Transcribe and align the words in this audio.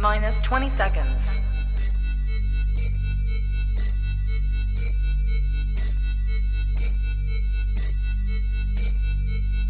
Minus 0.00 0.40
20 0.42 0.68
seconds. 0.68 1.40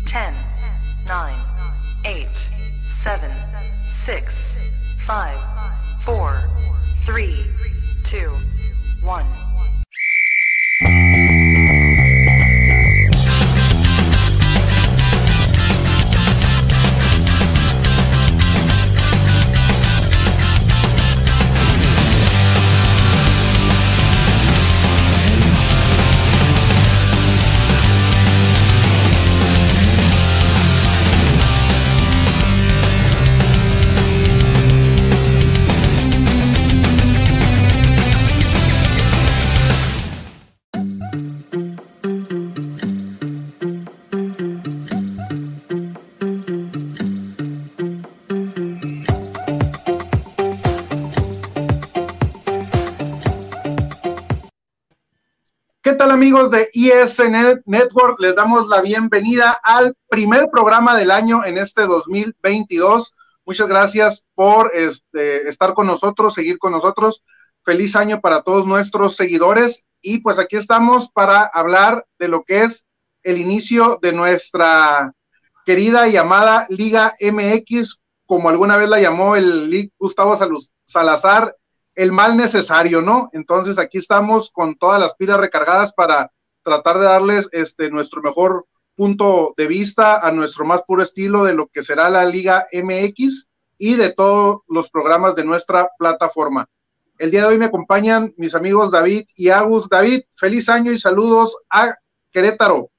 Ten, 0.06 0.34
nine, 1.06 1.34
eight, 2.04 2.50
seven, 2.86 3.32
six, 3.88 4.58
five, 5.06 5.38
amigos 56.28 56.50
de 56.50 56.68
ESN 56.74 57.62
Network? 57.64 58.20
Les 58.20 58.34
damos 58.34 58.68
la 58.68 58.82
bienvenida 58.82 59.58
al 59.64 59.96
primer 60.10 60.50
programa 60.52 60.94
del 60.94 61.10
año 61.10 61.42
en 61.42 61.56
este 61.56 61.86
2022. 61.86 63.16
Muchas 63.46 63.66
gracias 63.66 64.26
por 64.34 64.70
este, 64.74 65.48
estar 65.48 65.72
con 65.72 65.86
nosotros, 65.86 66.34
seguir 66.34 66.58
con 66.58 66.72
nosotros. 66.72 67.22
Feliz 67.64 67.96
año 67.96 68.20
para 68.20 68.42
todos 68.42 68.66
nuestros 68.66 69.16
seguidores 69.16 69.86
y 70.02 70.18
pues 70.18 70.38
aquí 70.38 70.56
estamos 70.56 71.08
para 71.08 71.46
hablar 71.46 72.04
de 72.18 72.28
lo 72.28 72.42
que 72.44 72.64
es 72.64 72.86
el 73.22 73.38
inicio 73.38 73.98
de 74.02 74.12
nuestra 74.12 75.14
querida 75.64 76.08
y 76.08 76.18
amada 76.18 76.66
Liga 76.68 77.14
MX, 77.22 78.02
como 78.26 78.50
alguna 78.50 78.76
vez 78.76 78.90
la 78.90 79.00
llamó 79.00 79.34
el 79.34 79.90
Gustavo 79.98 80.36
Salazar, 80.84 81.56
el 81.98 82.12
mal 82.12 82.36
necesario, 82.36 83.02
¿no? 83.02 83.28
Entonces 83.32 83.76
aquí 83.76 83.98
estamos 83.98 84.50
con 84.52 84.76
todas 84.76 85.00
las 85.00 85.16
pilas 85.16 85.40
recargadas 85.40 85.92
para 85.92 86.30
tratar 86.62 86.98
de 86.98 87.06
darles 87.06 87.48
este 87.50 87.90
nuestro 87.90 88.22
mejor 88.22 88.66
punto 88.94 89.52
de 89.56 89.66
vista 89.66 90.24
a 90.24 90.30
nuestro 90.30 90.64
más 90.64 90.82
puro 90.86 91.02
estilo 91.02 91.42
de 91.42 91.54
lo 91.54 91.66
que 91.66 91.82
será 91.82 92.08
la 92.08 92.24
Liga 92.24 92.64
MX 92.72 93.48
y 93.78 93.96
de 93.96 94.12
todos 94.12 94.60
los 94.68 94.90
programas 94.90 95.34
de 95.34 95.44
nuestra 95.44 95.90
plataforma. 95.98 96.68
El 97.18 97.32
día 97.32 97.42
de 97.42 97.48
hoy 97.48 97.58
me 97.58 97.64
acompañan 97.64 98.32
mis 98.36 98.54
amigos 98.54 98.92
David 98.92 99.24
y 99.36 99.48
Agus. 99.48 99.88
David, 99.88 100.20
feliz 100.36 100.68
año 100.68 100.92
y 100.92 100.98
saludos 101.00 101.58
a 101.68 101.96
Querétaro. 102.30 102.90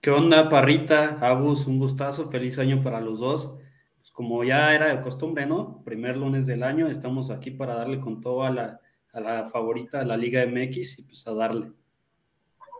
¿Qué 0.00 0.10
onda, 0.10 0.48
Parrita? 0.48 1.18
Agus, 1.20 1.68
un 1.68 1.78
gustazo, 1.78 2.28
feliz 2.28 2.58
año 2.58 2.82
para 2.82 3.00
los 3.00 3.20
dos 3.20 3.54
como 4.18 4.42
ya 4.42 4.74
era 4.74 4.88
de 4.88 5.00
costumbre, 5.00 5.46
¿no? 5.46 5.80
Primer 5.84 6.16
lunes 6.16 6.48
del 6.48 6.64
año, 6.64 6.88
estamos 6.88 7.30
aquí 7.30 7.52
para 7.52 7.76
darle 7.76 8.00
con 8.00 8.20
todo 8.20 8.42
a 8.42 8.50
la, 8.50 8.80
a 9.12 9.20
la 9.20 9.48
favorita 9.48 10.00
de 10.00 10.06
la 10.06 10.16
Liga 10.16 10.44
MX 10.44 10.98
y 10.98 11.02
pues 11.04 11.24
a 11.28 11.34
darle. 11.34 11.70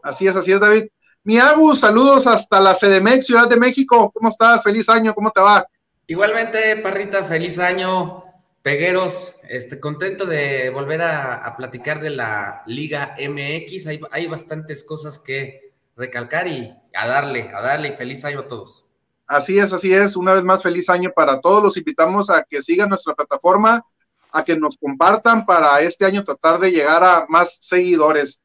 Así 0.02 0.26
es, 0.26 0.34
así 0.34 0.50
es, 0.50 0.58
David. 0.58 0.86
Mi 1.22 1.38
Agus, 1.38 1.78
saludos 1.78 2.26
hasta 2.26 2.60
la 2.60 2.74
CDMX, 2.74 3.24
Ciudad 3.24 3.48
de 3.48 3.56
México. 3.56 4.10
¿Cómo 4.12 4.30
estás? 4.30 4.64
Feliz 4.64 4.88
año, 4.88 5.14
¿cómo 5.14 5.30
te 5.30 5.40
va? 5.40 5.64
Igualmente, 6.08 6.74
Parrita, 6.78 7.22
feliz 7.22 7.60
año. 7.60 8.24
Pegueros, 8.60 9.36
este, 9.48 9.78
contento 9.78 10.26
de 10.26 10.70
volver 10.70 11.02
a, 11.02 11.36
a 11.46 11.56
platicar 11.56 12.00
de 12.00 12.10
la 12.10 12.64
Liga 12.66 13.14
MX. 13.16 13.86
Hay, 13.86 14.00
hay 14.10 14.26
bastantes 14.26 14.82
cosas 14.82 15.20
que 15.20 15.72
recalcar 15.94 16.48
y 16.48 16.74
a 16.92 17.06
darle, 17.06 17.52
a 17.54 17.60
darle 17.60 17.90
y 17.90 17.92
feliz 17.92 18.24
año 18.24 18.40
a 18.40 18.48
todos. 18.48 18.87
Así 19.28 19.58
es, 19.58 19.74
así 19.74 19.92
es. 19.92 20.16
Una 20.16 20.32
vez 20.32 20.42
más, 20.42 20.62
feliz 20.62 20.88
año 20.88 21.12
para 21.14 21.38
todos. 21.40 21.62
Los 21.62 21.76
invitamos 21.76 22.30
a 22.30 22.42
que 22.42 22.62
sigan 22.62 22.88
nuestra 22.88 23.14
plataforma, 23.14 23.84
a 24.32 24.42
que 24.42 24.56
nos 24.56 24.78
compartan 24.78 25.44
para 25.44 25.80
este 25.82 26.06
año 26.06 26.24
tratar 26.24 26.58
de 26.58 26.72
llegar 26.72 27.04
a 27.04 27.26
más 27.28 27.58
seguidores. 27.60 28.40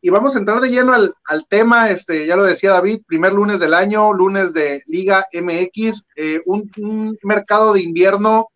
Y 0.00 0.10
vamos 0.10 0.34
a 0.34 0.38
entrar 0.38 0.60
de 0.60 0.70
lleno 0.70 0.92
al, 0.92 1.14
al 1.26 1.46
tema, 1.46 1.90
este, 1.90 2.26
ya 2.26 2.36
lo 2.36 2.42
decía 2.42 2.72
David, 2.72 3.02
primer 3.06 3.32
lunes 3.32 3.60
del 3.60 3.72
año, 3.72 4.12
lunes 4.12 4.52
de 4.52 4.82
Liga 4.86 5.26
MX, 5.32 6.04
eh, 6.16 6.42
un, 6.44 7.18
mercado 7.22 7.72
de 7.72 7.80
invierno 7.80 8.48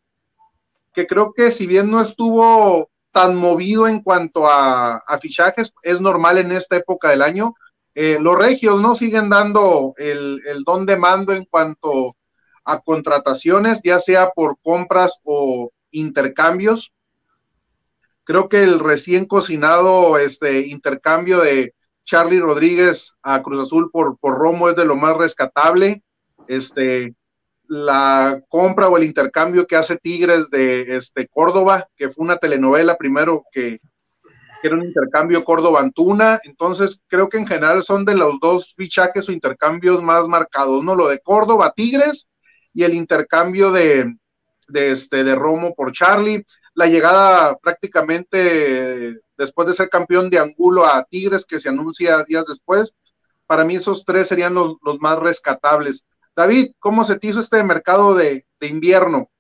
que 0.93 1.07
creo 1.07 1.33
que 1.33 1.51
si 1.51 1.67
bien 1.67 1.91
no 1.91 2.03
estuvo 2.03 2.91
tan 3.13 3.35
movido 3.35 3.89
en 3.89 4.03
cuanto 4.03 4.47
a, 4.47 4.97
a 4.99 5.19
fichajes, 5.19 5.73
es 5.83 6.01
normal 6.01 6.37
en 6.37 6.53
esta 6.53 6.77
época 6.77 7.09
del 7.09 7.23
año, 7.23 7.55
eh, 8.01 8.17
los 8.21 8.39
regios 8.39 8.81
no 8.81 8.95
siguen 8.95 9.29
dando 9.29 9.93
el, 9.97 10.41
el, 10.47 10.63
don 10.63 10.87
de 10.87 10.97
mando 10.97 11.33
en 11.33 11.45
cuanto 11.45 12.17
a 12.65 12.79
contrataciones, 12.79 13.81
ya 13.83 13.99
sea 13.99 14.31
por 14.31 14.57
compras 14.63 15.19
o 15.25 15.73
intercambios. 15.91 16.93
Creo 18.23 18.49
que 18.49 18.63
el 18.63 18.79
recién 18.79 19.25
cocinado 19.27 20.17
este, 20.17 20.69
intercambio 20.69 21.41
de 21.41 21.75
Charlie 22.05 22.39
Rodríguez 22.39 23.17
a 23.21 23.43
Cruz 23.43 23.67
Azul 23.67 23.91
por, 23.91 24.17
por 24.19 24.39
Romo 24.39 24.69
es 24.69 24.77
de 24.77 24.85
lo 24.85 24.95
más 24.95 25.17
rescatable. 25.17 26.05
Este, 26.47 27.17
la 27.67 28.41
compra 28.49 28.87
o 28.87 28.97
el 28.97 29.03
intercambio 29.03 29.67
que 29.67 29.75
hace 29.75 29.97
Tigres 29.97 30.51
de 30.51 30.97
este, 30.97 31.27
Córdoba, 31.27 31.89
que 31.97 32.11
fue 32.11 32.25
una 32.25 32.37
telenovela 32.37 32.97
primero 32.97 33.43
que, 33.51 33.81
que 34.61 34.69
era 34.69 34.77
un 34.77 34.85
intercambio 34.85 35.45
Córdoba-Antuna, 35.45 36.41
entonces 36.45 37.03
creo 37.07 37.29
que 37.29 37.39
en 37.39 37.47
general 37.47 37.83
son 37.83 38.05
de 38.05 38.17
los 38.17 38.39
dos 38.41 38.75
fichajes 38.77 39.29
o 39.29 39.33
intercambios 39.33 40.03
más 40.03 40.27
marcados, 40.29 40.83
¿no? 40.83 40.95
Lo 40.95 41.09
de 41.09 41.21
Córdoba-Tigres 41.21 42.29
y 42.75 42.85
el 42.85 42.95
intercambio 42.95 43.71
de, 43.71 44.17
este, 44.73 45.25
de 45.25 45.35
Romo 45.35 45.75
por 45.75 45.93
Charlie, 45.93 46.45
la 46.75 46.87
llegada 46.87 47.57
prácticamente 47.57 49.21
después 49.37 49.69
de 49.69 49.75
ser 49.75 49.89
campeón 49.89 50.31
de 50.31 50.39
Angulo 50.39 50.85
a 50.85 51.05
Tigres, 51.05 51.45
que 51.45 51.61
se 51.61 51.69
anuncia 51.69 52.25
días 52.25 52.47
después, 52.47 52.93
para 53.47 53.65
mí 53.65 53.77
esos 53.77 54.05
tres 54.05 54.29
serían 54.29 54.55
los, 54.55 54.77
más 55.01 55.19
rescatables. 55.19 56.07
David, 56.35 56.73
¿cómo 56.79 57.05
se 57.05 57.19
te 57.19 57.29
hizo 57.29 57.41
este 57.41 57.63
mercado 57.65 58.15
de 58.15 58.45
invierno? 58.61 59.31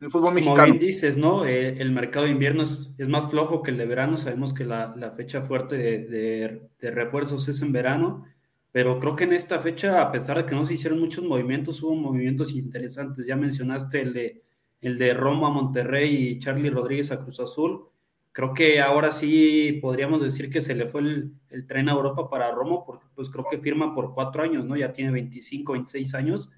El 0.00 0.10
fútbol 0.10 0.34
mexicano. 0.34 0.60
Como 0.60 0.72
bien 0.72 0.86
dices, 0.86 1.18
¿no? 1.18 1.44
Eh, 1.44 1.80
el 1.80 1.90
mercado 1.90 2.26
de 2.26 2.32
invierno 2.32 2.62
es, 2.62 2.94
es, 2.98 3.08
más 3.08 3.30
flojo 3.30 3.62
que 3.62 3.72
el 3.72 3.78
de 3.78 3.86
verano. 3.86 4.16
Sabemos 4.16 4.52
que 4.52 4.64
la, 4.64 4.94
la 4.96 5.10
fecha 5.10 5.42
fuerte 5.42 5.76
de, 5.76 5.98
de, 6.06 6.62
de, 6.80 6.90
refuerzos 6.90 7.48
es 7.48 7.60
en 7.62 7.72
verano, 7.72 8.24
pero 8.70 9.00
creo 9.00 9.16
que 9.16 9.24
en 9.24 9.32
esta 9.32 9.58
fecha, 9.58 10.00
a 10.00 10.12
pesar 10.12 10.36
de 10.36 10.46
que 10.46 10.54
no 10.54 10.64
se 10.64 10.74
hicieron 10.74 11.00
muchos 11.00 11.24
movimientos, 11.24 11.82
hubo 11.82 11.94
movimientos 11.96 12.52
interesantes. 12.52 13.26
Ya 13.26 13.36
mencionaste 13.36 14.00
el 14.02 14.12
de, 14.12 14.42
el 14.80 14.98
de 14.98 15.14
Roma 15.14 15.48
a 15.48 15.50
Monterrey 15.52 16.14
y 16.14 16.38
Charlie 16.38 16.70
Rodríguez 16.70 17.10
a 17.10 17.20
Cruz 17.20 17.40
Azul. 17.40 17.86
Creo 18.30 18.54
que 18.54 18.80
ahora 18.80 19.10
sí 19.10 19.80
podríamos 19.82 20.22
decir 20.22 20.48
que 20.48 20.60
se 20.60 20.76
le 20.76 20.86
fue 20.86 21.00
el, 21.00 21.32
el 21.50 21.66
tren 21.66 21.88
a 21.88 21.92
Europa 21.92 22.30
para 22.30 22.52
Roma, 22.52 22.84
porque 22.86 23.06
pues 23.16 23.30
creo 23.30 23.46
que 23.50 23.58
firma 23.58 23.94
por 23.94 24.14
cuatro 24.14 24.44
años, 24.44 24.64
¿no? 24.64 24.76
Ya 24.76 24.92
tiene 24.92 25.10
25, 25.10 25.72
26 25.72 26.14
años 26.14 26.52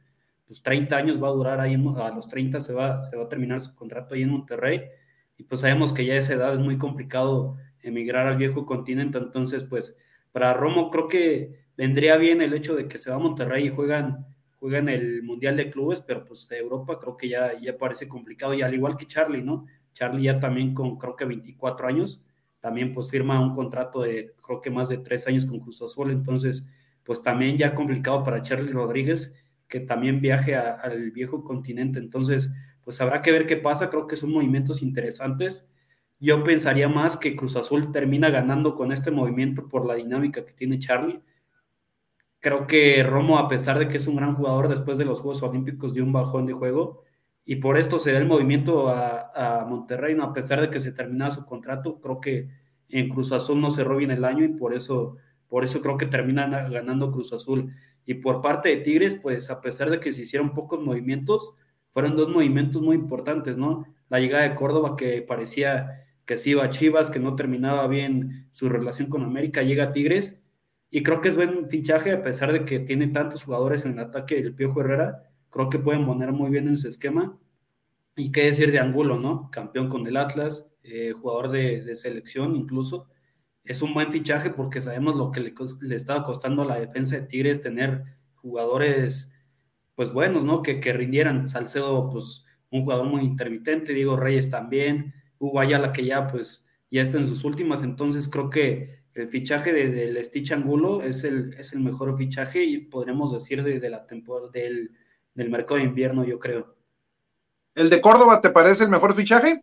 pues 0.51 0.65
30 0.65 0.97
años 0.97 1.23
va 1.23 1.29
a 1.29 1.31
durar 1.31 1.61
ahí, 1.61 1.75
a 1.75 2.11
los 2.11 2.27
30 2.27 2.61
se 2.61 2.75
va, 2.75 3.01
se 3.03 3.17
va 3.17 3.23
a 3.23 3.29
terminar 3.29 3.61
su 3.61 3.73
contrato 3.77 4.17
ahí 4.17 4.23
en 4.23 4.31
Monterrey, 4.31 4.83
y 5.37 5.45
pues 5.45 5.61
sabemos 5.61 5.93
que 5.93 6.05
ya 6.05 6.15
a 6.15 6.17
esa 6.17 6.35
edad 6.35 6.53
es 6.53 6.59
muy 6.59 6.77
complicado 6.77 7.57
emigrar 7.83 8.27
al 8.27 8.37
viejo 8.37 8.67
continente, 8.67 9.17
entonces 9.19 9.63
pues 9.63 9.97
para 10.33 10.53
Romo 10.53 10.91
creo 10.91 11.07
que 11.07 11.61
vendría 11.77 12.17
bien 12.17 12.43
el 12.43 12.53
hecho 12.53 12.75
de 12.75 12.89
que 12.89 12.99
se 12.99 13.11
va 13.11 13.17
a 13.17 13.21
Monterrey 13.21 13.67
y 13.67 13.69
juegan, 13.69 14.27
juegan 14.59 14.89
el 14.89 15.23
Mundial 15.23 15.57
de 15.57 15.71
Clubes, 15.71 16.03
pero 16.05 16.25
pues 16.25 16.49
de 16.49 16.59
Europa 16.59 16.99
creo 16.99 17.17
que 17.17 17.29
ya, 17.29 17.57
ya 17.61 17.79
parece 17.79 18.09
complicado, 18.09 18.53
y 18.53 18.63
al 18.63 18.75
igual 18.75 18.97
que 18.97 19.07
Charlie, 19.07 19.43
¿no? 19.43 19.67
Charlie 19.93 20.25
ya 20.25 20.41
también 20.41 20.75
con 20.75 20.99
creo 20.99 21.15
que 21.15 21.27
24 21.27 21.87
años, 21.87 22.25
también 22.59 22.91
pues 22.91 23.09
firma 23.09 23.39
un 23.39 23.55
contrato 23.55 24.03
de 24.03 24.35
creo 24.45 24.61
que 24.61 24.71
más 24.71 24.89
de 24.89 24.99
tres 24.99 25.29
años 25.29 25.47
con 25.47 25.61
Cruz 25.61 25.81
Azul, 25.81 26.11
entonces 26.11 26.67
pues 27.05 27.23
también 27.23 27.57
ya 27.57 27.73
complicado 27.73 28.25
para 28.25 28.43
Charlie 28.43 28.73
Rodríguez, 28.73 29.37
que 29.71 29.81
también 29.81 30.21
viaje 30.21 30.57
al 30.57 31.13
viejo 31.13 31.45
continente. 31.45 31.99
Entonces, 31.99 32.53
pues 32.83 33.01
habrá 33.01 33.23
que 33.23 33.33
ver 33.33 33.47
qué 33.47 33.57
pasa. 33.57 33.89
Creo 33.89 34.07
que 34.07 34.17
son 34.17 34.33
movimientos 34.33 34.83
interesantes. 34.83 35.71
Yo 36.19 36.45
pensaría 36.45 36.89
más 36.89 37.17
que 37.17 37.37
Cruz 37.37 37.57
Azul 37.57 37.93
termina 37.93 38.29
ganando 38.29 38.75
con 38.75 38.93
este 38.93 39.11
movimiento 39.11 39.69
por 39.69 39.87
la 39.87 39.95
dinámica 39.95 40.45
que 40.45 40.53
tiene 40.53 40.79
Charlie. 40.79 41.23
Creo 42.41 42.67
que 42.67 43.03
Romo, 43.05 43.39
a 43.39 43.49
pesar 43.49 43.79
de 43.79 43.89
que 43.89 43.99
es 43.99 44.07
un 44.07 44.17
gran 44.17 44.35
jugador 44.35 44.69
después 44.69 44.99
de 44.99 45.05
los 45.05 45.21
Juegos 45.21 45.43
Olímpicos, 45.43 45.95
dio 45.95 46.05
un 46.05 46.13
bajón 46.13 46.47
de 46.47 46.53
juego. 46.53 47.05
y 47.45 47.57
por 47.57 47.79
esto 47.79 47.99
se 47.99 48.13
da 48.13 48.19
el 48.19 48.27
movimiento 48.27 48.89
a, 48.91 49.61
a 49.63 49.65
Monterrey, 49.67 50.15
¿no? 50.15 50.25
a 50.25 50.33
pesar 50.33 50.61
de 50.61 50.71
que 50.71 50.79
se 50.79 50.93
terminaba 50.93 51.31
su 51.33 51.45
contrato, 51.47 52.01
creo 52.01 52.21
que 52.21 52.49
en 52.91 53.09
Cruz 53.09 53.33
Azul 53.33 53.61
no 53.61 53.71
cerró 53.71 53.97
bien 53.97 54.11
el 54.11 54.25
año 54.25 54.45
y 54.45 54.49
por 54.49 54.75
eso, 54.75 55.17
por 55.49 55.65
eso 55.65 55.81
creo 55.81 55.97
que 55.97 56.07
termina 56.07 56.47
ganando 56.69 57.11
Cruz 57.11 57.33
Azul. 57.33 57.73
Y 58.11 58.15
por 58.15 58.43
parte 58.43 58.71
de 58.71 58.79
Tigres, 58.79 59.15
pues 59.15 59.51
a 59.51 59.61
pesar 59.61 59.89
de 59.89 60.01
que 60.01 60.11
se 60.11 60.23
hicieron 60.23 60.53
pocos 60.53 60.81
movimientos, 60.81 61.55
fueron 61.91 62.17
dos 62.17 62.29
movimientos 62.29 62.83
muy 62.83 62.97
importantes, 62.97 63.57
¿no? 63.57 63.87
La 64.09 64.19
llegada 64.19 64.49
de 64.49 64.57
Córdoba 64.57 64.97
que 64.97 65.23
parecía 65.23 66.09
que 66.25 66.37
se 66.37 66.51
iba 66.51 66.65
a 66.65 66.71
Chivas, 66.71 67.09
que 67.09 67.21
no 67.21 67.37
terminaba 67.37 67.87
bien 67.87 68.49
su 68.51 68.69
relación 68.69 69.09
con 69.09 69.23
América, 69.23 69.63
llega 69.63 69.85
a 69.85 69.93
Tigres 69.93 70.43
y 70.91 71.05
creo 71.05 71.21
que 71.21 71.29
es 71.29 71.37
buen 71.37 71.69
fichaje 71.69 72.11
a 72.11 72.21
pesar 72.21 72.53
de 72.53 72.65
que 72.65 72.81
tiene 72.81 73.07
tantos 73.07 73.45
jugadores 73.45 73.87
en 73.87 73.93
el 73.93 74.01
ataque 74.01 74.43
del 74.43 74.57
Piojo 74.57 74.81
Herrera, 74.81 75.31
creo 75.49 75.71
que 75.71 75.79
pueden 75.79 76.05
poner 76.05 76.33
muy 76.33 76.51
bien 76.51 76.67
en 76.67 76.79
su 76.79 76.89
esquema. 76.89 77.39
Y 78.17 78.33
qué 78.33 78.47
decir 78.47 78.73
de 78.73 78.81
Angulo, 78.81 79.21
¿no? 79.21 79.53
Campeón 79.53 79.89
con 79.89 80.05
el 80.09 80.17
Atlas, 80.17 80.75
eh, 80.83 81.13
jugador 81.13 81.53
de, 81.53 81.95
selección 81.95 82.57
incluso. 82.57 83.07
Es 83.71 83.83
un 83.83 83.95
buen 83.95 84.11
fichaje 84.11 84.51
porque 84.51 84.81
sabemos 84.81 85.15
lo 85.15 85.31
que 85.31 85.39
le, 85.39 85.95
estaba 85.95 86.25
costando 86.25 86.63
a 86.63 86.65
la 86.65 86.81
defensa 86.81 87.15
de 87.15 87.23
Tigres 87.23 87.61
tener 87.61 88.03
jugadores, 88.35 89.33
pues 89.95 90.13
buenos, 90.13 90.45
¿no? 90.45 90.61
Que, 90.61 90.81
que 90.81 90.93
rindieran. 90.93 91.47
Salcedo, 91.47 92.11
pues 92.11 92.45
un 92.73 92.83
jugador 92.83 93.07
muy 93.07 93.23
intermitente, 93.23 93.95
Diego 93.95 94.17
Reyes 94.17 94.51
también, 94.51 95.15
Hugo 95.39 95.61
Ayala 95.61 95.93
que 95.93 96.05
ya, 96.05 96.27
pues, 96.27 96.67
ya 96.91 97.01
está 97.01 97.19
en 97.19 97.29
sus 97.29 97.45
últimas. 97.45 97.85
Entonces 97.85 98.29
creo 98.29 98.51
que 98.51 99.05
el 99.15 99.29
fichaje 99.29 99.73
del 99.73 100.15
de, 100.15 100.25
Stitch 100.25 100.51
Angulo 100.51 101.03
es 101.03 101.23
el, 101.23 101.55
es 101.55 101.73
el 101.73 101.79
mejor 101.79 102.19
fichaje 102.19 102.65
y 102.65 102.79
podremos 102.79 103.33
decir 103.33 103.63
de, 103.63 103.79
de 103.79 103.89
la 103.89 104.05
temporada 104.05 104.51
del, 104.51 104.91
del 105.33 105.49
mercado 105.49 105.77
de 105.77 105.87
invierno, 105.87 106.25
yo 106.25 106.41
creo. 106.41 106.75
¿El 107.77 107.89
de 107.89 108.01
Córdoba 108.01 108.41
te 108.41 108.51
parece 108.51 108.83
el 108.83 108.91
mejor 108.91 109.15
fichaje? 109.15 109.63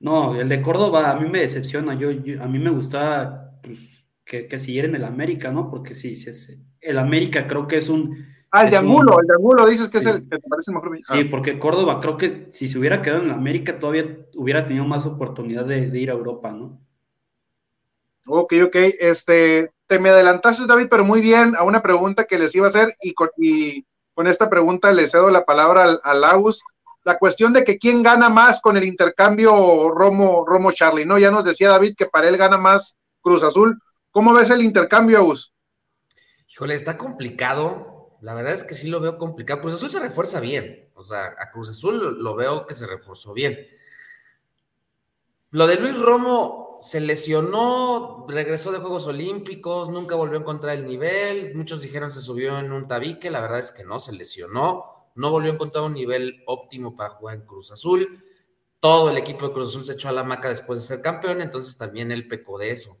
No, 0.00 0.34
el 0.34 0.48
de 0.48 0.62
Córdoba 0.62 1.10
a 1.10 1.16
mí 1.20 1.28
me 1.28 1.40
decepciona. 1.40 1.94
Yo, 1.94 2.08
a 2.10 2.46
mí 2.48 2.58
me 2.58 2.70
gusta 2.70 3.58
pues, 3.62 4.02
que, 4.24 4.48
que 4.48 4.58
siguiera 4.58 4.88
en 4.88 4.94
el 4.94 5.04
América, 5.04 5.52
¿no? 5.52 5.70
Porque 5.70 5.94
sí, 5.94 6.14
sí, 6.14 6.30
el 6.80 6.98
América 6.98 7.46
creo 7.46 7.66
que 7.66 7.76
es 7.76 7.88
un. 7.88 8.26
Ah, 8.50 8.64
el 8.64 8.70
de 8.70 8.78
Angulo, 8.78 9.20
el 9.20 9.26
de 9.26 9.34
Angulo 9.34 9.66
dices 9.66 9.88
que 9.88 9.98
es 9.98 10.06
el 10.06 10.28
que 10.28 10.38
parece 10.38 10.70
el 10.70 10.74
mejor 10.74 10.96
fichaje. 10.96 11.22
Sí, 11.22 11.28
porque 11.28 11.58
Córdoba 11.58 12.00
creo 12.00 12.16
que 12.16 12.48
si 12.50 12.66
se 12.66 12.78
hubiera 12.78 13.00
quedado 13.00 13.20
en 13.20 13.26
el 13.26 13.34
América 13.34 13.78
todavía 13.78 14.26
hubiera 14.34 14.66
tenido 14.66 14.86
más 14.86 15.06
oportunidad 15.06 15.66
de, 15.66 15.88
de 15.88 15.98
ir 15.98 16.10
a 16.10 16.14
Europa, 16.14 16.50
¿no? 16.50 16.80
Ok, 18.26 18.54
ok. 18.64 18.76
Este, 18.98 19.70
te 19.86 19.98
me 19.98 20.08
adelantaste, 20.08 20.66
David, 20.66 20.88
pero 20.90 21.04
muy 21.04 21.20
bien 21.20 21.54
a 21.56 21.62
una 21.62 21.82
pregunta 21.82 22.24
que 22.24 22.38
les 22.38 22.54
iba 22.54 22.66
a 22.66 22.70
hacer 22.70 22.88
y 23.02 23.12
con, 23.12 23.28
y 23.36 23.84
con 24.14 24.26
esta 24.26 24.50
pregunta 24.50 24.92
le 24.92 25.06
cedo 25.06 25.30
la 25.30 25.44
palabra 25.44 25.84
al, 25.84 26.00
al 26.02 26.24
Agus. 26.24 26.62
La 27.10 27.18
cuestión 27.18 27.52
de 27.52 27.64
que 27.64 27.76
quién 27.76 28.04
gana 28.04 28.28
más 28.28 28.60
con 28.60 28.76
el 28.76 28.84
intercambio 28.84 29.90
Romo, 29.90 30.44
Romo 30.46 30.70
Charlie, 30.70 31.04
¿no? 31.04 31.18
Ya 31.18 31.32
nos 31.32 31.44
decía 31.44 31.68
David 31.68 31.96
que 31.96 32.06
para 32.06 32.28
él 32.28 32.36
gana 32.36 32.56
más 32.56 32.96
Cruz 33.20 33.42
Azul. 33.42 33.82
¿Cómo 34.12 34.32
ves 34.32 34.50
el 34.50 34.62
intercambio, 34.62 35.18
Agus? 35.18 35.52
Híjole, 36.46 36.76
está 36.76 36.96
complicado. 36.96 38.16
La 38.20 38.32
verdad 38.32 38.52
es 38.52 38.62
que 38.62 38.74
sí 38.74 38.86
lo 38.86 39.00
veo 39.00 39.18
complicado. 39.18 39.60
Cruz 39.60 39.74
Azul 39.74 39.90
se 39.90 39.98
refuerza 39.98 40.38
bien. 40.38 40.88
O 40.94 41.02
sea, 41.02 41.34
a 41.36 41.50
Cruz 41.50 41.70
Azul 41.70 42.22
lo 42.22 42.36
veo 42.36 42.64
que 42.64 42.74
se 42.74 42.86
reforzó 42.86 43.32
bien. 43.32 43.58
Lo 45.50 45.66
de 45.66 45.80
Luis 45.80 45.98
Romo 45.98 46.78
se 46.80 47.00
lesionó, 47.00 48.24
regresó 48.28 48.70
de 48.70 48.78
Juegos 48.78 49.08
Olímpicos, 49.08 49.90
nunca 49.90 50.14
volvió 50.14 50.38
a 50.38 50.42
encontrar 50.42 50.76
el 50.76 50.86
nivel. 50.86 51.56
Muchos 51.56 51.82
dijeron 51.82 52.12
se 52.12 52.20
subió 52.20 52.56
en 52.60 52.70
un 52.70 52.86
tabique, 52.86 53.32
la 53.32 53.40
verdad 53.40 53.58
es 53.58 53.72
que 53.72 53.84
no, 53.84 53.98
se 53.98 54.12
lesionó, 54.12 54.99
no 55.20 55.30
volvió 55.30 55.50
a 55.50 55.54
encontrar 55.54 55.84
un 55.84 55.92
nivel 55.92 56.42
óptimo 56.46 56.96
para 56.96 57.10
jugar 57.10 57.36
en 57.36 57.42
Cruz 57.42 57.70
Azul. 57.70 58.24
Todo 58.80 59.10
el 59.10 59.18
equipo 59.18 59.46
de 59.46 59.52
Cruz 59.52 59.68
Azul 59.68 59.84
se 59.84 59.92
echó 59.92 60.08
a 60.08 60.12
la 60.12 60.24
maca 60.24 60.48
después 60.48 60.78
de 60.78 60.86
ser 60.86 61.02
campeón, 61.02 61.42
entonces 61.42 61.76
también 61.76 62.10
él 62.10 62.26
pecó 62.26 62.56
de 62.56 62.70
eso. 62.70 62.98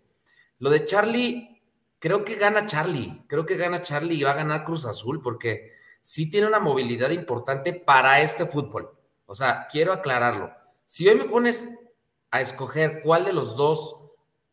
Lo 0.58 0.68
de 0.68 0.84
Charlie, 0.84 1.62
creo 1.98 2.22
que 2.22 2.34
gana 2.34 2.66
Charlie, 2.66 3.24
creo 3.26 3.46
que 3.46 3.56
gana 3.56 3.80
Charlie 3.80 4.16
y 4.16 4.22
va 4.22 4.32
a 4.32 4.36
ganar 4.36 4.66
Cruz 4.66 4.84
Azul 4.84 5.22
porque 5.22 5.72
sí 6.02 6.30
tiene 6.30 6.46
una 6.46 6.60
movilidad 6.60 7.08
importante 7.08 7.72
para 7.72 8.20
este 8.20 8.44
fútbol. 8.44 8.90
O 9.24 9.34
sea, 9.34 9.66
quiero 9.70 9.94
aclararlo. 9.94 10.50
Si 10.84 11.08
hoy 11.08 11.14
me 11.14 11.24
pones 11.24 11.70
a 12.30 12.42
escoger 12.42 13.00
cuál 13.02 13.24
de 13.24 13.32
los 13.32 13.56
dos 13.56 13.96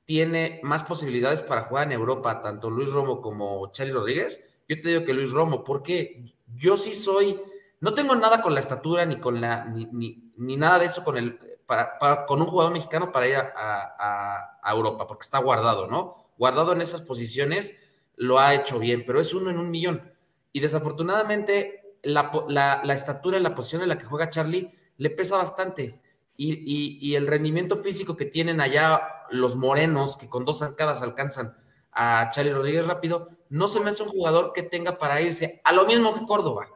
tiene 0.06 0.62
más 0.64 0.84
posibilidades 0.84 1.42
para 1.44 1.64
jugar 1.64 1.88
en 1.88 1.92
Europa, 1.92 2.42
tanto 2.42 2.70
Luis 2.70 2.90
Romo 2.92 3.22
como 3.22 3.70
Charlie 3.74 3.94
Rodríguez, 3.94 4.58
yo 4.70 4.82
te 4.82 4.90
digo 4.90 5.04
que 5.04 5.14
Luis 5.14 5.32
Romo, 5.32 5.64
porque 5.64 6.24
yo 6.56 6.78
sí 6.78 6.94
soy, 6.94 7.40
no 7.80 7.94
tengo 7.94 8.16
nada 8.16 8.42
con 8.42 8.54
la 8.54 8.60
estatura 8.60 9.06
ni 9.06 9.18
con 9.18 9.40
la, 9.40 9.66
ni, 9.66 10.32
nada 10.36 10.80
de 10.80 10.86
eso 10.86 11.04
con 11.04 11.18
el, 11.18 11.40
para, 11.66 12.26
con 12.26 12.42
un 12.42 12.48
jugador 12.48 12.74
mexicano 12.74 13.12
para 13.12 13.28
ir 13.28 13.36
a, 13.36 14.54
Europa, 14.70 15.08
porque 15.08 15.24
está 15.24 15.40
guardado, 15.40 15.88
¿no? 15.88 16.32
Guardado 16.38 16.74
en 16.74 16.82
esas 16.82 17.00
posiciones, 17.00 17.80
lo 18.18 18.38
ha 18.38 18.54
hecho 18.54 18.80
bien, 18.80 19.04
pero 19.06 19.22
es 19.22 19.34
uno 19.34 19.50
en 19.50 19.58
un 19.58 19.72
millón. 19.72 20.12
Y 20.52 20.60
desafortunadamente, 20.60 21.96
la, 22.04 22.32
la, 22.50 22.82
la 22.84 22.94
estatura 22.94 23.38
en 23.38 23.44
la 23.44 23.56
posición 23.56 23.82
en 23.82 23.88
la 23.88 23.98
que 23.98 24.06
juega 24.06 24.30
Charlie 24.30 24.74
le 24.98 25.10
pesa 25.10 25.38
bastante 25.38 26.02
y, 26.38 27.16
el 27.16 27.28
rendimiento 27.28 27.84
físico 27.84 28.16
que 28.16 28.26
tienen 28.26 28.62
allá 28.62 29.02
los 29.32 29.56
morenos, 29.56 30.18
que 30.18 30.30
con 30.30 30.46
dos 30.46 30.60
zancadas 30.60 31.02
alcanzan 31.02 31.56
a 31.92 32.30
Charlie 32.32 32.54
Rodríguez 32.54 32.86
rápido, 32.86 33.30
no 33.50 33.68
se 33.68 33.80
me 33.80 33.90
hace 33.90 34.04
un 34.04 34.10
jugador 34.10 34.54
que 34.54 34.64
tenga 34.64 34.98
para 34.98 35.22
irse 35.22 35.62
a 35.64 35.74
lo 35.74 35.86
mismo 35.86 36.14
que 36.14 36.26
Córdoba. 36.26 36.68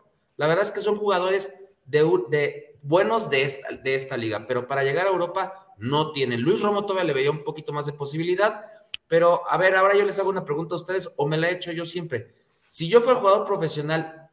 La 0.41 0.47
verdad 0.47 0.63
es 0.63 0.71
que 0.71 0.81
son 0.81 0.95
jugadores 0.95 1.53
de, 1.85 2.75
buenos 2.81 3.29
de 3.29 3.43
esta, 3.43 3.75
de 3.75 3.93
esta 3.93 4.17
liga, 4.17 4.47
pero 4.47 4.65
para 4.65 4.83
llegar 4.83 5.05
a 5.05 5.11
Europa 5.11 5.67
no 5.77 6.13
tienen. 6.13 6.41
Luis 6.41 6.63
Romo 6.63 6.83
todavía 6.83 7.03
le 7.03 7.13
veía 7.13 7.29
un 7.29 7.43
poquito 7.43 7.71
más 7.71 7.85
de 7.85 7.93
posibilidad, 7.93 8.65
pero 9.07 9.47
a 9.47 9.55
ver, 9.59 9.75
ahora 9.75 9.95
yo 9.95 10.03
les 10.03 10.17
hago 10.17 10.31
una 10.31 10.43
pregunta 10.43 10.73
a 10.73 10.79
ustedes, 10.79 11.11
o 11.15 11.27
me 11.27 11.37
la 11.37 11.47
he 11.47 11.53
hecho 11.53 11.71
yo 11.71 11.85
siempre. 11.85 12.33
Si 12.67 12.89
yo 12.89 13.01
fuera 13.01 13.19
jugador 13.19 13.45
profesional, 13.45 14.31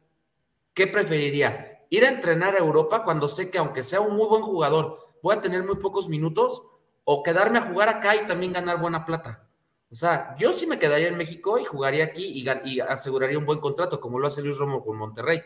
¿qué 0.73 0.87
preferiría? 0.87 1.85
¿Ir 1.91 2.03
a 2.03 2.09
entrenar 2.09 2.55
a 2.55 2.57
Europa 2.57 3.03
cuando 3.03 3.27
sé 3.27 3.51
que 3.51 3.59
aunque 3.59 3.83
sea 3.83 4.01
un 4.01 4.17
muy 4.17 4.25
buen 4.25 4.41
jugador, 4.41 5.11
voy 5.21 5.35
a 5.35 5.41
tener 5.41 5.63
muy 5.63 5.75
pocos 5.75 6.09
minutos 6.09 6.63
o 7.03 7.21
quedarme 7.21 7.59
a 7.59 7.69
jugar 7.69 7.87
acá 7.87 8.15
y 8.15 8.25
también 8.25 8.53
ganar 8.53 8.81
buena 8.81 9.05
plata. 9.05 9.47
O 9.91 9.95
sea, 9.95 10.33
yo 10.39 10.53
sí 10.53 10.65
me 10.65 10.79
quedaría 10.79 11.07
en 11.07 11.17
México 11.17 11.59
y 11.59 11.65
jugaría 11.65 12.05
aquí 12.05 12.25
y, 12.25 12.79
aseguraría 12.79 13.37
un 13.37 13.45
buen 13.45 13.59
contrato, 13.59 14.01
como 14.01 14.17
lo 14.17 14.25
hace 14.25 14.41
Luis 14.41 14.57
Romo 14.57 14.83
con 14.83 14.97
Monterrey. 14.97 15.39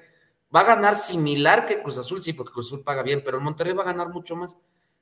Va 0.55 0.62
a 0.62 0.65
ganar 0.65 0.95
similar 0.95 1.65
que 1.65 1.81
Cruz 1.81 1.98
Azul, 1.98 2.22
sí, 2.22 2.33
porque 2.33 2.51
Cruz 2.53 2.67
Azul 2.67 2.83
paga 2.83 3.03
bien, 3.03 3.24
pero 3.24 3.39
Monterrey 3.39 3.74
va 3.74 3.83
a 3.83 3.88
ganar 3.88 4.10
mucho 4.10 4.36
más. 4.36 4.57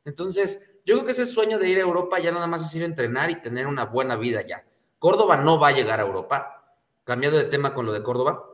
Entonces, 0.06 0.80
yo 0.86 0.96
creo 0.96 1.06
que 1.06 1.12
ese 1.12 1.26
sueño 1.26 1.60
de 1.60 1.70
ir 1.70 1.78
a 1.78 1.82
Europa 1.82 2.20
ya 2.20 2.32
nada 2.32 2.48
más 2.48 2.66
es 2.66 2.74
ir 2.76 2.84
a 2.84 2.86
entrenar 2.86 3.30
y 3.30 3.42
tener 3.42 3.68
una 3.68 3.86
buena 3.86 4.16
vida 4.16 4.46
ya. 4.46 4.66
Córdoba 4.98 5.38
no 5.38 5.60
va 5.60 5.70
a 5.70 5.74
llegar 5.74 6.00
a 6.00 6.04
Europa. 6.04 6.78
Cambiando 7.04 7.38
de 7.38 7.46
tema 7.46 7.74
con 7.74 7.86
lo 7.86 7.92
de 7.92 8.04
Córdoba, 8.04 8.46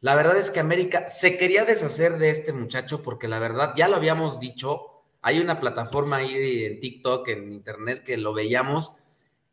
la 0.00 0.14
verdad 0.14 0.36
es 0.36 0.50
que 0.50 0.60
América 0.60 1.08
se 1.08 1.36
quería 1.36 1.64
deshacer 1.64 2.18
de 2.18 2.30
este 2.30 2.52
muchacho 2.52 3.02
porque 3.02 3.28
la 3.28 3.38
verdad 3.38 3.72
ya 3.76 3.88
lo 3.88 3.96
habíamos 3.96 4.40
dicho 4.40 5.00
hay 5.22 5.38
una 5.38 5.60
plataforma 5.60 6.16
ahí 6.16 6.64
en 6.64 6.80
TikTok, 6.80 7.28
en 7.28 7.52
internet, 7.52 8.02
que 8.02 8.16
lo 8.16 8.32
veíamos. 8.32 8.96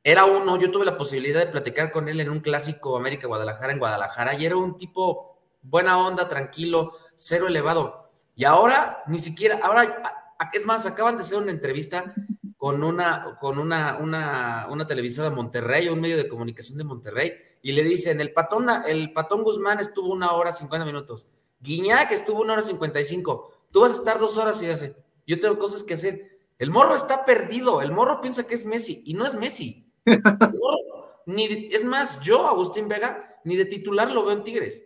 Era 0.04 0.26
uno, 0.26 0.58
yo 0.58 0.72
tuve 0.72 0.86
la 0.86 0.98
posibilidad 0.98 1.42
de 1.42 1.52
platicar 1.52 1.92
con 1.92 2.08
él 2.08 2.22
en 2.22 2.30
un 2.30 2.40
clásico 2.40 2.96
América 2.96 3.28
Guadalajara 3.28 3.74
en 3.74 3.80
Guadalajara 3.80 4.36
y 4.36 4.46
era 4.46 4.56
un 4.56 4.78
tipo 4.78 5.37
buena 5.62 5.98
onda, 5.98 6.28
tranquilo, 6.28 6.94
cero 7.16 7.48
elevado. 7.48 8.10
Y 8.36 8.46
ahora 8.46 9.04
ni 9.08 9.20
siquiera, 9.20 9.60
ahora 9.64 10.16
es 10.54 10.66
más, 10.66 10.86
acaban 10.86 11.18
de 11.18 11.24
hacer 11.24 11.38
una 11.38 11.52
entrevista 11.52 12.14
con 12.58 12.84
una, 12.84 13.36
con 13.40 13.60
una, 13.60 13.98
una, 13.98 14.68
una 14.70 14.88
televisora 14.88 15.30
de 15.30 15.36
Monterrey, 15.36 15.90
un 15.90 16.02
medio 16.02 16.18
de 16.18 16.28
comunicación 16.28 16.78
de 16.78 16.84
Monterrey, 16.84 17.34
y 17.62 17.72
le 17.72 17.84
dicen, 17.84 18.20
el 18.22 18.34
patón, 18.34 18.68
el 18.88 19.14
patón 19.14 19.44
Guzmán 19.44 19.80
estuvo 19.80 20.12
una 20.12 20.32
hora 20.32 20.52
50 20.52 20.86
minutos, 20.86 21.28
Guiñac 21.60 22.12
estuvo 22.12 22.42
una 22.42 22.54
hora 22.54 22.62
55, 22.62 23.52
tú 23.72 23.82
vas 23.82 23.94
a 23.94 23.96
estar 23.96 24.20
dos 24.20 24.38
horas 24.38 24.62
y 24.62 24.68
hace, 24.68 24.96
yo 25.26 25.40
tengo 25.40 25.60
cosas 25.60 25.84
que 25.84 25.96
hacer. 25.96 26.40
El 26.58 26.72
morro 26.72 26.96
está 26.96 27.26
perdido, 27.26 27.82
el 27.82 27.92
morro 27.92 28.22
piensa 28.22 28.48
que 28.48 28.56
es 28.56 28.66
Messi 28.66 29.04
y 29.06 29.14
no 29.14 29.26
es 29.26 29.36
Messi. 29.36 29.92
ni, 31.26 31.68
es 31.72 31.84
más, 31.84 32.20
yo, 32.22 32.48
Agustín 32.48 32.88
Vega, 32.88 33.40
ni 33.44 33.56
de 33.56 33.66
titular 33.66 34.10
lo 34.12 34.26
veo 34.26 34.36
en 34.36 34.44
Tigres. 34.44 34.84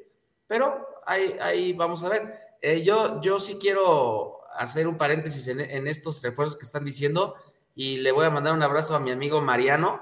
Pero 0.52 0.86
ahí, 1.06 1.38
ahí 1.40 1.72
vamos 1.72 2.04
a 2.04 2.10
ver. 2.10 2.58
Eh, 2.62 2.84
yo, 2.84 3.22
yo 3.22 3.40
sí 3.40 3.58
quiero 3.58 4.40
hacer 4.54 4.86
un 4.86 4.98
paréntesis 4.98 5.48
en, 5.48 5.88
estos 5.88 6.22
refuerzos 6.22 6.58
que 6.58 6.66
están 6.66 6.84
diciendo 6.84 7.36
y 7.74 8.00
le 8.00 8.12
voy 8.12 8.26
a 8.26 8.30
mandar 8.30 8.54
un 8.54 8.62
abrazo 8.62 8.94
a 8.94 9.00
mi 9.00 9.12
amigo 9.12 9.40
Mariano, 9.40 10.02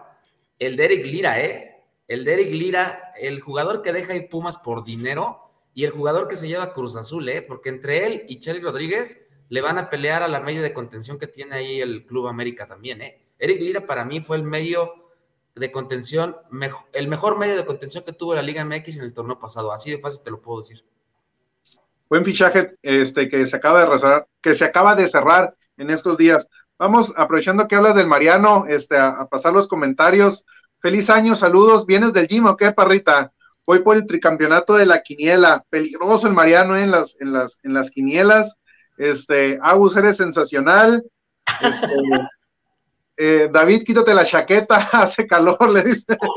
el 0.57 0.75
Derek 0.75 1.05
Lira, 1.05 1.39
¿eh? 1.39 1.83
El 2.07 2.25
Derek 2.25 2.49
Lira, 2.49 3.13
el 3.21 3.41
jugador 3.41 3.83
que 3.83 3.93
deja 3.93 4.15
ir 4.15 4.27
Pumas 4.27 4.57
por 4.57 4.83
dinero 4.83 5.51
y 5.75 5.83
el 5.83 5.91
jugador 5.91 6.27
que 6.27 6.35
se 6.35 6.47
lleva 6.47 6.73
Cruz 6.73 6.95
Azul, 6.95 7.29
¿eh? 7.29 7.43
Porque 7.43 7.69
entre 7.69 8.07
él 8.07 8.23
y 8.27 8.39
Charlie 8.39 8.63
Rodríguez 8.63 9.29
le 9.49 9.61
van 9.61 9.77
a 9.77 9.87
pelear 9.87 10.23
a 10.23 10.27
la 10.27 10.39
media 10.39 10.63
de 10.63 10.73
contención 10.73 11.19
que 11.19 11.27
tiene 11.27 11.57
ahí 11.57 11.79
el 11.79 12.07
Club 12.07 12.25
América 12.25 12.65
también, 12.65 13.03
¿eh? 13.03 13.21
Eric 13.37 13.61
Lira 13.61 13.85
para 13.85 14.03
mí 14.03 14.19
fue 14.19 14.37
el 14.37 14.43
medio 14.43 14.98
de 15.59 15.71
contención, 15.71 16.37
el 16.93 17.07
mejor 17.07 17.37
medio 17.37 17.55
de 17.55 17.65
contención 17.65 18.03
que 18.03 18.13
tuvo 18.13 18.33
la 18.33 18.41
Liga 18.41 18.63
MX 18.63 18.97
en 18.97 19.03
el 19.03 19.13
torneo 19.13 19.37
pasado, 19.39 19.71
así 19.71 19.91
de 19.91 19.99
fácil 19.99 20.21
te 20.23 20.31
lo 20.31 20.41
puedo 20.41 20.61
decir. 20.61 20.83
buen 22.09 22.25
fichaje 22.25 22.75
este, 22.81 23.29
que, 23.29 23.45
se 23.45 23.55
acaba 23.55 23.85
de 23.85 23.99
cerrar, 23.99 24.27
que 24.41 24.55
se 24.55 24.65
acaba 24.65 24.95
de 24.95 25.07
cerrar 25.07 25.55
en 25.77 25.89
estos 25.89 26.17
días. 26.17 26.47
Vamos, 26.77 27.13
aprovechando 27.17 27.67
que 27.67 27.75
hablas 27.75 27.95
del 27.95 28.07
Mariano, 28.07 28.65
este, 28.67 28.97
a, 28.97 29.27
pasar 29.29 29.53
los 29.53 29.67
comentarios. 29.67 30.45
Feliz 30.79 31.09
año, 31.09 31.35
saludos. 31.35 31.85
¿Vienes 31.85 32.13
del 32.13 32.27
gym 32.27 32.45
qué, 32.57 32.71
Parrita? 32.71 33.33
Voy 33.67 33.79
por 33.79 33.97
el 33.97 34.05
tricampeonato 34.05 34.75
de 34.77 34.85
la 34.85 35.01
quiniela. 35.01 35.63
Peligroso 35.69 36.27
el 36.27 36.33
Mariano 36.33 36.77
en 36.77 36.89
las, 36.89 37.17
en 37.19 37.33
las, 37.33 37.59
en 37.63 37.73
las 37.73 37.91
quinielas. 37.91 38.55
Este, 38.97 39.59
Agus, 39.61 39.97
eres 39.97 40.17
sensacional. 40.17 41.03
Este, 41.61 41.87
eh, 43.21 43.49
David, 43.51 43.83
quítate 43.83 44.13
la 44.13 44.23
chaqueta, 44.23 44.77
hace 44.93 45.27
calor, 45.27 45.69
le 45.69 45.83
dice. 45.83 46.17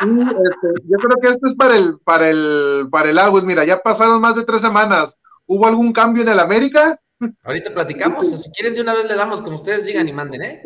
Este, 0.00 0.68
yo 0.88 0.96
creo 0.96 1.16
que 1.20 1.28
esto 1.28 1.46
es 1.46 1.54
para 1.54 1.76
el, 1.76 1.98
para 1.98 2.30
el, 2.30 2.88
para 2.90 3.10
el 3.10 3.18
Agus. 3.18 3.44
Mira, 3.44 3.66
ya 3.66 3.82
pasaron 3.82 4.18
más 4.18 4.34
de 4.34 4.44
tres 4.44 4.62
semanas. 4.62 5.18
¿Hubo 5.44 5.66
algún 5.66 5.92
cambio 5.92 6.22
en 6.22 6.30
el 6.30 6.40
América? 6.40 6.98
Ahorita 7.44 7.74
platicamos, 7.74 8.30
si 8.30 8.50
quieren 8.52 8.74
de 8.74 8.80
una 8.80 8.94
vez 8.94 9.04
le 9.04 9.14
damos 9.14 9.42
como 9.42 9.56
ustedes 9.56 9.84
digan 9.84 10.08
y 10.08 10.14
manden, 10.14 10.40
¿eh? 10.40 10.62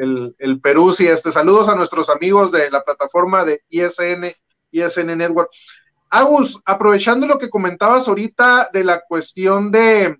El, 0.00 0.34
el, 0.38 0.60
Perú, 0.62 0.90
sí, 0.90 1.06
este, 1.06 1.30
saludos 1.30 1.68
a 1.68 1.74
nuestros 1.74 2.08
amigos 2.08 2.50
de 2.50 2.70
la 2.70 2.82
plataforma 2.82 3.44
de 3.44 3.60
ISN, 3.68 4.32
ISN 4.70 5.18
Network. 5.18 5.50
Agus, 6.08 6.62
aprovechando 6.64 7.26
lo 7.26 7.38
que 7.38 7.50
comentabas 7.50 8.08
ahorita 8.08 8.70
de 8.72 8.84
la 8.84 9.02
cuestión 9.06 9.70
de, 9.70 10.18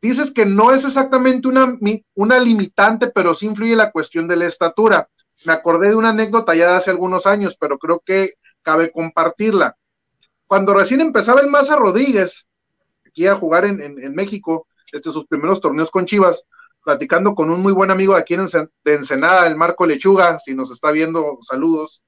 dices 0.00 0.30
que 0.30 0.46
no 0.46 0.72
es 0.72 0.84
exactamente 0.84 1.48
una, 1.48 1.78
una 2.14 2.38
limitante, 2.38 3.08
pero 3.08 3.34
sí 3.34 3.46
influye 3.46 3.76
la 3.76 3.90
cuestión 3.90 4.28
de 4.28 4.36
la 4.36 4.46
estatura. 4.46 5.08
Me 5.44 5.52
acordé 5.52 5.90
de 5.90 5.96
una 5.96 6.10
anécdota 6.10 6.54
ya 6.54 6.70
de 6.70 6.76
hace 6.76 6.90
algunos 6.90 7.26
años, 7.26 7.56
pero 7.58 7.78
creo 7.78 8.00
que 8.04 8.30
cabe 8.62 8.90
compartirla. 8.90 9.76
Cuando 10.46 10.74
recién 10.74 11.00
empezaba 11.00 11.40
el 11.40 11.48
Maza 11.50 11.76
Rodríguez, 11.76 12.46
aquí 13.06 13.26
a 13.26 13.34
jugar 13.34 13.64
en, 13.64 14.14
México, 14.14 14.66
este, 14.92 15.10
sus 15.10 15.26
primeros 15.26 15.60
torneos 15.60 15.90
con 15.90 16.04
Chivas, 16.04 16.44
platicando 16.84 17.34
con 17.34 17.50
un 17.50 17.60
muy 17.60 17.72
buen 17.72 17.90
amigo 17.90 18.14
de 18.14 18.20
aquí 18.20 18.34
en, 18.34 18.46
de 18.46 18.94
Ensenada, 18.94 19.46
el 19.46 19.56
Marco 19.56 19.86
Lechuga, 19.86 20.38
si 20.38 20.54
nos 20.54 20.70
está 20.70 20.92
viendo, 20.92 21.38
saludos, 21.40 22.04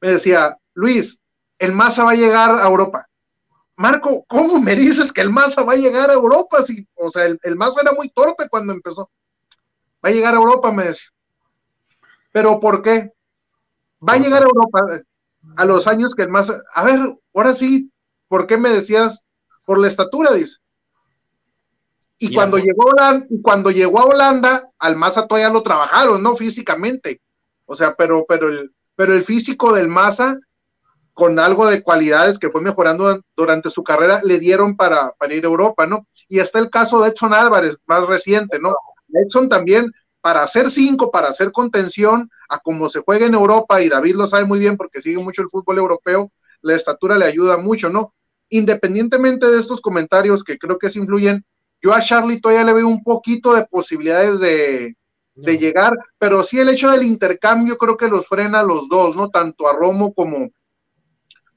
me 0.00 0.12
decía, 0.12 0.56
Luis, 0.74 1.20
el 1.58 1.72
Maza 1.72 2.04
va 2.04 2.12
a 2.12 2.16
llegar 2.16 2.50
a 2.60 2.66
Europa. 2.66 3.06
Marco, 3.82 4.24
¿cómo 4.28 4.60
me 4.60 4.76
dices 4.76 5.12
que 5.12 5.22
el 5.22 5.30
Maza 5.30 5.64
va 5.64 5.72
a 5.72 5.76
llegar 5.76 6.08
a 6.08 6.12
Europa? 6.12 6.62
Si, 6.62 6.86
o 6.94 7.10
sea, 7.10 7.24
el, 7.24 7.36
el 7.42 7.56
Maza 7.56 7.80
era 7.82 7.90
muy 7.92 8.08
torpe 8.10 8.48
cuando 8.48 8.72
empezó. 8.72 9.10
Va 10.04 10.10
a 10.10 10.12
llegar 10.12 10.34
a 10.34 10.36
Europa, 10.36 10.70
me 10.70 10.84
decía. 10.84 11.08
¿Pero 12.30 12.60
por 12.60 12.80
qué? 12.82 13.12
Va 14.08 14.12
a 14.12 14.18
llegar 14.18 14.44
a 14.44 14.46
Europa 14.46 14.86
a 15.56 15.64
los 15.64 15.88
años 15.88 16.14
que 16.14 16.22
el 16.22 16.28
Maza. 16.28 16.62
A 16.72 16.84
ver, 16.84 17.00
ahora 17.34 17.54
sí, 17.54 17.90
¿por 18.28 18.46
qué 18.46 18.56
me 18.56 18.68
decías? 18.68 19.18
Por 19.66 19.80
la 19.80 19.88
estatura, 19.88 20.32
dice. 20.32 20.58
Y 22.18 22.32
cuando 22.32 22.58
llegó, 22.58 22.84
Holanda, 22.84 23.26
cuando 23.42 23.72
llegó 23.72 23.98
a 23.98 24.04
Holanda, 24.04 24.70
al 24.78 24.94
Maza 24.94 25.26
todavía 25.26 25.50
lo 25.50 25.64
trabajaron, 25.64 26.22
¿no? 26.22 26.36
Físicamente. 26.36 27.20
O 27.66 27.74
sea, 27.74 27.96
pero, 27.96 28.26
pero, 28.28 28.48
el, 28.48 28.72
pero 28.94 29.12
el 29.12 29.24
físico 29.24 29.74
del 29.74 29.88
Maza 29.88 30.38
con 31.14 31.38
algo 31.38 31.66
de 31.66 31.82
cualidades 31.82 32.38
que 32.38 32.50
fue 32.50 32.60
mejorando 32.60 33.20
durante 33.36 33.70
su 33.70 33.82
carrera, 33.82 34.20
le 34.24 34.38
dieron 34.38 34.76
para, 34.76 35.12
para 35.12 35.34
ir 35.34 35.44
a 35.44 35.48
Europa, 35.48 35.86
¿no? 35.86 36.06
Y 36.28 36.38
está 36.38 36.58
el 36.58 36.70
caso 36.70 37.02
de 37.02 37.10
Edson 37.10 37.34
Álvarez, 37.34 37.76
más 37.86 38.06
reciente, 38.06 38.58
¿no? 38.58 38.74
Edson 39.12 39.48
también, 39.48 39.92
para 40.20 40.42
hacer 40.42 40.70
cinco, 40.70 41.10
para 41.10 41.28
hacer 41.28 41.52
contención, 41.52 42.30
a 42.48 42.58
como 42.58 42.88
se 42.88 43.00
juega 43.00 43.26
en 43.26 43.34
Europa, 43.34 43.82
y 43.82 43.88
David 43.88 44.16
lo 44.16 44.26
sabe 44.26 44.46
muy 44.46 44.58
bien 44.58 44.76
porque 44.76 45.02
sigue 45.02 45.18
mucho 45.18 45.42
el 45.42 45.50
fútbol 45.50 45.78
europeo, 45.78 46.32
la 46.62 46.74
estatura 46.74 47.18
le 47.18 47.26
ayuda 47.26 47.58
mucho, 47.58 47.90
¿no? 47.90 48.14
Independientemente 48.48 49.50
de 49.50 49.58
estos 49.58 49.80
comentarios 49.80 50.44
que 50.44 50.58
creo 50.58 50.78
que 50.78 50.90
se 50.90 50.98
influyen, 50.98 51.44
yo 51.82 51.92
a 51.92 52.00
Charlie 52.00 52.40
todavía 52.40 52.64
le 52.64 52.74
veo 52.74 52.88
un 52.88 53.02
poquito 53.02 53.54
de 53.54 53.66
posibilidades 53.66 54.38
de, 54.38 54.96
de 55.34 55.58
llegar, 55.58 55.92
pero 56.18 56.42
sí 56.42 56.60
el 56.60 56.68
hecho 56.68 56.90
del 56.90 57.02
intercambio 57.02 57.76
creo 57.76 57.96
que 57.96 58.08
los 58.08 58.26
frena 58.26 58.60
a 58.60 58.64
los 58.64 58.88
dos, 58.88 59.16
¿no? 59.16 59.30
Tanto 59.30 59.68
a 59.68 59.72
Romo 59.72 60.14
como, 60.14 60.50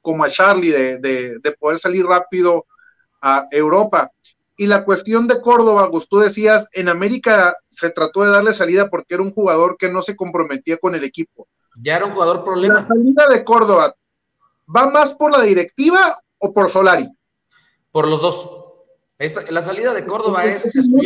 como 0.05 0.23
a 0.23 0.29
Charlie 0.29 0.71
de, 0.71 1.55
poder 1.59 1.79
salir 1.79 2.05
rápido 2.05 2.67
a 3.21 3.47
Europa. 3.49 4.11
Y 4.55 4.67
la 4.67 4.85
cuestión 4.85 5.27
de 5.27 5.41
Córdoba, 5.41 5.89
pues 5.91 6.07
tú 6.07 6.19
decías, 6.19 6.67
en 6.73 6.89
América 6.89 7.57
se 7.67 7.89
trató 7.89 8.23
de 8.23 8.29
darle 8.29 8.53
salida 8.53 8.87
porque 8.89 9.15
era 9.15 9.23
un 9.23 9.33
jugador 9.33 9.77
que 9.77 9.89
no 9.89 10.03
se 10.03 10.15
comprometía 10.15 10.77
con 10.77 10.93
el 10.93 11.03
equipo. 11.03 11.47
Ya 11.81 11.95
era 11.95 12.05
un 12.05 12.13
jugador 12.13 12.43
problema. 12.43 12.81
La 12.81 12.87
salida 12.87 13.25
de 13.29 13.43
Córdoba, 13.43 13.95
¿va 14.73 14.91
más 14.91 15.15
por 15.15 15.31
la 15.31 15.41
directiva 15.41 15.99
o 16.37 16.53
por 16.53 16.69
Solari? 16.69 17.09
Por 17.91 18.07
los 18.07 18.21
dos. 18.21 18.47
la 19.49 19.61
salida 19.61 19.91
de 19.91 20.05
Córdoba 20.05 20.45
es, 20.45 20.65
es, 20.65 20.85
un, 20.85 21.01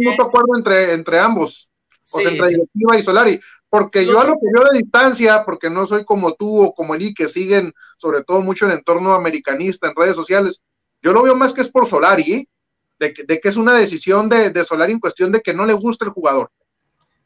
mutuo 0.00 0.26
acuerdo 0.26 0.56
entre, 0.56 0.92
entre 0.92 1.20
ambos, 1.20 1.70
o 2.12 2.18
sea, 2.18 2.32
entre 2.32 2.48
directiva 2.48 2.98
y 2.98 3.02
Solari. 3.02 3.40
Porque 3.76 4.06
yo 4.06 4.20
a 4.20 4.24
lo 4.24 4.34
que 4.34 4.46
veo 4.54 4.68
de 4.70 4.78
distancia, 4.78 5.44
porque 5.44 5.68
no 5.68 5.84
soy 5.84 6.04
como 6.04 6.34
tú 6.34 6.62
o 6.62 6.72
como 6.72 6.94
el 6.94 7.12
que 7.12 7.26
siguen 7.26 7.74
sobre 7.96 8.22
todo 8.22 8.40
mucho 8.40 8.66
el 8.66 8.72
entorno 8.72 9.14
americanista 9.14 9.88
en 9.88 9.96
redes 9.96 10.14
sociales, 10.14 10.62
yo 11.02 11.12
lo 11.12 11.24
veo 11.24 11.34
más 11.34 11.52
que 11.52 11.62
es 11.62 11.70
por 11.70 11.84
Solari, 11.84 12.32
¿eh? 12.32 12.48
de, 13.00 13.12
que, 13.12 13.48
es 13.48 13.56
una 13.56 13.74
decisión 13.74 14.28
de, 14.28 14.50
de 14.50 14.62
Solari 14.62 14.92
en 14.92 15.00
cuestión 15.00 15.32
de 15.32 15.40
que 15.40 15.54
no 15.54 15.66
le 15.66 15.72
gusta 15.72 16.04
el 16.04 16.12
jugador. 16.12 16.52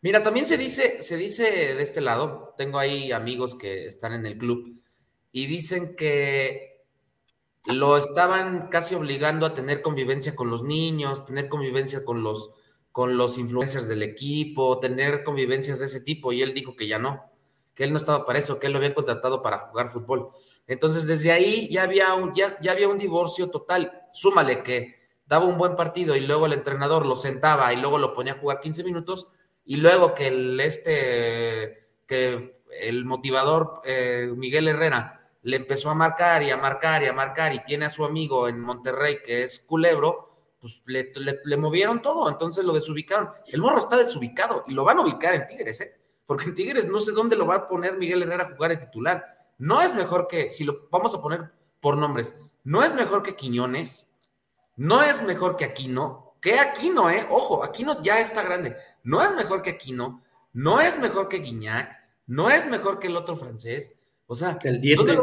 Mira, 0.01 0.23
también 0.23 0.47
se 0.47 0.57
dice, 0.57 1.03
se 1.03 1.19
dice 1.19 1.75
de 1.75 1.83
este 1.83 2.01
lado, 2.01 2.55
tengo 2.57 2.79
ahí 2.79 3.13
amigos 3.13 3.55
que 3.55 3.85
están 3.85 4.15
en 4.15 4.25
el 4.25 4.39
club 4.39 4.81
y 5.31 5.49
dicen 5.49 5.97
que 5.97 6.87
lo 7.67 7.99
estaban 7.99 8.69
casi 8.69 8.95
obligando 8.95 9.45
a 9.45 9.53
tener 9.53 9.83
convivencia 9.83 10.35
con 10.35 10.49
los 10.49 10.63
niños, 10.63 11.27
tener 11.27 11.51
convivencia 11.51 12.07
con 12.07 12.23
los 12.23 12.53
con 12.99 13.17
los 13.17 13.39
influencers 13.39 13.87
del 13.87 14.03
equipo, 14.03 14.81
tener 14.81 15.23
convivencias 15.23 15.79
de 15.79 15.85
ese 15.85 16.01
tipo, 16.01 16.33
y 16.33 16.43
él 16.43 16.53
dijo 16.53 16.75
que 16.75 16.89
ya 16.89 16.99
no, 16.99 17.31
que 17.73 17.85
él 17.85 17.93
no 17.93 17.97
estaba 17.97 18.27
para 18.27 18.41
eso, 18.41 18.59
que 18.59 18.67
él 18.67 18.73
lo 18.73 18.81
había 18.81 18.93
contratado 18.93 19.41
para 19.41 19.61
jugar 19.61 19.89
fútbol. 19.89 20.31
Entonces, 20.67 21.07
desde 21.07 21.31
ahí 21.31 21.69
ya 21.71 21.85
había 21.85 22.13
un, 22.15 22.35
ya, 22.35 22.59
ya 22.61 22.73
había 22.73 22.89
un 22.89 22.99
divorcio 22.99 23.51
total. 23.51 24.03
Súmale 24.13 24.65
que 24.65 24.97
daba 25.29 25.45
un 25.45 25.57
buen 25.57 25.77
partido 25.77 26.17
y 26.17 26.23
luego 26.23 26.47
el 26.47 26.55
entrenador 26.55 27.07
lo 27.07 27.15
sentaba 27.15 27.73
y 27.73 27.77
luego 27.77 27.99
lo 27.99 28.13
ponía 28.13 28.33
a 28.33 28.39
jugar 28.39 28.59
15 28.59 28.83
minutos, 28.83 29.29
y 29.65 29.77
luego 29.77 30.13
que 30.13 30.27
el 30.27 30.59
este 30.59 31.93
que 32.05 32.63
el 32.81 33.05
motivador 33.05 33.81
eh, 33.85 34.29
Miguel 34.35 34.67
Herrera 34.67 35.31
le 35.43 35.57
empezó 35.57 35.91
a 35.91 35.95
marcar 35.95 36.43
y 36.43 36.51
a 36.51 36.57
marcar 36.57 37.05
y 37.05 37.07
a 37.07 37.13
marcar 37.13 37.55
y 37.55 37.63
tiene 37.63 37.85
a 37.85 37.91
su 37.91 38.05
amigo 38.05 38.49
en 38.49 38.59
Monterrey 38.59 39.19
que 39.25 39.45
es 39.45 39.61
Culebro, 39.61 40.28
pues 40.61 40.83
le, 40.87 41.57
movieron 41.57 42.03
todo, 42.03 42.29
entonces 42.29 42.65
lo 42.65 42.73
desubicaron. 42.73 43.31
El 43.47 43.61
morro 43.61 43.79
está 43.79 43.97
desubicado 43.97 44.65
y 44.67 44.73
lo 44.73 44.85
van 44.85 44.99
a 44.99 45.03
ubicar 45.03 45.35
en 45.35 45.47
Tigres, 45.47 45.81
¿eh? 45.81 46.01
Porque 46.27 46.47
en 46.47 46.55
Tigres 46.55 46.89
no 46.89 47.01
sé 47.01 47.13
dónde 47.13 47.37
lo 47.37 47.47
va 47.47 47.55
a 47.57 47.69
poner 47.69 47.97
Miguel 47.97 48.23
Herrera 48.23 48.45
a 48.45 48.55
jugar 48.55 48.71
de 48.71 48.85
titular. 48.85 49.25
No 49.59 49.81
es 49.81 49.95
mejor 49.95 50.27
que, 50.29 50.51
si 50.51 50.65
lo 50.65 50.89
vamos 50.91 51.15
a 51.15 51.23
poner 51.23 51.51
por 51.81 51.97
nombres, 51.97 52.35
no 52.65 52.83
es 52.83 52.95
mejor 52.95 53.23
que 53.23 53.35
Quiñones, 53.35 54.13
no 54.77 55.03
es 55.03 55.23
mejor 55.23 55.57
que 55.57 55.65
Aquino, 55.65 56.35
que 56.41 56.59
Aquino, 56.59 57.09
¿eh? 57.11 57.27
Ojo, 57.31 57.65
Aquino 57.65 58.03
ya 58.03 58.21
está 58.21 58.43
grande. 58.43 58.77
No 59.03 59.23
es 59.23 59.35
mejor 59.35 59.63
que 59.63 59.71
Aquino, 59.71 60.23
no 60.53 60.81
es 60.81 60.99
mejor 60.99 61.29
que 61.29 61.39
Guiñac, 61.39 61.97
no 62.27 62.51
es 62.51 62.67
mejor 62.67 62.99
que 62.99 63.07
el 63.07 63.17
otro 63.17 63.37
francés. 63.37 63.95
O 64.27 64.35
sea, 64.35 64.59
el 64.63 64.81
diente. 64.81 65.17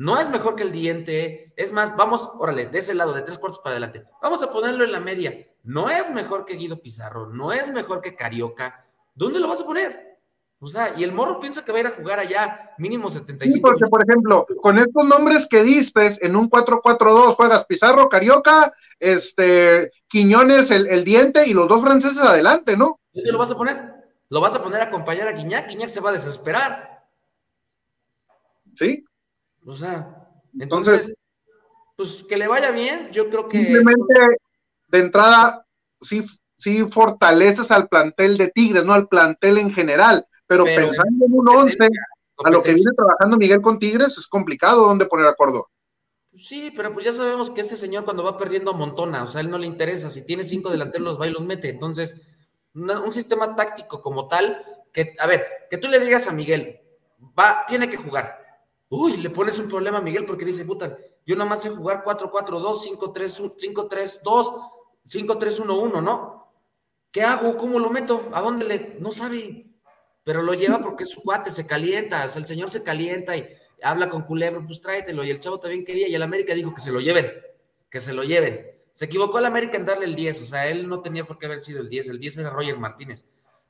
No 0.00 0.18
es 0.18 0.30
mejor 0.30 0.56
que 0.56 0.62
el 0.62 0.72
diente. 0.72 1.52
Es 1.56 1.72
más, 1.72 1.94
vamos, 1.94 2.30
órale, 2.38 2.68
de 2.68 2.78
ese 2.78 2.94
lado, 2.94 3.12
de 3.12 3.20
tres 3.20 3.36
cuartos 3.36 3.60
para 3.60 3.72
adelante. 3.72 4.06
Vamos 4.22 4.42
a 4.42 4.50
ponerlo 4.50 4.82
en 4.82 4.92
la 4.92 4.98
media. 4.98 5.46
No 5.62 5.90
es 5.90 6.10
mejor 6.10 6.46
que 6.46 6.54
Guido 6.54 6.80
Pizarro. 6.80 7.26
No 7.26 7.52
es 7.52 7.70
mejor 7.70 8.00
que 8.00 8.16
Carioca. 8.16 8.86
¿Dónde 9.14 9.38
lo 9.38 9.46
vas 9.46 9.60
a 9.60 9.66
poner? 9.66 10.18
O 10.58 10.68
sea, 10.68 10.94
y 10.96 11.04
el 11.04 11.12
morro 11.12 11.38
piensa 11.38 11.62
que 11.62 11.70
va 11.70 11.76
a 11.76 11.80
ir 11.82 11.86
a 11.88 11.90
jugar 11.90 12.18
allá 12.18 12.70
mínimo 12.78 13.10
75. 13.10 13.52
Sí, 13.52 13.60
porque, 13.60 13.84
por 13.90 14.02
ejemplo, 14.02 14.46
con 14.62 14.78
estos 14.78 15.04
nombres 15.04 15.46
que 15.46 15.62
diste, 15.62 16.08
en 16.22 16.34
un 16.34 16.48
4-4-2 16.48 17.34
juegas 17.34 17.66
Pizarro, 17.66 18.08
Carioca, 18.08 18.72
este, 18.98 19.90
Quiñones, 20.08 20.70
el, 20.70 21.04
diente 21.04 21.46
y 21.46 21.52
los 21.52 21.68
dos 21.68 21.82
franceses 21.82 22.22
adelante, 22.22 22.74
¿no? 22.74 23.00
¿Dónde 23.12 23.32
lo 23.32 23.38
vas 23.38 23.50
a 23.50 23.56
poner? 23.58 23.92
Lo 24.30 24.40
vas 24.40 24.54
a 24.54 24.62
poner 24.62 24.80
a 24.80 24.84
acompañar 24.84 25.28
a 25.28 25.32
Guiñac. 25.32 25.68
Guiñac 25.68 25.90
se 25.90 26.00
va 26.00 26.08
a 26.08 26.14
desesperar. 26.14 27.04
Sí. 28.74 29.04
O 29.66 29.74
sea, 29.74 30.28
entonces, 30.58 31.14
pues 31.96 32.24
que 32.28 32.36
le 32.36 32.48
vaya 32.48 32.70
bien, 32.70 33.10
yo 33.12 33.28
creo 33.28 33.46
que. 33.46 33.58
Simplemente, 33.58 34.20
de 34.88 34.98
entrada, 34.98 35.66
sí, 36.00 36.24
sí 36.56 36.84
fortaleces 36.90 37.70
al 37.70 37.88
plantel 37.88 38.36
de 38.36 38.48
Tigres, 38.48 38.84
no 38.84 38.92
al 38.92 39.08
plantel 39.08 39.58
en 39.58 39.70
general, 39.70 40.26
pero, 40.46 40.64
pensando 40.64 41.26
en 41.26 41.32
un 41.32 41.48
once, 41.48 41.88
a 42.44 42.50
lo 42.50 42.62
que 42.62 42.74
viene 42.74 42.90
trabajando 42.96 43.36
Miguel 43.36 43.60
con 43.60 43.78
Tigres, 43.78 44.18
es 44.18 44.26
complicado 44.26 44.86
dónde 44.86 45.06
poner 45.06 45.26
acuerdo. 45.26 45.68
Sí, 46.32 46.72
pero 46.76 46.92
pues 46.92 47.04
ya 47.04 47.12
sabemos 47.12 47.50
que 47.50 47.60
este 47.60 47.76
señor 47.76 48.04
cuando 48.04 48.22
va 48.22 48.38
perdiendo 48.38 48.72
montona, 48.72 49.24
o 49.24 49.26
sea, 49.26 49.40
a 49.40 49.42
él 49.42 49.50
no 49.50 49.58
le 49.58 49.66
interesa, 49.66 50.10
si 50.10 50.24
tiene 50.24 50.44
cinco 50.44 50.70
delanteros 50.70 51.04
los 51.04 51.20
va 51.20 51.26
y 51.26 51.32
los 51.32 51.44
mete, 51.44 51.70
entonces, 51.70 52.22
un 52.72 53.12
sistema 53.12 53.56
táctico 53.56 54.00
como 54.00 54.28
tal, 54.28 54.64
que, 54.92 55.14
a 55.18 55.26
ver, 55.26 55.44
que 55.68 55.78
tú 55.78 55.88
le 55.88 55.98
digas 55.98 56.28
a 56.28 56.32
Miguel, 56.32 56.80
va, 57.38 57.64
tiene 57.66 57.90
que 57.90 57.96
jugar, 57.96 58.39
Uy, 58.92 59.18
le 59.18 59.30
pones 59.30 59.56
un 59.58 59.68
problema 59.68 59.98
a 59.98 60.02
Miguel 60.02 60.26
porque 60.26 60.44
dice, 60.44 60.64
puta, 60.64 60.98
yo 61.24 61.36
nada 61.36 61.48
más 61.48 61.62
sé 61.62 61.70
jugar 61.70 62.02
4-4-2, 62.04 62.98
5-3-2, 62.98 64.70
5-3-1-1, 65.06 66.02
¿no? 66.02 66.52
¿Qué 67.12 67.22
hago? 67.22 67.56
¿Cómo 67.56 67.78
lo 67.78 67.88
meto? 67.90 68.28
¿A 68.32 68.40
dónde 68.40 68.64
le...? 68.64 68.96
No 68.98 69.12
sabe, 69.12 69.66
pero 70.24 70.42
lo 70.42 70.54
lleva 70.54 70.80
porque 70.80 71.04
su 71.04 71.22
cuate 71.22 71.52
se 71.52 71.68
calienta, 71.68 72.26
o 72.26 72.30
sea, 72.30 72.40
el 72.40 72.46
señor 72.46 72.68
se 72.70 72.82
calienta 72.82 73.36
y 73.36 73.48
habla 73.80 74.08
con 74.08 74.22
Culebro, 74.22 74.66
pues 74.66 74.80
tráetelo, 74.80 75.22
y 75.22 75.30
el 75.30 75.38
chavo 75.38 75.60
también 75.60 75.84
quería, 75.84 76.08
y 76.08 76.14
el 76.16 76.22
América 76.22 76.52
dijo 76.52 76.74
que 76.74 76.80
se 76.80 76.90
lo 76.90 76.98
lleven, 77.00 77.30
que 77.88 78.00
se 78.00 78.12
lo 78.12 78.24
lleven. 78.24 78.72
Se 78.92 79.04
equivocó 79.04 79.38
el 79.38 79.46
América 79.46 79.76
en 79.76 79.86
darle 79.86 80.06
el 80.06 80.16
10, 80.16 80.42
o 80.42 80.44
sea, 80.46 80.68
él 80.68 80.88
no 80.88 81.00
tenía 81.00 81.24
por 81.24 81.38
qué 81.38 81.46
haber 81.46 81.62
sido 81.62 81.80
el 81.80 81.88
10, 81.88 82.08
el 82.08 82.18
10 82.18 82.38
era 82.38 82.50
Roger 82.50 82.76
Martínez. 82.76 83.24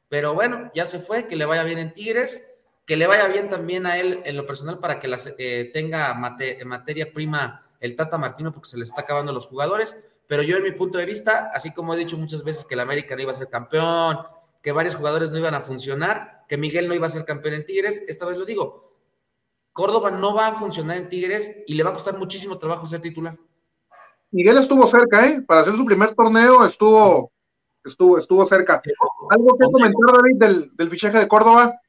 Pero 0.09 0.33
bueno, 0.33 0.71
ya 0.75 0.87
se 0.87 0.99
fue, 0.99 1.27
que 1.27 1.37
le 1.37 1.45
vaya 1.45 1.63
bien 1.63 1.79
en 1.79 1.93
Tigres, 1.93 2.50
que 2.91 2.97
le 2.97 3.07
vaya 3.07 3.29
bien 3.29 3.49
también 3.49 3.87
a 3.87 3.99
él 3.99 4.21
en 4.25 4.37
lo 4.37 4.45
personal 4.45 4.81
para 4.81 4.99
que 4.99 5.09
eh, 5.39 5.71
tenga 5.73 6.13
materia 6.13 7.13
prima 7.13 7.65
el 7.79 7.95
Tata 7.95 8.19
Martino 8.19 8.51
porque 8.51 8.69
se 8.69 8.77
le 8.77 8.83
está 8.83 9.03
acabando 9.03 9.33
los 9.33 9.47
jugadores, 9.47 9.97
pero 10.27 10.43
yo 10.43 10.57
en 10.57 10.65
mi 10.65 10.73
punto 10.73 10.99
de 10.99 11.07
vista, 11.07 11.53
así 11.55 11.73
como 11.73 11.95
he 11.95 11.97
dicho 11.97 12.17
muchas 12.17 12.43
veces 12.43 12.65
que 12.65 12.75
el 12.75 12.81
América 12.81 13.15
no 13.15 13.23
iba 13.23 13.31
a 13.31 13.35
ser 13.35 13.49
campeón, 13.49 14.19
que 14.61 14.73
varios 14.73 14.97
jugadores 14.97 15.31
no 15.31 15.39
iban 15.39 15.55
a 15.55 15.61
funcionar, 15.61 16.45
que 16.49 16.57
Miguel 16.57 16.89
no 16.89 16.95
iba 16.95 17.07
a 17.07 17.11
ser 17.11 17.25
campeón 17.25 17.55
en 17.55 17.65
Tigres, 17.65 18.03
esta 18.09 18.27
vez 18.27 18.37
lo 18.37 18.45
digo, 18.45 18.93
Córdoba 19.73 20.11
no 20.11 20.35
va 20.35 20.49
a 20.49 20.53
funcionar 20.55 20.97
en 20.97 21.09
Tigres 21.09 21.59
y 21.69 21.75
le 21.75 21.85
va 21.85 21.91
a 21.91 21.95
costar 21.95 22.19
muchísimo 22.19 22.59
trabajo 22.59 22.87
ser 22.87 23.01
titular. 23.01 23.39
Miguel 24.33 24.59
estuvo 24.59 24.85
cerca, 24.89 25.29
¿eh? 25.29 25.43
Para 25.43 25.61
hacer 25.61 25.75
su 25.75 25.87
primer 25.87 26.13
torneo 26.17 26.67
estuvo, 26.67 27.31
estuvo, 27.85 28.19
estuvo 28.19 28.45
cerca. 28.47 28.83
¿Algo 29.31 29.57
que 29.57 29.67
comentar, 29.67 30.13
David, 30.13 30.71
del, 30.77 30.91
fichaje 30.91 31.19
de 31.19 31.29
Córdoba? 31.29 31.81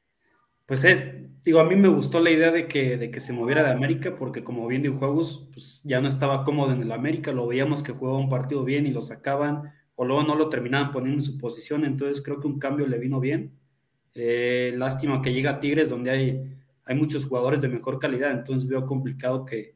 Pues 0.66 0.84
eh, 0.84 1.28
digo, 1.44 1.60
a 1.60 1.64
mí 1.64 1.76
me 1.76 1.88
gustó 1.88 2.20
la 2.20 2.30
idea 2.30 2.50
de 2.50 2.66
que, 2.68 2.96
de 2.96 3.10
que 3.10 3.20
se 3.20 3.32
moviera 3.32 3.64
de 3.64 3.72
América, 3.72 4.14
porque 4.16 4.44
como 4.44 4.66
bien 4.66 4.82
dijo 4.82 4.98
juegos, 4.98 5.48
pues 5.52 5.80
ya 5.84 6.00
no 6.00 6.08
estaba 6.08 6.44
cómodo 6.44 6.72
en 6.72 6.82
el 6.82 6.92
América, 6.92 7.32
lo 7.32 7.46
veíamos 7.46 7.82
que 7.82 7.92
jugaba 7.92 8.18
un 8.18 8.28
partido 8.28 8.64
bien 8.64 8.86
y 8.86 8.90
lo 8.92 9.02
sacaban, 9.02 9.72
o 9.96 10.04
luego 10.04 10.22
no 10.22 10.34
lo 10.34 10.48
terminaban 10.48 10.90
poniendo 10.92 11.18
en 11.18 11.22
su 11.22 11.36
posición, 11.38 11.84
entonces 11.84 12.22
creo 12.22 12.40
que 12.40 12.46
un 12.46 12.58
cambio 12.58 12.86
le 12.86 12.98
vino 12.98 13.20
bien. 13.20 13.58
Eh, 14.14 14.72
lástima 14.76 15.22
que 15.22 15.32
llega 15.32 15.52
a 15.52 15.60
Tigres, 15.60 15.88
donde 15.90 16.10
hay, 16.10 16.56
hay 16.84 16.96
muchos 16.96 17.26
jugadores 17.26 17.60
de 17.62 17.68
mejor 17.68 17.98
calidad, 17.98 18.30
entonces 18.32 18.68
veo 18.68 18.86
complicado 18.86 19.44
que, 19.44 19.74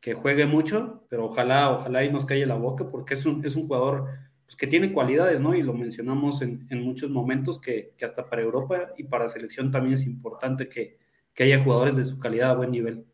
que 0.00 0.14
juegue 0.14 0.46
mucho, 0.46 1.04
pero 1.10 1.26
ojalá, 1.26 1.70
ojalá 1.72 2.04
y 2.04 2.12
nos 2.12 2.26
calle 2.26 2.46
la 2.46 2.54
boca, 2.56 2.88
porque 2.88 3.14
es 3.14 3.26
un, 3.26 3.44
es 3.44 3.56
un 3.56 3.66
jugador 3.66 4.08
pues, 4.48 4.56
que 4.56 4.66
tiene 4.66 4.94
cualidades, 4.94 5.42
¿no? 5.42 5.54
Y 5.54 5.62
lo 5.62 5.74
mencionamos 5.74 6.40
en, 6.40 6.66
en 6.70 6.82
muchos 6.82 7.10
momentos, 7.10 7.60
que, 7.60 7.92
que, 7.98 8.06
hasta 8.06 8.24
para 8.24 8.40
Europa 8.40 8.94
y 8.96 9.04
para 9.04 9.28
selección 9.28 9.70
también 9.70 9.92
es 9.92 10.06
importante 10.06 10.70
que, 10.70 10.96
que 11.34 11.42
haya 11.42 11.62
jugadores 11.62 11.96
de 11.96 12.06
su 12.06 12.18
calidad 12.18 12.52
a 12.52 12.54
buen 12.54 12.70
nivel. 12.70 13.04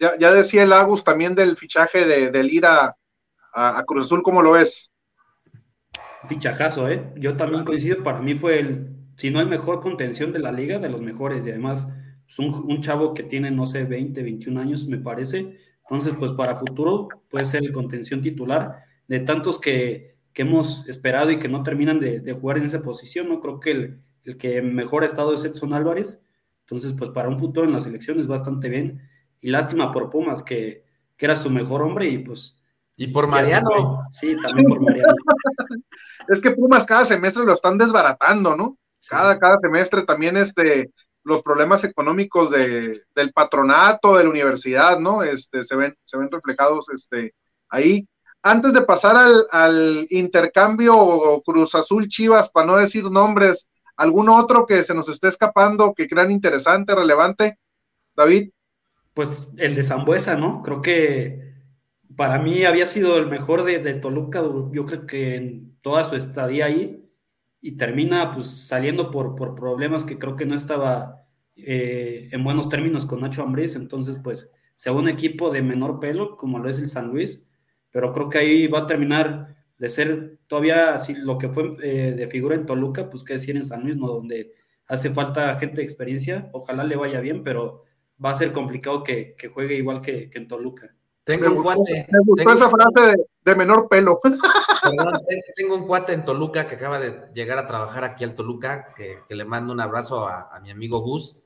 Ya, 0.00 0.16
ya 0.18 0.32
decía 0.32 0.62
el 0.62 0.72
Agus 0.72 1.04
también 1.04 1.34
del 1.34 1.58
fichaje 1.58 2.06
de, 2.06 2.30
del 2.30 2.50
ir 2.50 2.64
a, 2.64 2.96
a, 3.52 3.84
Cruz 3.86 4.06
Azul, 4.06 4.22
¿cómo 4.22 4.40
lo 4.40 4.52
ves? 4.52 4.90
Fichajazo, 6.26 6.88
¿eh? 6.88 7.12
Yo 7.16 7.36
también 7.36 7.66
coincido, 7.66 8.02
para 8.02 8.22
mí 8.22 8.34
fue 8.34 8.58
el, 8.58 8.96
si 9.16 9.30
no 9.30 9.40
el 9.40 9.48
mejor 9.48 9.82
contención 9.82 10.32
de 10.32 10.38
la 10.38 10.50
liga, 10.50 10.78
de 10.78 10.88
los 10.88 11.02
mejores, 11.02 11.44
y 11.44 11.50
además 11.50 11.94
es 12.26 12.38
un, 12.38 12.54
un 12.54 12.80
chavo 12.80 13.12
que 13.12 13.22
tiene, 13.22 13.50
no 13.50 13.66
sé, 13.66 13.84
20, 13.84 14.22
21 14.22 14.60
años, 14.60 14.86
me 14.86 14.96
parece, 14.96 15.58
entonces, 15.90 16.14
pues 16.18 16.32
para 16.32 16.56
futuro 16.56 17.08
puede 17.30 17.44
ser 17.44 17.64
el 17.64 17.72
contención 17.72 18.20
titular 18.20 18.84
de 19.06 19.20
tantos 19.20 19.58
que, 19.58 20.17
hemos 20.42 20.86
esperado 20.88 21.30
y 21.30 21.38
que 21.38 21.48
no 21.48 21.62
terminan 21.62 22.00
de, 22.00 22.32
jugar 22.32 22.58
en 22.58 22.64
esa 22.64 22.82
posición, 22.82 23.28
¿no? 23.28 23.40
Creo 23.40 23.60
que 23.60 23.70
el, 23.70 24.02
el, 24.24 24.36
que 24.36 24.62
mejor 24.62 25.02
ha 25.02 25.06
estado 25.06 25.34
es 25.34 25.44
Edson 25.44 25.72
Álvarez. 25.72 26.24
Entonces, 26.60 26.92
pues 26.92 27.10
para 27.10 27.28
un 27.28 27.38
futuro 27.38 27.66
en 27.66 27.72
la 27.72 27.80
selección 27.80 28.20
es 28.20 28.26
bastante 28.26 28.68
bien. 28.68 29.02
Y 29.40 29.50
lástima 29.50 29.92
por 29.92 30.10
Pumas, 30.10 30.42
que, 30.42 30.84
era 31.18 31.34
su 31.34 31.50
mejor 31.50 31.82
hombre 31.82 32.08
y 32.08 32.18
pues... 32.18 32.62
Y 32.96 33.08
por 33.08 33.26
Mariano. 33.26 34.00
Sí, 34.10 34.36
también 34.36 34.66
por 34.66 34.80
Mariano. 34.80 35.14
es 36.28 36.40
que 36.40 36.50
Pumas 36.50 36.84
cada 36.84 37.04
semestre 37.04 37.44
lo 37.44 37.54
están 37.54 37.78
desbaratando, 37.78 38.56
¿no? 38.56 38.76
Cada, 39.08 39.38
cada 39.38 39.56
semestre 39.58 40.02
también 40.02 40.36
este 40.36 40.90
los 41.28 41.42
problemas 41.42 41.84
económicos 41.84 42.50
de, 42.50 43.04
del 43.14 43.32
patronato, 43.32 44.16
de 44.16 44.24
la 44.24 44.30
universidad, 44.30 44.98
¿no? 44.98 45.22
Este, 45.22 45.62
se, 45.62 45.76
ven, 45.76 45.94
se 46.04 46.16
ven 46.16 46.30
reflejados 46.30 46.88
este, 46.90 47.34
ahí. 47.68 48.08
Antes 48.42 48.72
de 48.72 48.82
pasar 48.82 49.16
al, 49.16 49.46
al 49.50 50.06
intercambio 50.10 50.94
Cruz 51.44 51.74
Azul 51.74 52.08
Chivas, 52.08 52.50
para 52.50 52.66
no 52.66 52.76
decir 52.76 53.04
nombres, 53.04 53.68
¿algún 53.96 54.28
otro 54.28 54.64
que 54.64 54.82
se 54.82 54.94
nos 54.94 55.08
esté 55.08 55.28
escapando 55.28 55.94
que 55.94 56.08
crean 56.08 56.30
interesante, 56.30 56.94
relevante? 56.94 57.58
David. 58.16 58.50
Pues 59.14 59.52
el 59.56 59.74
de 59.74 59.82
Zambuesa, 59.82 60.36
¿no? 60.36 60.62
Creo 60.62 60.82
que 60.82 61.54
para 62.16 62.38
mí 62.38 62.64
había 62.64 62.86
sido 62.86 63.16
el 63.18 63.26
mejor 63.26 63.64
de, 63.64 63.78
de 63.78 63.94
Toluca, 63.94 64.42
yo 64.72 64.84
creo 64.84 65.06
que 65.06 65.36
en 65.36 65.76
toda 65.82 66.04
su 66.04 66.16
estadía 66.16 66.66
ahí, 66.66 67.08
y 67.60 67.72
termina 67.72 68.30
pues 68.30 68.66
saliendo 68.66 69.10
por, 69.10 69.34
por 69.34 69.54
problemas 69.54 70.04
que 70.04 70.18
creo 70.18 70.36
que 70.36 70.46
no 70.46 70.54
estaba 70.54 71.26
eh, 71.56 72.28
en 72.30 72.44
buenos 72.44 72.68
términos 72.68 73.04
con 73.04 73.20
Nacho 73.20 73.42
Ambriz, 73.42 73.74
entonces 73.74 74.16
pues 74.22 74.52
sea 74.74 74.92
un 74.92 75.08
equipo 75.08 75.50
de 75.50 75.62
menor 75.62 75.98
pelo 75.98 76.36
como 76.36 76.58
lo 76.58 76.68
es 76.68 76.78
el 76.78 76.88
San 76.88 77.08
Luis, 77.08 77.47
pero 77.98 78.12
creo 78.12 78.28
que 78.28 78.38
ahí 78.38 78.68
va 78.68 78.78
a 78.78 78.86
terminar 78.86 79.56
de 79.76 79.88
ser 79.88 80.38
todavía 80.46 80.94
así 80.94 81.14
lo 81.14 81.36
que 81.36 81.48
fue 81.48 81.76
eh, 81.82 82.12
de 82.12 82.28
figura 82.28 82.54
en 82.54 82.64
Toluca, 82.64 83.10
pues 83.10 83.24
que 83.24 83.32
decir 83.32 83.56
en 83.56 83.64
San 83.64 83.82
Luis, 83.82 83.96
¿no? 83.96 84.06
Donde 84.06 84.54
hace 84.86 85.10
falta 85.10 85.52
gente 85.56 85.78
de 85.78 85.82
experiencia, 85.82 86.48
ojalá 86.52 86.84
le 86.84 86.94
vaya 86.94 87.18
bien, 87.18 87.42
pero 87.42 87.82
va 88.24 88.30
a 88.30 88.34
ser 88.34 88.52
complicado 88.52 89.02
que, 89.02 89.34
que 89.36 89.48
juegue 89.48 89.74
igual 89.74 90.00
que, 90.00 90.30
que 90.30 90.38
en 90.38 90.46
Toluca. 90.46 90.94
Tengo 91.24 91.48
un 91.50 91.60
cuate. 91.64 92.06
Me 92.08 92.20
gustó 92.24 92.52
esa 92.52 92.70
frase 92.70 93.16
de, 93.44 93.54
menor 93.56 93.88
pelo. 93.88 94.20
Perdón, 94.22 95.20
tengo 95.56 95.74
un 95.74 95.84
cuate 95.84 96.12
en 96.12 96.24
Toluca 96.24 96.68
que 96.68 96.76
acaba 96.76 97.00
de 97.00 97.32
llegar 97.34 97.58
a 97.58 97.66
trabajar 97.66 98.04
aquí 98.04 98.22
al 98.22 98.36
Toluca, 98.36 98.94
que, 98.96 99.22
le 99.28 99.44
mando 99.44 99.72
un 99.72 99.80
abrazo 99.80 100.24
a, 100.24 100.56
mi 100.62 100.70
amigo 100.70 101.00
Gus. 101.00 101.36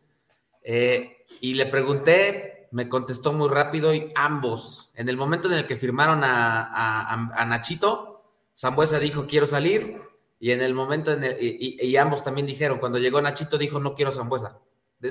Eh, 0.63 1.25
y 1.41 1.55
le 1.55 1.65
pregunté, 1.65 2.62
me 2.73 2.89
contestó 2.89 3.33
muy 3.33 3.49
rápido 3.49 3.95
y 3.95 4.13
ambos, 4.15 4.91
en 4.95 5.09
el 5.09 5.17
momento 5.17 5.49
en 5.49 5.59
el 5.59 5.67
que 5.67 5.77
firmaron 5.77 6.23
a, 6.25 7.47
Nachito, 7.47 8.25
Zambuesa 8.59 8.99
dijo 8.99 9.27
quiero 9.27 9.47
salir, 9.47 10.01
y 10.41 10.51
en 10.51 10.61
el 10.61 10.75
momento 10.75 11.13
en 11.13 11.25
el, 11.25 11.37
y, 11.41 11.97
ambos 11.97 12.25
también 12.25 12.47
dijeron, 12.47 12.79
cuando 12.79 12.99
llegó 12.99 13.23
Nachito 13.23 13.57
dijo 13.57 13.79
no 13.79 13.95
quiero 13.95 14.11
Zambuesa. 14.11 14.59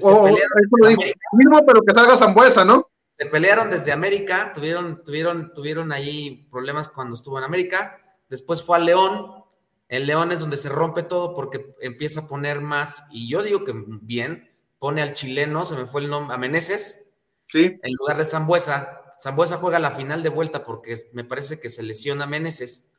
Oh, 0.04 0.28
eso 0.28 0.78
lo 0.78 0.88
dijo. 0.88 1.02
Mismo, 1.34 1.66
pero 1.66 1.82
que 1.82 1.94
salga 1.94 2.16
Zambuesa, 2.16 2.66
¿no? 2.66 2.92
se 3.22 3.28
pelearon 3.28 3.70
desde 3.70 3.92
América, 3.92 4.52
tuvieron, 4.52 5.04
tuvieron, 5.04 5.54
tuvieron 5.54 5.92
ahí 5.92 6.48
problemas 6.50 6.90
cuando 6.90 7.16
estuvo 7.16 7.38
en 7.38 7.44
América, 7.44 8.02
después 8.28 8.64
fue 8.64 8.78
a 8.78 8.80
León, 8.80 9.44
en 9.90 10.08
León 10.08 10.32
es 10.32 10.40
donde 10.40 10.58
se 10.58 10.70
rompe 10.70 11.04
todo 11.04 11.36
porque 11.36 11.72
empieza 11.82 12.22
a 12.22 12.28
poner 12.28 12.62
más, 12.62 13.04
y 13.12 13.30
yo 13.30 13.44
digo 13.44 13.64
que 13.64 13.74
bien, 13.76 14.50
pone 14.80 15.04
al 15.04 15.14
chileno, 15.14 15.66
se 15.66 15.76
me 15.76 15.86
fue 15.86 16.02
el 16.02 16.10
nombre, 16.10 16.34
a 16.34 16.40
Meneses, 16.40 17.11
sí. 17.52 17.80
en 17.82 17.94
lugar 17.94 18.18
de 18.18 18.26
Zambuesa. 18.26 19.16
Zambuesa 19.20 19.58
juega 19.58 19.78
la 19.80 19.92
final 19.92 20.24
de 20.24 20.30
vuelta 20.30 20.64
porque 20.64 20.96
me 21.14 21.24
parece 21.24 21.60
que 21.60 21.70
se 21.70 21.84
lesiona 21.84 22.26
Meneses. 22.26 22.90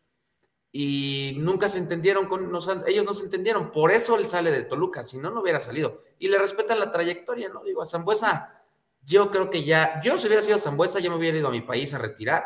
Y 0.71 1.37
nunca 1.39 1.69
se 1.69 1.79
entendieron 1.79 2.27
con, 2.27 2.51
ellos 2.87 3.05
no 3.05 3.13
se 3.13 3.25
entendieron, 3.25 3.71
por 3.71 3.91
eso 3.91 4.17
él 4.17 4.25
sale 4.25 4.51
de 4.51 4.63
Toluca, 4.63 5.05
si 5.05 5.19
no, 5.19 5.31
no 5.31 5.43
hubiera 5.43 5.61
salido. 5.61 5.99
Y 6.19 6.29
le 6.29 6.39
respetan 6.39 6.79
la 6.79 6.91
trayectoria, 6.91 7.51
¿no? 7.51 7.63
Digo, 7.63 7.83
a 7.83 7.87
Zambuesa 7.87 8.63
yo 9.05 9.31
creo 9.31 9.51
que 9.51 9.65
ya, 9.65 10.01
yo 10.03 10.17
si 10.17 10.29
hubiera 10.29 10.43
sido 10.43 10.59
Zambuesa, 10.59 11.01
ya 11.01 11.11
me 11.11 11.17
hubiera 11.17 11.37
ido 11.37 11.49
a 11.49 11.51
mi 11.51 11.61
país 11.61 11.93
a 11.93 11.99
retirar. 11.99 12.45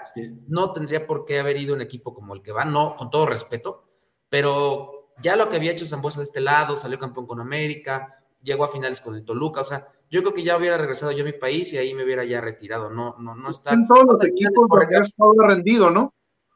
No 0.49 0.73
tendría 0.73 1.07
por 1.07 1.25
qué 1.25 1.39
haber 1.39 1.57
ido 1.57 1.75
un 1.75 1.83
equipo 1.83 2.15
como 2.15 2.35
el 2.35 2.43
que 2.43 2.53
va, 2.53 2.65
no, 2.65 2.97
con 2.97 3.11
todo 3.11 3.27
respeto, 3.27 3.85
pero 4.29 5.13
ya 5.23 5.37
lo 5.37 5.49
que 5.49 5.57
había 5.57 5.73
hecho 5.73 5.85
Zambuesa 5.85 6.21
de 6.21 6.25
este 6.25 6.41
lado, 6.41 6.77
salió 6.77 6.99
campeón 6.99 7.27
con 7.27 7.41
América, 7.41 8.25
llegó 8.43 8.65
a 8.65 8.69
finales 8.69 9.01
con 9.01 9.15
el 9.15 9.25
Toluca, 9.25 9.61
o 9.61 9.65
sea, 9.65 9.89
yo 10.11 10.21
creo 10.21 10.35
que 10.35 10.45
ya 10.45 10.57
hubiera 10.57 10.79
regresado 10.79 11.13
yo 11.13 11.23
a 11.23 11.27
mi 11.27 11.33
país 11.33 11.73
y 11.73 11.79
ahí 11.79 11.95
me 11.95 12.05
hubiera 12.05 12.25
ya 12.25 12.41
retirado, 12.41 12.91
no, 12.91 13.17
no, 13.19 13.35
no 13.35 13.51
está. 13.51 13.73
En 13.73 13.87
todos 13.87 14.05
los 14.05 14.25
equipos 14.25 14.69
donde 14.69 14.97
ha 14.97 15.01
estado 15.01 15.33
rendido, 15.39 15.91
¿no? 15.91 16.15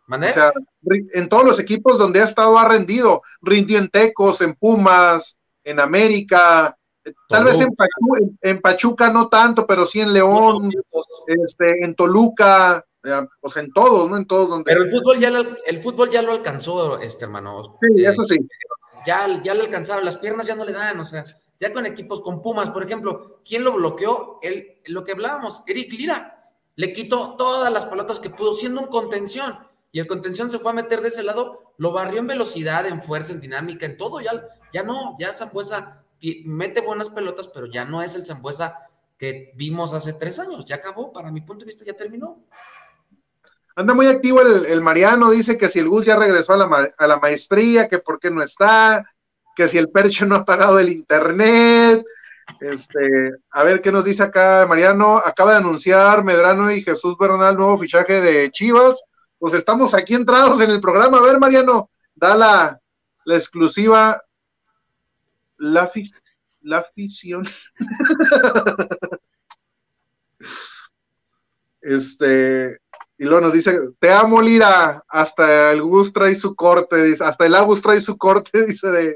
O 0.09 0.23
sea, 0.29 0.53
en 1.15 1.29
todos 1.29 1.45
los 1.45 1.61
equipos 1.61 1.97
donde 1.97 2.21
ha 2.21 2.25
estado 2.25 2.59
ha 2.59 2.69
rendido, 2.69 3.23
rindió 3.43 3.79
en 3.79 3.89
Tecos, 3.89 4.41
en 4.41 4.55
Pumas, 4.55 5.39
en 5.63 5.79
América, 5.79 6.77
Tal 7.29 7.45
vez 7.45 7.59
en 8.43 8.61
Pachuca, 8.61 9.11
no 9.11 9.29
tanto, 9.29 9.67
pero 9.67 9.87
sí 9.87 10.01
en 10.01 10.13
León, 10.13 10.71
este, 11.27 11.85
en 11.85 11.95
Toluca, 11.95 12.85
pues 13.41 13.57
en 13.57 13.73
todos, 13.73 14.11
¿no? 14.11 14.17
En 14.17 14.27
todos 14.27 14.51
donde. 14.51 14.65
Pero 14.65 14.85
el 14.85 14.91
fútbol 14.91 15.19
ya 15.19 15.31
lo, 15.31 15.41
el 15.65 15.83
fútbol 15.83 16.11
ya 16.11 16.23
lo 16.23 16.33
alcanzó, 16.33 16.99
este 16.99 17.25
hermano. 17.25 17.79
Sí, 17.81 18.05
eso 18.05 18.23
sí. 18.23 18.39
Ya, 19.07 19.41
ya 19.43 19.55
lo 19.55 19.63
alcanzaron, 19.63 20.05
las 20.05 20.19
piernas 20.19 20.47
ya 20.47 20.55
no 20.55 20.65
le 20.65 20.73
dan, 20.73 21.01
o 21.01 21.05
sea, 21.05 21.25
ya 21.61 21.73
con 21.73 21.85
equipos 21.85 22.23
con 22.23 22.41
Pumas, 22.41 22.71
por 22.71 22.83
ejemplo, 22.83 23.41
¿quién 23.45 23.63
lo 23.63 23.73
bloqueó? 23.73 24.39
El, 24.41 24.79
lo 24.87 25.05
que 25.05 25.13
hablábamos, 25.13 25.63
Eric 25.67 25.93
Lira, 25.93 26.51
le 26.75 26.93
quitó 26.95 27.37
todas 27.37 27.71
las 27.71 27.85
pelotas 27.85 28.19
que 28.19 28.31
pudo, 28.31 28.55
siendo 28.55 28.81
un 28.81 28.87
contención. 28.87 29.59
Y 29.93 30.01
el 30.01 30.07
contención 30.07 30.51
se 30.51 30.59
fue 30.59 30.71
a 30.71 30.75
meter 30.75 31.03
de 31.03 31.09
ese 31.09 31.23
lado, 31.23 31.75
lo 31.77 31.93
barrió 31.93 32.21
en 32.21 32.29
velocidad, 32.29 32.87
en 32.87 33.03
fuerza, 33.03 33.33
en 33.33 33.41
dinámica, 33.41 33.85
en 33.85 33.99
todo. 33.99 34.21
Ya, 34.21 34.33
ya 34.73 34.83
no, 34.83 35.17
ya 35.19 35.33
Zambuesa 35.35 36.03
mete 36.45 36.81
buenas 36.81 37.11
pelotas, 37.11 37.49
pero 37.49 37.67
ya 37.67 37.85
no 37.85 38.03
es 38.03 38.15
el 38.15 38.25
Zambuesa 38.25 38.89
que 39.19 39.53
vimos 39.55 39.93
hace 39.93 40.15
tres 40.15 40.39
años. 40.39 40.65
Ya 40.65 40.77
acabó, 40.77 41.13
para 41.13 41.31
mi 41.31 41.43
punto 41.43 41.61
de 41.61 41.67
vista 41.67 41.85
ya 41.85 41.95
terminó. 41.95 42.43
Anda 43.77 43.93
muy 43.93 44.07
activo 44.07 44.41
el, 44.41 44.81
Mariano, 44.81 45.31
dice 45.31 45.59
que 45.59 45.69
si 45.69 45.81
el 45.81 45.89
Gus 45.89 46.07
ya 46.07 46.17
regresó 46.17 46.55
a 46.55 46.57
la, 46.57 46.95
a 46.97 47.07
la, 47.07 47.19
maestría, 47.19 47.89
que 47.89 47.99
por 47.99 48.19
qué 48.19 48.31
no 48.31 48.43
está, 48.43 49.05
que 49.55 49.69
si 49.69 49.79
el 49.79 49.91
Percho 49.91 50.27
no 50.27 50.37
ha 50.37 50.45
pagado 50.45 50.79
el 50.79 50.91
internet. 50.91 52.05
Este, 52.61 53.31
a 53.53 53.63
ver 53.63 53.81
qué 53.81 53.93
nos 53.93 54.05
dice 54.05 54.23
acá 54.23 54.67
Mariano. 54.69 55.19
Acaba 55.19 55.53
de 55.53 55.59
anunciar 55.59 56.25
Medrano 56.25 56.71
y 56.71 56.83
Jesús 56.83 57.17
Bernal 57.19 57.57
nuevo 57.57 57.79
fichaje 57.79 58.21
de 58.21 58.51
Chivas. 58.51 59.03
Pues 59.39 59.55
estamos 59.55 59.95
aquí 59.95 60.15
entrados 60.15 60.61
en 60.61 60.71
el 60.71 60.81
programa. 60.81 61.19
A 61.19 61.23
ver, 61.23 61.39
Mariano, 61.39 61.91
da 62.15 62.37
la, 62.37 62.81
la 63.25 63.37
exclusiva. 63.37 64.23
La, 65.57 65.91
la 66.63 66.79
afición. 66.79 67.47
este, 71.81 72.81
y 73.21 73.25
luego 73.25 73.43
nos 73.43 73.53
dice, 73.53 73.79
te 73.99 74.11
amo 74.11 74.41
Lira, 74.41 75.05
hasta 75.07 75.73
el 75.73 75.83
Gus 75.83 76.11
trae 76.11 76.35
su 76.35 76.55
corte, 76.55 77.15
hasta 77.21 77.45
el 77.47 77.55
Agus 77.55 77.83
trae 77.83 78.01
su 78.01 78.17
corte, 78.17 78.65
dice 78.67 78.89
de, 78.89 79.15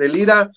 de 0.00 0.08
Lira. 0.08 0.50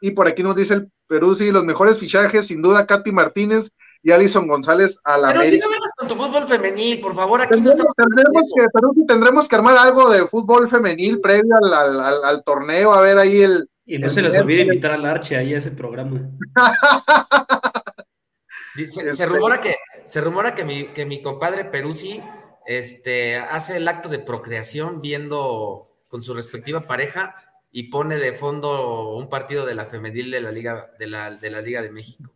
Y 0.00 0.12
por 0.12 0.28
aquí 0.28 0.42
nos 0.42 0.54
dice 0.54 0.74
el 0.74 0.92
Perú, 1.06 1.34
sí, 1.34 1.50
los 1.50 1.64
mejores 1.64 1.98
fichajes, 1.98 2.46
sin 2.46 2.62
duda, 2.62 2.86
Katy 2.86 3.10
Martínez 3.10 3.70
y 4.02 4.12
Alison 4.12 4.46
González 4.46 4.98
a 5.04 5.18
la 5.18 5.32
Pero 5.32 5.44
si 5.44 5.58
no 5.58 5.68
vengas 5.68 5.92
con 5.96 6.08
tu 6.08 6.14
fútbol 6.14 6.46
femenil, 6.46 7.00
por 7.00 7.14
favor, 7.14 7.42
aquí 7.42 7.60
no 7.60 7.70
estamos 7.70 7.92
tendremos 7.96 8.52
que, 8.56 8.64
Perú, 8.72 9.04
tendremos 9.06 9.48
que 9.48 9.56
armar 9.56 9.76
algo 9.76 10.08
de 10.08 10.26
fútbol 10.28 10.68
femenil 10.68 11.20
previo 11.20 11.56
al, 11.56 12.24
al 12.24 12.44
torneo, 12.44 12.94
a 12.94 13.02
ver 13.02 13.18
ahí 13.18 13.42
el, 13.42 13.68
y 13.90 13.98
no 13.98 14.08
se 14.08 14.22
les 14.22 14.38
olvide 14.38 14.62
invitar 14.62 14.92
al 14.92 15.04
Arche 15.04 15.36
ahí 15.36 15.52
a 15.52 15.58
ese 15.58 15.72
programa. 15.72 16.30
se, 18.76 18.84
este, 18.84 19.26
rumora 19.26 19.60
que, 19.60 19.74
se 20.04 20.20
rumora 20.20 20.54
que 20.54 20.64
mi, 20.64 20.92
que 20.92 21.04
mi 21.04 21.20
compadre 21.20 21.64
Peruzzi 21.64 22.22
este, 22.66 23.36
hace 23.36 23.78
el 23.78 23.88
acto 23.88 24.08
de 24.08 24.20
procreación 24.20 25.00
viendo 25.00 25.88
con 26.06 26.22
su 26.22 26.34
respectiva 26.34 26.82
pareja 26.82 27.34
y 27.72 27.84
pone 27.84 28.16
de 28.16 28.32
fondo 28.32 29.14
un 29.16 29.28
partido 29.28 29.64
de 29.64 29.74
la 29.74 29.86
femenil 29.86 30.30
de 30.30 30.40
la 30.40 30.52
Liga 30.52 30.90
de 30.98 31.06
la, 31.06 31.30
de 31.30 31.50
la 31.50 31.60
Liga 31.60 31.82
de 31.82 31.90
México. 31.90 32.32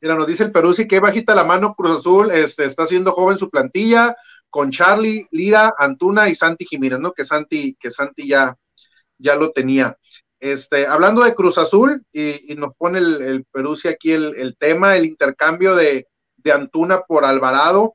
Mira, 0.00 0.14
nos 0.14 0.26
dice 0.26 0.44
el 0.44 0.52
Peruzzi 0.52 0.86
que 0.86 1.00
bajita 1.00 1.34
la 1.34 1.44
mano 1.44 1.74
Cruz 1.74 1.98
Azul, 1.98 2.30
este, 2.30 2.64
está 2.64 2.86
siendo 2.86 3.12
joven 3.12 3.38
su 3.38 3.50
plantilla 3.50 4.14
con 4.50 4.70
Charlie, 4.70 5.26
Lira, 5.32 5.74
Antuna 5.76 6.28
y 6.28 6.34
Santi 6.36 6.64
Jiménez, 6.64 7.00
¿no? 7.00 7.12
Que 7.12 7.24
Santi, 7.24 7.74
que 7.74 7.90
Santi 7.90 8.28
ya, 8.28 8.56
ya 9.18 9.34
lo 9.34 9.50
tenía. 9.50 9.98
Este, 10.38 10.86
hablando 10.86 11.24
de 11.24 11.34
Cruz 11.34 11.58
Azul, 11.58 12.04
y, 12.12 12.54
nos 12.54 12.74
pone 12.74 12.98
el, 12.98 13.22
el 13.22 13.44
Perú 13.46 13.74
aquí 13.90 14.12
el, 14.12 14.56
tema, 14.58 14.94
el 14.94 15.06
intercambio 15.06 15.74
de, 15.74 16.06
Antuna 16.52 17.00
por 17.00 17.24
Alvarado. 17.24 17.94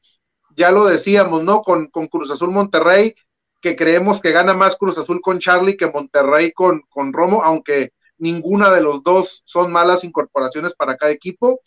Ya 0.57 0.71
lo 0.71 0.85
decíamos, 0.85 1.43
¿no? 1.43 1.61
Con, 1.61 1.87
Cruz 1.87 2.31
Azul 2.31 2.49
Monterrey, 2.49 3.13
que 3.61 3.75
creemos 3.75 4.21
que 4.21 4.31
gana 4.31 4.53
más 4.53 4.75
Cruz 4.75 4.97
Azul 4.97 5.21
con 5.21 5.39
Charlie 5.39 5.77
que 5.77 5.91
Monterrey 5.91 6.51
con, 6.51 6.83
con 6.89 7.13
Romo, 7.13 7.43
aunque 7.43 7.93
ninguna 8.17 8.69
de 8.69 8.81
los 8.81 9.03
dos 9.03 9.41
son 9.45 9.71
malas 9.71 10.03
incorporaciones 10.03 10.73
para 10.75 10.95
cada 10.95 11.11
equipo. 11.11 11.61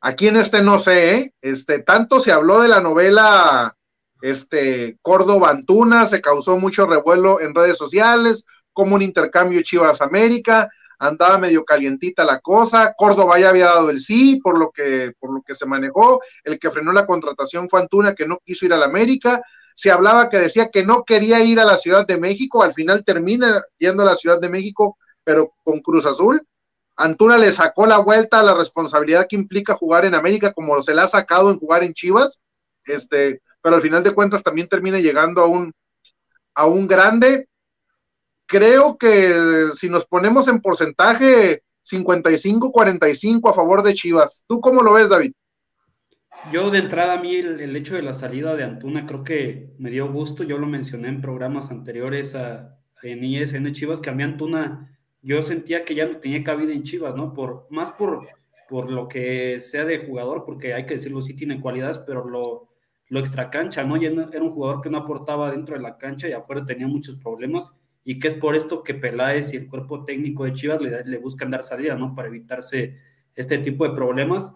Aquí 0.00 0.28
en 0.28 0.36
este 0.36 0.62
no 0.62 0.78
sé, 0.78 1.16
¿eh? 1.16 1.34
Este, 1.40 1.80
tanto 1.80 2.20
se 2.20 2.32
habló 2.32 2.60
de 2.60 2.68
la 2.68 2.80
novela 2.80 3.76
este, 4.22 4.98
Córdoba 5.02 5.50
Antuna, 5.50 6.06
se 6.06 6.20
causó 6.20 6.58
mucho 6.58 6.86
revuelo 6.86 7.40
en 7.40 7.54
redes 7.54 7.78
sociales, 7.78 8.44
como 8.72 8.94
un 8.94 9.02
intercambio 9.02 9.62
Chivas 9.62 10.00
América, 10.00 10.68
andaba 10.98 11.38
medio 11.38 11.64
calientita 11.64 12.24
la 12.24 12.40
cosa, 12.40 12.94
Córdoba 12.96 13.38
ya 13.38 13.50
había 13.50 13.66
dado 13.66 13.90
el 13.90 14.00
sí 14.00 14.40
por 14.42 14.58
lo 14.58 14.70
que, 14.70 15.12
por 15.18 15.32
lo 15.32 15.42
que 15.42 15.54
se 15.54 15.66
manejó, 15.66 16.20
el 16.44 16.58
que 16.58 16.70
frenó 16.70 16.92
la 16.92 17.06
contratación 17.06 17.68
fue 17.68 17.80
Antuna 17.80 18.14
que 18.14 18.26
no 18.26 18.38
quiso 18.44 18.66
ir 18.66 18.72
a 18.72 18.78
la 18.78 18.86
América, 18.86 19.40
se 19.76 19.90
hablaba 19.90 20.30
que 20.30 20.38
decía 20.38 20.70
que 20.70 20.84
no 20.84 21.04
quería 21.04 21.44
ir 21.44 21.60
a 21.60 21.66
la 21.66 21.76
Ciudad 21.76 22.06
de 22.06 22.18
México, 22.18 22.62
al 22.62 22.72
final 22.72 23.04
termina 23.04 23.62
yendo 23.78 24.02
a 24.02 24.06
la 24.06 24.16
Ciudad 24.16 24.40
de 24.40 24.48
México, 24.48 24.96
pero 25.22 25.52
con 25.62 25.80
Cruz 25.80 26.06
Azul. 26.06 26.40
Antuna 26.96 27.36
le 27.36 27.52
sacó 27.52 27.86
la 27.86 27.98
vuelta 27.98 28.40
a 28.40 28.42
la 28.42 28.54
responsabilidad 28.54 29.26
que 29.28 29.36
implica 29.36 29.74
jugar 29.74 30.06
en 30.06 30.14
América, 30.14 30.54
como 30.54 30.80
se 30.82 30.94
le 30.94 31.02
ha 31.02 31.06
sacado 31.06 31.50
en 31.50 31.58
jugar 31.58 31.84
en 31.84 31.92
Chivas, 31.92 32.40
este, 32.86 33.42
pero 33.60 33.76
al 33.76 33.82
final 33.82 34.02
de 34.02 34.14
cuentas 34.14 34.42
también 34.42 34.66
termina 34.66 34.98
llegando 34.98 35.42
a 35.42 35.46
un, 35.46 35.74
a 36.54 36.64
un 36.64 36.86
grande 36.86 37.46
creo 38.46 38.96
que 38.96 39.70
si 39.74 39.90
nos 39.90 40.06
ponemos 40.06 40.48
en 40.48 40.60
porcentaje 40.60 41.62
55-45 41.84 43.50
a 43.50 43.52
favor 43.52 43.82
de 43.82 43.94
Chivas. 43.94 44.44
¿Tú 44.48 44.60
cómo 44.60 44.82
lo 44.82 44.94
ves, 44.94 45.10
David? 45.10 45.32
Yo 46.52 46.70
de 46.70 46.78
entrada 46.78 47.14
a 47.14 47.20
mí 47.20 47.36
el, 47.36 47.74
hecho 47.74 47.96
de 47.96 48.02
la 48.02 48.12
salida 48.12 48.54
de 48.54 48.64
Antuna 48.64 49.06
creo 49.06 49.24
que 49.24 49.74
me 49.78 49.90
dio 49.90 50.10
gusto, 50.12 50.44
yo 50.44 50.58
lo 50.58 50.66
mencioné 50.66 51.08
en 51.08 51.20
programas 51.20 51.70
anteriores 51.70 52.34
a, 52.34 52.78
en 53.02 53.24
ISN 53.24 53.72
Chivas, 53.72 54.00
que 54.00 54.10
a 54.10 54.12
mí 54.12 54.22
Antuna 54.22 54.96
yo 55.22 55.42
sentía 55.42 55.84
que 55.84 55.94
ya 55.94 56.06
no 56.06 56.18
tenía 56.18 56.44
cabida 56.44 56.72
en 56.72 56.84
Chivas, 56.84 57.16
¿no? 57.16 57.32
Por, 57.32 57.66
más 57.70 57.90
por, 57.92 58.26
por 58.68 58.90
lo 58.90 59.08
que 59.08 59.58
sea 59.60 59.84
de 59.84 59.98
jugador, 59.98 60.44
porque 60.44 60.72
hay 60.72 60.86
que 60.86 60.94
decirlo, 60.94 61.20
sí 61.20 61.34
tiene 61.34 61.60
cualidades, 61.60 61.98
pero 61.98 62.28
lo, 62.28 62.68
lo 63.08 63.20
extracancha, 63.20 63.84
¿no? 63.84 63.96
Ya 63.96 64.08
era 64.08 64.42
un 64.42 64.50
jugador 64.50 64.80
que 64.80 64.90
no 64.90 64.98
aportaba 64.98 65.50
dentro 65.50 65.74
de 65.74 65.82
la 65.82 65.98
cancha 65.98 66.28
y 66.28 66.32
afuera 66.32 66.64
tenía 66.64 66.86
muchos 66.86 67.16
problemas 67.16 67.72
y 68.04 68.20
que 68.20 68.28
es 68.28 68.34
por 68.36 68.54
esto 68.54 68.84
que 68.84 68.94
Peláez 68.94 69.52
y 69.52 69.56
el 69.56 69.66
cuerpo 69.66 70.04
técnico 70.04 70.44
de 70.44 70.52
Chivas 70.52 70.80
le, 70.80 71.18
buscan 71.18 71.50
dar 71.50 71.64
salida, 71.64 71.96
¿no? 71.96 72.14
Para 72.14 72.28
evitarse 72.28 72.94
este 73.34 73.58
tipo 73.58 73.86
de 73.86 73.96
problemas. 73.96 74.52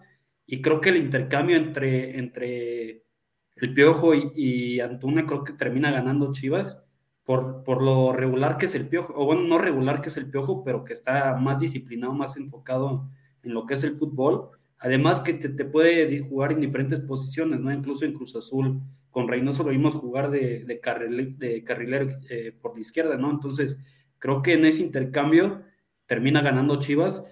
Y 0.51 0.61
creo 0.61 0.81
que 0.81 0.89
el 0.89 0.97
intercambio 0.97 1.55
entre, 1.55 2.19
entre 2.19 3.05
el 3.55 3.73
Piojo 3.73 4.13
y, 4.13 4.81
Antuna 4.81 5.25
creo 5.25 5.45
que 5.45 5.53
termina 5.53 5.91
ganando 5.91 6.33
Chivas 6.33 6.83
por, 7.23 7.63
por 7.63 7.81
lo 7.81 8.11
regular 8.11 8.57
que 8.57 8.65
es 8.65 8.75
el 8.75 8.89
Piojo, 8.89 9.13
o 9.15 9.23
bueno, 9.23 9.43
no 9.43 9.57
regular 9.59 10.01
que 10.01 10.09
es 10.09 10.17
el 10.17 10.29
Piojo, 10.29 10.61
pero 10.61 10.83
que 10.83 10.91
está 10.91 11.37
más 11.37 11.61
disciplinado, 11.61 12.11
más 12.11 12.35
enfocado 12.35 13.09
en 13.43 13.53
lo 13.53 13.65
que 13.65 13.75
es 13.75 13.83
el 13.85 13.95
fútbol. 13.95 14.49
Además 14.77 15.21
que 15.21 15.35
te, 15.35 15.47
te 15.47 15.63
puede 15.63 16.19
jugar 16.19 16.51
en 16.51 16.59
diferentes 16.59 16.99
posiciones, 16.99 17.61
¿no? 17.61 17.71
Incluso 17.71 18.03
en 18.03 18.11
Cruz 18.11 18.35
Azul 18.35 18.81
con 19.09 19.29
Reynoso 19.29 19.63
lo 19.63 19.69
vimos 19.69 19.95
jugar 19.95 20.31
de, 20.31 20.65
de, 20.65 20.81
de 21.37 21.63
carrilero 21.63 22.07
eh, 22.29 22.53
por 22.61 22.73
la 22.73 22.81
izquierda, 22.81 23.15
¿no? 23.15 23.31
Entonces, 23.31 23.85
creo 24.19 24.41
que 24.41 24.51
en 24.55 24.65
ese 24.65 24.83
intercambio 24.83 25.61
termina 26.07 26.41
ganando 26.41 26.77
Chivas 26.77 27.23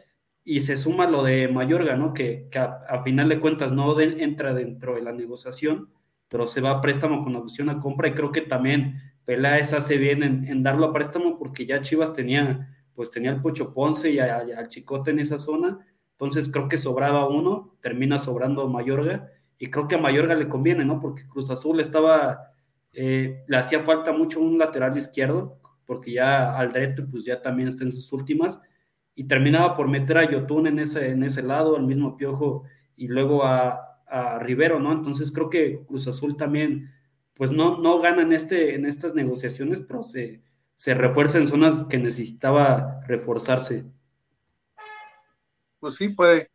y 0.50 0.62
se 0.62 0.78
suma 0.78 1.06
lo 1.06 1.22
de 1.22 1.48
Mayorga, 1.48 1.96
¿no? 1.96 2.12
Que, 2.12 2.50
a, 2.56 3.04
final 3.04 3.30
de 3.30 3.40
cuentas 3.40 3.72
no 3.72 4.00
entra 4.00 4.52
dentro 4.56 4.96
de 4.96 5.04
la 5.04 5.12
negociación, 5.12 5.92
pero 6.28 6.48
se 6.48 6.60
va 6.60 6.72
a 6.72 6.82
préstamo 6.82 7.24
con 7.24 7.36
opción 7.36 7.70
a 7.70 7.80
compra 7.80 8.08
y 8.08 8.16
creo 8.16 8.32
que 8.32 8.42
también 8.42 9.00
Peláez 9.26 9.74
hace 9.74 9.98
bien 9.98 10.24
en, 10.24 10.64
darlo 10.64 10.88
a 10.88 10.94
préstamo 10.94 11.38
porque 11.38 11.68
ya 11.68 11.82
Chivas 11.82 12.14
tenía, 12.14 12.68
pues 12.96 13.12
tenía 13.12 13.30
al 13.30 13.42
Pocho 13.42 13.76
Ponce 13.76 14.10
y 14.10 14.18
al 14.18 14.68
Chicote 14.70 15.12
en 15.12 15.20
esa 15.20 15.38
zona, 15.38 15.86
entonces 16.14 16.52
creo 16.52 16.68
que 16.68 16.80
sobraba 16.80 17.30
uno, 17.30 17.76
termina 17.80 18.18
sobrando 18.18 18.68
Mayorga 18.68 19.30
y 19.60 19.70
creo 19.70 19.88
que 19.88 19.96
a 19.96 20.00
Mayorga 20.00 20.34
le 20.34 20.50
conviene, 20.50 20.84
¿no? 20.84 21.00
Porque 21.00 21.28
Cruz 21.28 21.52
Azul 21.52 21.80
estaba, 21.80 22.54
eh, 22.94 23.44
le 23.46 23.58
hacía 23.58 23.82
falta 23.82 24.14
mucho 24.14 24.40
un 24.40 24.58
lateral 24.58 24.98
izquierdo, 24.98 25.60
porque 25.86 26.12
ya 26.12 26.58
Aldrete 26.58 27.04
pues 27.04 27.24
ya 27.26 27.40
también 27.40 27.68
está 27.68 27.84
en 27.84 27.92
sus 27.92 28.12
últimas, 28.12 28.60
y 29.20 29.26
terminaba 29.26 29.76
por 29.76 29.90
meter 29.90 30.18
a 30.18 30.32
Yotun 30.32 30.68
en 30.68 30.80
ese, 30.80 31.10
en 31.10 31.24
ese 31.24 31.42
lado, 31.42 31.76
al 31.76 31.84
mismo 31.84 32.16
Piojo, 32.16 32.64
y 32.96 33.10
luego 33.10 33.44
a, 33.44 33.86
Rivero, 34.40 34.80
¿no? 34.80 34.94
Entonces 34.94 35.34
creo 35.34 35.50
que 35.50 35.84
Cruz 35.86 36.08
Azul 36.08 36.38
también, 36.38 36.90
pues 37.34 37.52
no, 37.52 37.80
no 37.80 38.00
gana 38.00 38.22
en, 38.22 38.32
este, 38.32 38.76
en 38.76 38.86
estas 38.86 39.14
negociaciones, 39.14 39.82
pero 39.82 40.04
se, 40.04 40.42
se 40.78 40.94
refuerza 40.94 41.38
en 41.38 41.48
zonas 41.48 41.86
que 41.90 41.98
necesitaba 41.98 43.02
reforzarse. 43.08 43.84
Pues 45.82 45.96
sí, 45.96 46.08
puede, 46.10 46.50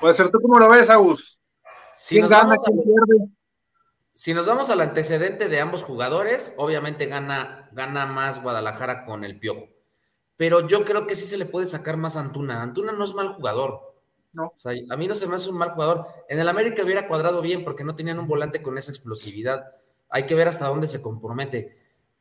puede 0.00 0.14
ser. 0.14 0.30
¿Tú 0.30 0.40
cómo 0.40 0.58
lo 0.58 0.70
ves, 0.70 0.88
Agus? 0.88 1.38
Si 1.94 2.18
nos, 2.18 2.30
vamos 2.30 2.58
si 4.14 4.32
nos 4.32 4.46
vamos 4.46 4.70
al 4.70 4.80
antecedente 4.80 5.48
de 5.48 5.60
ambos 5.60 5.84
jugadores, 5.84 6.54
obviamente 6.56 7.04
gana, 7.04 7.68
gana 7.72 8.06
más 8.06 8.42
Guadalajara 8.42 9.04
con 9.04 9.22
el 9.22 9.38
Piojo. 9.38 9.75
Pero 10.36 10.66
yo 10.66 10.84
creo 10.84 11.06
que 11.06 11.16
sí 11.16 11.26
se 11.26 11.38
le 11.38 11.46
puede 11.46 11.66
sacar 11.66 11.96
más 11.96 12.16
a 12.16 12.20
Antuna. 12.20 12.62
Antuna 12.62 12.92
no 12.92 13.04
es 13.04 13.14
mal 13.14 13.28
jugador. 13.28 13.94
No. 14.32 14.46
O 14.48 14.58
sea, 14.58 14.72
a 14.90 14.96
mí 14.96 15.08
no 15.08 15.14
se 15.14 15.26
me 15.26 15.36
hace 15.36 15.48
un 15.48 15.58
mal 15.58 15.70
jugador. 15.70 16.06
En 16.28 16.38
el 16.38 16.48
América 16.48 16.82
hubiera 16.84 17.08
cuadrado 17.08 17.40
bien 17.40 17.64
porque 17.64 17.84
no 17.84 17.96
tenían 17.96 18.18
un 18.18 18.28
volante 18.28 18.62
con 18.62 18.76
esa 18.76 18.90
explosividad. 18.90 19.72
Hay 20.10 20.26
que 20.26 20.34
ver 20.34 20.48
hasta 20.48 20.68
dónde 20.68 20.86
se 20.86 21.00
compromete. 21.00 21.74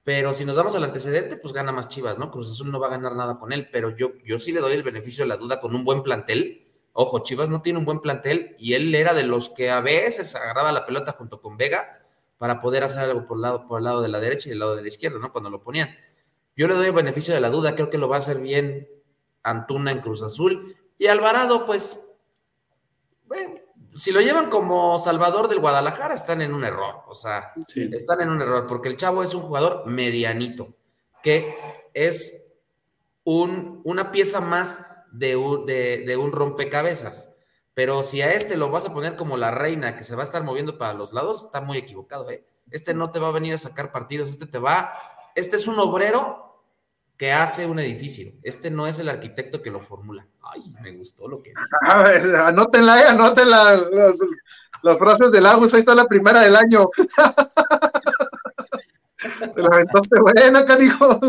Pero 0.04 0.34
si 0.34 0.46
nos 0.46 0.56
vamos 0.56 0.76
al 0.76 0.84
antecedente, 0.84 1.36
pues 1.36 1.54
gana 1.54 1.72
más 1.72 1.88
Chivas, 1.88 2.18
¿no? 2.18 2.32
Cruz 2.32 2.50
Azul 2.50 2.72
no 2.72 2.80
va 2.80 2.88
a 2.88 2.92
ganar 2.92 3.16
nada 3.16 3.38
con 3.38 3.52
él, 3.52 3.70
pero 3.72 3.90
yo, 3.90 4.14
yo 4.24 4.40
sí 4.40 4.52
le 4.52 4.62
doy 4.62 4.74
el 4.74 4.84
beneficio 4.84 5.24
de 5.24 5.30
la 5.30 5.38
duda 5.38 5.60
con 5.60 5.76
un 5.76 5.84
buen 5.84 6.04
plantel 6.04 6.66
Ojo, 6.98 7.20
Chivas 7.20 7.50
no 7.50 7.62
tiene 7.62 7.80
un 7.80 7.84
buen 7.84 8.00
plantel 8.00 8.56
y 8.58 8.74
él 8.74 8.96
era 8.96 9.14
de 9.14 9.24
los 9.24 9.50
que 9.50 9.70
a 9.70 9.82
veces 9.82 10.34
agarraba 10.34 10.72
la 10.72 10.86
pelota 10.86 11.12
junto 11.12 11.42
con 11.42 11.58
Vega 11.58 12.00
para 12.38 12.62
poder 12.62 12.86
hacer 12.86 13.04
algo 13.04 13.26
por 13.28 13.38
el 13.38 13.42
lado, 13.42 13.68
por 13.68 13.80
el 13.80 13.84
lado 13.84 14.02
de 14.02 14.08
la 14.08 14.22
derecha 14.22 14.48
y 14.48 14.54
el 14.54 14.60
lado 14.60 14.78
de 14.78 14.82
la 14.82 14.88
izquierda, 14.88 15.20
¿no? 15.20 15.34
Cuando 15.34 15.50
lo 15.50 15.62
ponían. 15.62 15.90
Yo 16.56 16.68
le 16.68 16.76
doy 16.76 16.88
el 16.88 16.94
beneficio 16.94 17.34
de 17.34 17.42
la 17.42 17.50
duda, 17.50 17.76
creo 17.76 17.90
que 17.90 17.98
lo 17.98 18.08
va 18.08 18.16
a 18.16 18.20
hacer 18.20 18.40
bien 18.40 18.88
Antuna 19.44 19.92
en 19.92 20.00
Cruz 20.00 20.24
Azul. 20.24 20.76
Y 20.98 21.08
Alvarado, 21.08 21.66
pues, 21.66 22.08
si 23.98 24.12
lo 24.12 24.22
llevan 24.22 24.50
como 24.50 24.98
Salvador 25.00 25.48
del 25.48 25.60
Guadalajara, 25.60 26.14
están 26.14 26.42
en 26.42 26.54
un 26.54 26.64
error. 26.64 27.04
O 27.08 27.16
sea, 27.16 27.54
están 27.76 28.22
en 28.22 28.30
un 28.30 28.42
error, 28.42 28.68
porque 28.68 28.90
el 28.90 28.98
chavo 28.98 29.24
es 29.24 29.34
un 29.34 29.42
jugador 29.42 29.86
medianito, 29.86 30.76
que 31.22 31.56
es 31.94 32.46
un, 33.24 33.82
una 33.84 34.12
pieza 34.12 34.42
más 34.42 34.86
de 35.12 35.36
un, 35.36 35.66
de, 35.66 36.18
un 36.18 36.32
rompecabezas. 36.32 37.30
Pero 37.74 38.04
si 38.04 38.22
a 38.22 38.34
este 38.34 38.56
lo 38.56 38.70
vas 38.70 38.86
a 38.86 38.94
poner 38.94 39.18
como 39.18 39.36
la 39.36 39.52
reina 39.52 39.98
que 39.98 40.04
se 40.04 40.16
va 40.16 40.22
a 40.22 40.26
estar 40.26 40.44
moviendo 40.44 40.78
para 40.78 40.94
los 40.94 41.12
lados, 41.12 41.46
está 41.46 41.60
muy 41.60 41.78
equivocado. 41.78 42.30
¿eh? 42.30 42.46
Este 42.72 42.94
no 42.94 43.12
te 43.12 43.20
va 43.20 43.30
a 43.30 43.32
venir 43.32 43.54
a 43.54 43.58
sacar 43.58 43.92
partidos, 43.92 44.30
este 44.30 44.46
te 44.46 44.60
va. 44.60 44.94
Este 45.36 45.58
es 45.58 45.68
un 45.68 45.78
obrero 45.80 46.45
que 47.18 47.32
hace 47.32 47.66
un 47.66 47.80
edificio. 47.80 48.34
Este 48.44 48.70
no 48.70 48.88
es 48.88 49.00
el 49.00 49.10
arquitecto 49.10 49.62
que 49.62 49.72
lo 49.72 49.80
formula. 49.80 50.28
Ay, 50.42 50.64
me 50.82 50.96
gustó 50.96 51.28
lo 51.28 51.42
que 51.42 51.52
dice. 51.52 52.38
anótenla, 52.38 53.02
eh, 53.02 53.08
anótenla 53.08 53.86
las, 54.84 55.00
frases 55.00 55.32
del 55.32 55.46
Agus, 55.46 55.74
ahí 55.74 55.80
está 55.80 55.96
la 55.96 56.06
primera 56.06 56.42
del 56.42 56.56
año. 56.56 56.90
Te 59.56 59.62
la 59.62 59.70
aventaste 59.72 60.20
buena, 60.20 60.66
canijo. 60.66 61.20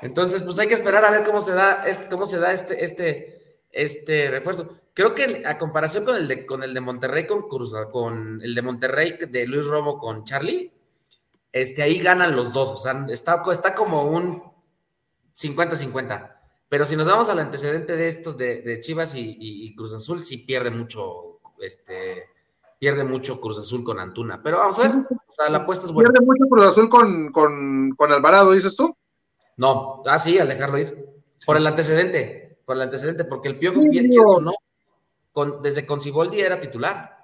Entonces, 0.00 0.42
pues 0.42 0.58
hay 0.58 0.68
que 0.68 0.74
esperar 0.74 1.04
a 1.04 1.10
ver 1.10 1.24
cómo 1.24 1.42
se 1.42 1.52
da, 1.52 1.86
este, 1.86 2.08
cómo 2.08 2.24
se 2.24 2.38
da 2.38 2.52
este, 2.52 2.84
este, 2.84 3.58
este 3.70 4.30
refuerzo. 4.30 4.78
Creo 4.94 5.14
que 5.14 5.42
a 5.44 5.58
comparación 5.58 6.04
con 6.04 6.16
el 6.16 6.26
de, 6.26 6.46
con 6.46 6.62
el 6.62 6.72
de 6.72 6.80
Monterrey 6.80 7.26
con 7.26 7.48
Cruz, 7.48 7.74
con 7.92 8.40
el 8.42 8.54
de 8.54 8.62
Monterrey 8.62 9.18
de 9.28 9.46
Luis 9.46 9.66
Robo 9.66 9.98
con 9.98 10.24
Charlie, 10.24 10.72
este, 11.52 11.82
ahí 11.82 11.98
ganan 11.98 12.36
los 12.36 12.52
dos. 12.52 12.70
O 12.70 12.76
sea, 12.76 13.06
está, 13.08 13.42
está 13.50 13.74
como 13.74 14.04
un 14.04 14.42
50-50. 15.38 16.36
Pero 16.68 16.84
si 16.84 16.96
nos 16.96 17.06
vamos 17.06 17.28
al 17.28 17.40
antecedente 17.40 17.96
de 17.96 18.08
estos 18.08 18.36
de, 18.36 18.80
Chivas 18.80 19.14
y, 19.16 19.74
Cruz 19.74 19.92
Azul, 19.92 20.22
sí 20.22 20.38
pierde 20.38 20.70
mucho, 20.70 21.40
este, 21.58 22.28
pierde 22.78 23.02
mucho 23.02 23.40
Cruz 23.40 23.58
Azul 23.58 23.82
con 23.82 23.98
Antuna. 23.98 24.40
Pero 24.42 24.58
vamos 24.58 24.78
a 24.78 24.82
ver, 24.82 24.92
o 25.10 25.32
sea, 25.32 25.50
la 25.50 25.58
apuesta 25.58 25.86
es 25.86 25.92
buena. 25.92 26.10
¿Pierde 26.10 26.24
mucho 26.24 26.44
Cruz 26.48 26.66
Azul 26.66 26.88
con, 26.88 27.32
con, 27.32 28.12
Alvarado, 28.12 28.52
dices 28.52 28.76
tú? 28.76 28.96
No, 29.56 30.02
ah, 30.06 30.18
sí, 30.18 30.38
al 30.38 30.48
dejarlo 30.48 30.78
ir. 30.78 31.06
Por 31.44 31.56
el 31.56 31.66
antecedente, 31.66 32.60
por 32.64 32.76
el 32.76 32.82
antecedente, 32.82 33.24
porque 33.24 33.48
el 33.48 33.58
Piojo, 33.58 33.80
bien, 33.80 34.10
o 34.24 34.40
no, 34.40 34.52
con, 35.32 35.60
desde 35.62 35.84
con 35.84 36.00
Ciboldi 36.00 36.40
era 36.40 36.60
titular 36.60 37.19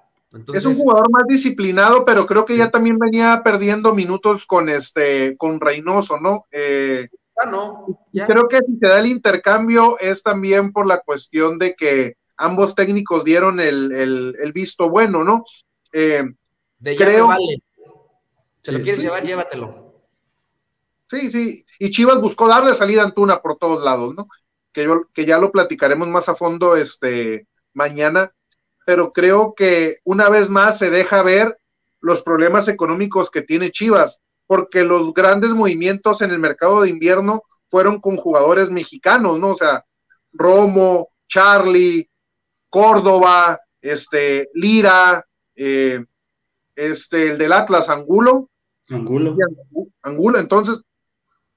es 0.53 0.65
un 0.65 0.75
jugador 0.75 1.09
más 1.09 1.23
disciplinado, 1.27 2.03
pero 2.03 2.25
creo 2.25 2.43
que 2.43 2.57
ya 2.57 2.69
también 2.69 2.99
venía 2.99 3.41
perdiendo 3.43 3.93
minutos 3.93 4.45
con 4.45 4.67
este, 4.67 5.37
con 5.37 5.61
Reynoso, 5.61 6.19
¿no? 6.19 6.45
Eh, 6.51 7.07
ah, 7.41 7.49
no. 7.49 7.85
Creo 8.11 8.47
que 8.47 8.57
si 8.57 8.77
se 8.77 8.87
da 8.87 8.99
el 8.99 9.07
intercambio 9.07 9.97
es 9.99 10.23
también 10.23 10.73
por 10.73 10.85
la 10.85 10.99
cuestión 10.99 11.57
de 11.57 11.75
que 11.75 12.17
ambos 12.35 12.75
técnicos 12.75 13.23
dieron 13.23 13.59
el, 13.61 14.51
visto 14.53 14.89
bueno, 14.89 15.23
¿no? 15.23 15.45
Eh, 15.93 16.23
de 16.79 16.97
ya 16.97 17.05
creo. 17.05 17.27
Vale. 17.27 17.63
¿Se 18.63 18.73
lo 18.73 18.81
quieres 18.81 19.01
llevar? 19.01 19.23
Llévatelo. 19.23 19.87
Sí, 21.09 21.31
sí. 21.31 21.65
Y 21.79 21.89
Chivas 21.89 22.19
buscó 22.19 22.49
darle 22.49 22.73
salida 22.73 23.01
a 23.01 23.05
Antuna 23.05 23.41
por 23.41 23.57
todos 23.57 23.81
lados, 23.81 24.13
¿no? 24.13 24.27
Que, 24.73 24.83
yo, 24.83 25.07
que 25.13 25.25
ya 25.25 25.37
lo 25.37 25.53
platicaremos 25.53 26.09
más 26.09 26.27
a 26.27 26.35
fondo 26.35 26.75
este 26.75 27.47
mañana 27.73 28.33
pero 28.87 29.11
creo 29.11 29.53
que 29.53 29.97
una 30.05 30.29
vez 30.29 30.49
más 30.49 30.79
se 30.79 30.89
deja 30.89 31.21
ver 31.21 31.59
los 31.99 32.21
problemas 32.21 32.69
económicos 32.69 33.29
que 33.29 33.41
tiene 33.41 33.69
Chivas, 33.69 34.21
porque 34.45 34.85
los 34.85 35.13
grandes 35.13 35.49
movimientos 35.49 36.21
en 36.21 36.31
el 36.31 36.39
mercado 36.39 36.81
de 36.81 36.89
invierno 36.89 37.43
fueron 37.69 37.99
con 37.99 38.15
jugadores 38.15 38.71
mexicanos, 38.71 39.41
¿no? 39.41 39.49
O 39.49 39.55
sea, 39.55 39.83
Romo, 40.31 41.09
Charlie, 41.27 42.09
Córdoba, 42.69 43.59
este, 43.81 44.49
Lira, 44.53 45.21
eh, 45.53 46.05
este, 46.73 47.31
el 47.31 47.37
del 47.37 47.51
Atlas, 47.51 47.89
Angulo. 47.89 48.49
Angulo. 48.89 49.35
Angulo, 50.01 50.39
entonces, 50.39 50.81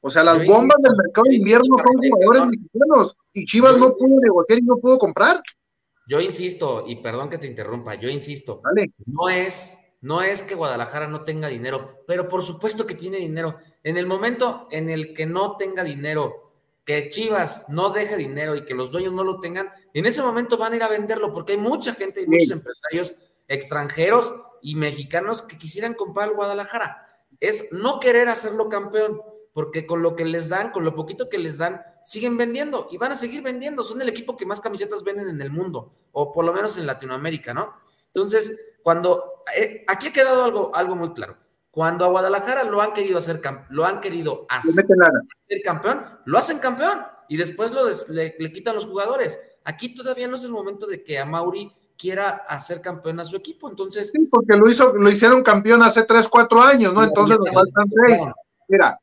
o 0.01 0.11
sea, 0.11 0.25
las 0.25 0.45
bombas 0.45 0.79
del 0.83 0.97
mercado 0.97 1.27
de 1.29 1.37
invierno 1.37 1.77
son 1.77 2.11
jugadores 2.11 2.59
mexicanos 2.59 3.17
y 3.33 3.45
Chivas 3.45 3.77
no 3.77 3.89
pudo 3.91 4.21
negociar 4.21 4.59
y 4.59 4.63
no 4.63 4.79
pudo 4.79 4.99
comprar. 4.99 5.41
Yo 6.11 6.21
insisto, 6.21 6.83
y 6.89 6.97
perdón 6.97 7.31
que 7.31 7.39
te 7.39 7.47
interrumpa, 7.47 7.95
yo 7.95 8.09
insisto, 8.09 8.61
no 9.07 9.29
es, 9.29 9.79
no 10.01 10.23
es 10.23 10.43
que 10.43 10.57
Guadalajara 10.57 11.07
no 11.07 11.23
tenga 11.23 11.47
dinero, 11.47 12.03
pero 12.05 12.27
por 12.27 12.43
supuesto 12.43 12.85
que 12.85 12.97
tiene 12.97 13.19
dinero. 13.19 13.59
En 13.85 13.97
el 13.97 14.09
momento 14.09 14.67
en 14.73 14.91
el 14.91 15.15
que 15.15 15.27
no 15.27 15.57
tenga 15.57 15.85
dinero, 15.85 16.53
que 16.85 17.11
Chivas 17.11 17.67
no 17.69 17.91
deje 17.91 18.17
dinero 18.17 18.57
y 18.57 18.65
que 18.65 18.75
los 18.75 18.91
dueños 18.91 19.13
no 19.13 19.23
lo 19.23 19.39
tengan, 19.39 19.71
en 19.95 20.05
ese 20.05 20.21
momento 20.21 20.59
van 20.59 20.73
a 20.73 20.77
ir 20.77 20.83
a 20.83 20.89
venderlo, 20.89 21.33
porque 21.33 21.53
hay 21.53 21.59
mucha 21.59 21.95
gente 21.95 22.23
y 22.23 22.27
muchos 22.27 22.51
empresarios 22.51 23.15
extranjeros 23.47 24.35
y 24.63 24.75
mexicanos 24.75 25.43
que 25.43 25.59
quisieran 25.59 25.95
comprar 25.95 26.31
el 26.31 26.35
Guadalajara. 26.35 27.07
Es 27.39 27.69
no 27.71 28.01
querer 28.01 28.29
hacerlo 28.29 28.69
campeón, 28.69 29.21
porque 29.61 29.85
con 29.85 30.01
lo 30.01 30.17
que 30.17 30.25
les 30.25 30.49
dan, 30.49 30.71
con 30.71 30.87
lo 30.87 30.95
poquito 30.95 31.29
que 31.29 31.37
les 31.37 31.59
dan, 31.59 31.83
siguen 32.03 32.39
vendiendo 32.39 32.89
y 32.91 32.97
van 32.97 33.13
a 33.13 33.15
seguir 33.15 33.43
vendiendo. 33.43 33.83
Son 33.83 34.01
el 34.01 34.09
equipo 34.09 34.35
que 34.35 34.47
más 34.47 34.59
camisetas 34.59 35.05
venden 35.05 35.29
en 35.29 35.39
el 35.43 35.51
mundo, 35.51 35.93
o 36.13 36.33
por 36.33 36.47
lo 36.47 36.55
menos 36.55 36.79
en 36.79 36.87
Latinoamérica, 36.87 37.53
¿no? 37.53 37.75
Entonces, 38.07 38.59
cuando 38.83 39.43
eh, 39.55 39.85
aquí 39.87 40.07
ha 40.07 40.13
quedado 40.15 40.45
algo, 40.45 40.75
algo 40.75 40.97
muy 40.97 41.13
claro. 41.13 41.37
Cuando 41.71 42.07
a 42.07 42.09
Guadalajara 42.09 42.65
lo 42.65 42.81
han 42.81 42.95
querido 42.95 43.19
hacer, 43.19 43.43
lo 43.69 43.85
han 43.85 44.01
querido 44.01 44.47
hacer, 44.49 44.87
campeón, 45.63 46.07
lo 46.25 46.39
hacen 46.39 46.59
campeón 46.59 47.01
y 47.29 47.37
después 47.37 47.71
lo 47.73 47.83
le, 48.09 48.53
quitan 48.53 48.75
los 48.75 48.87
jugadores. 48.87 49.39
Aquí 49.65 49.95
todavía 49.95 50.27
no 50.27 50.37
es 50.37 50.45
el 50.45 50.53
momento 50.53 50.87
de 50.87 51.05
que 51.05 51.19
a 51.19 51.27
Mauri 51.27 51.71
quiera 51.99 52.31
hacer 52.49 52.81
campeón 52.81 53.21
a 53.21 53.25
su 53.25 53.37
equipo. 53.37 53.69
Entonces, 53.69 54.11
sí, 54.11 54.27
porque 54.31 54.57
lo 54.57 54.71
hizo, 54.71 54.95
lo 54.95 55.11
hicieron 55.11 55.43
campeón 55.43 55.83
hace 55.83 56.05
3, 56.05 56.29
4 56.29 56.63
años, 56.63 56.95
¿no? 56.95 57.05
Entonces 57.05 57.37
nos 57.37 57.53
faltan 57.53 57.91
3. 57.91 58.21
Mira, 58.69 58.99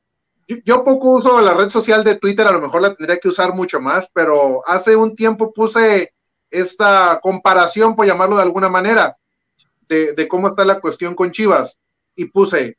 yo, 0.48 0.84
poco 0.84 1.16
uso 1.16 1.42
la 1.42 1.54
red 1.54 1.70
social 1.70 2.04
de 2.04 2.16
Twitter, 2.16 2.48
a 2.48 2.52
lo 2.52 2.62
mejor 2.62 2.82
la 2.82 2.96
tendría 2.96 3.20
que 3.20 3.28
usar 3.28 3.54
mucho 3.54 3.82
más, 3.82 4.10
pero 4.14 4.62
hace 4.66 4.96
un 4.96 5.16
tiempo 5.16 5.52
puse 5.52 6.14
esta 6.50 7.20
comparación, 7.22 7.96
por 7.96 8.06
llamarlo 8.06 8.38
de 8.38 8.44
alguna 8.44 8.70
manera, 8.70 9.18
de, 9.90 10.28
cómo 10.28 10.48
está 10.48 10.64
la 10.66 10.80
cuestión 10.80 11.16
con 11.16 11.32
Chivas. 11.32 11.80
Y 12.16 12.26
puse 12.26 12.78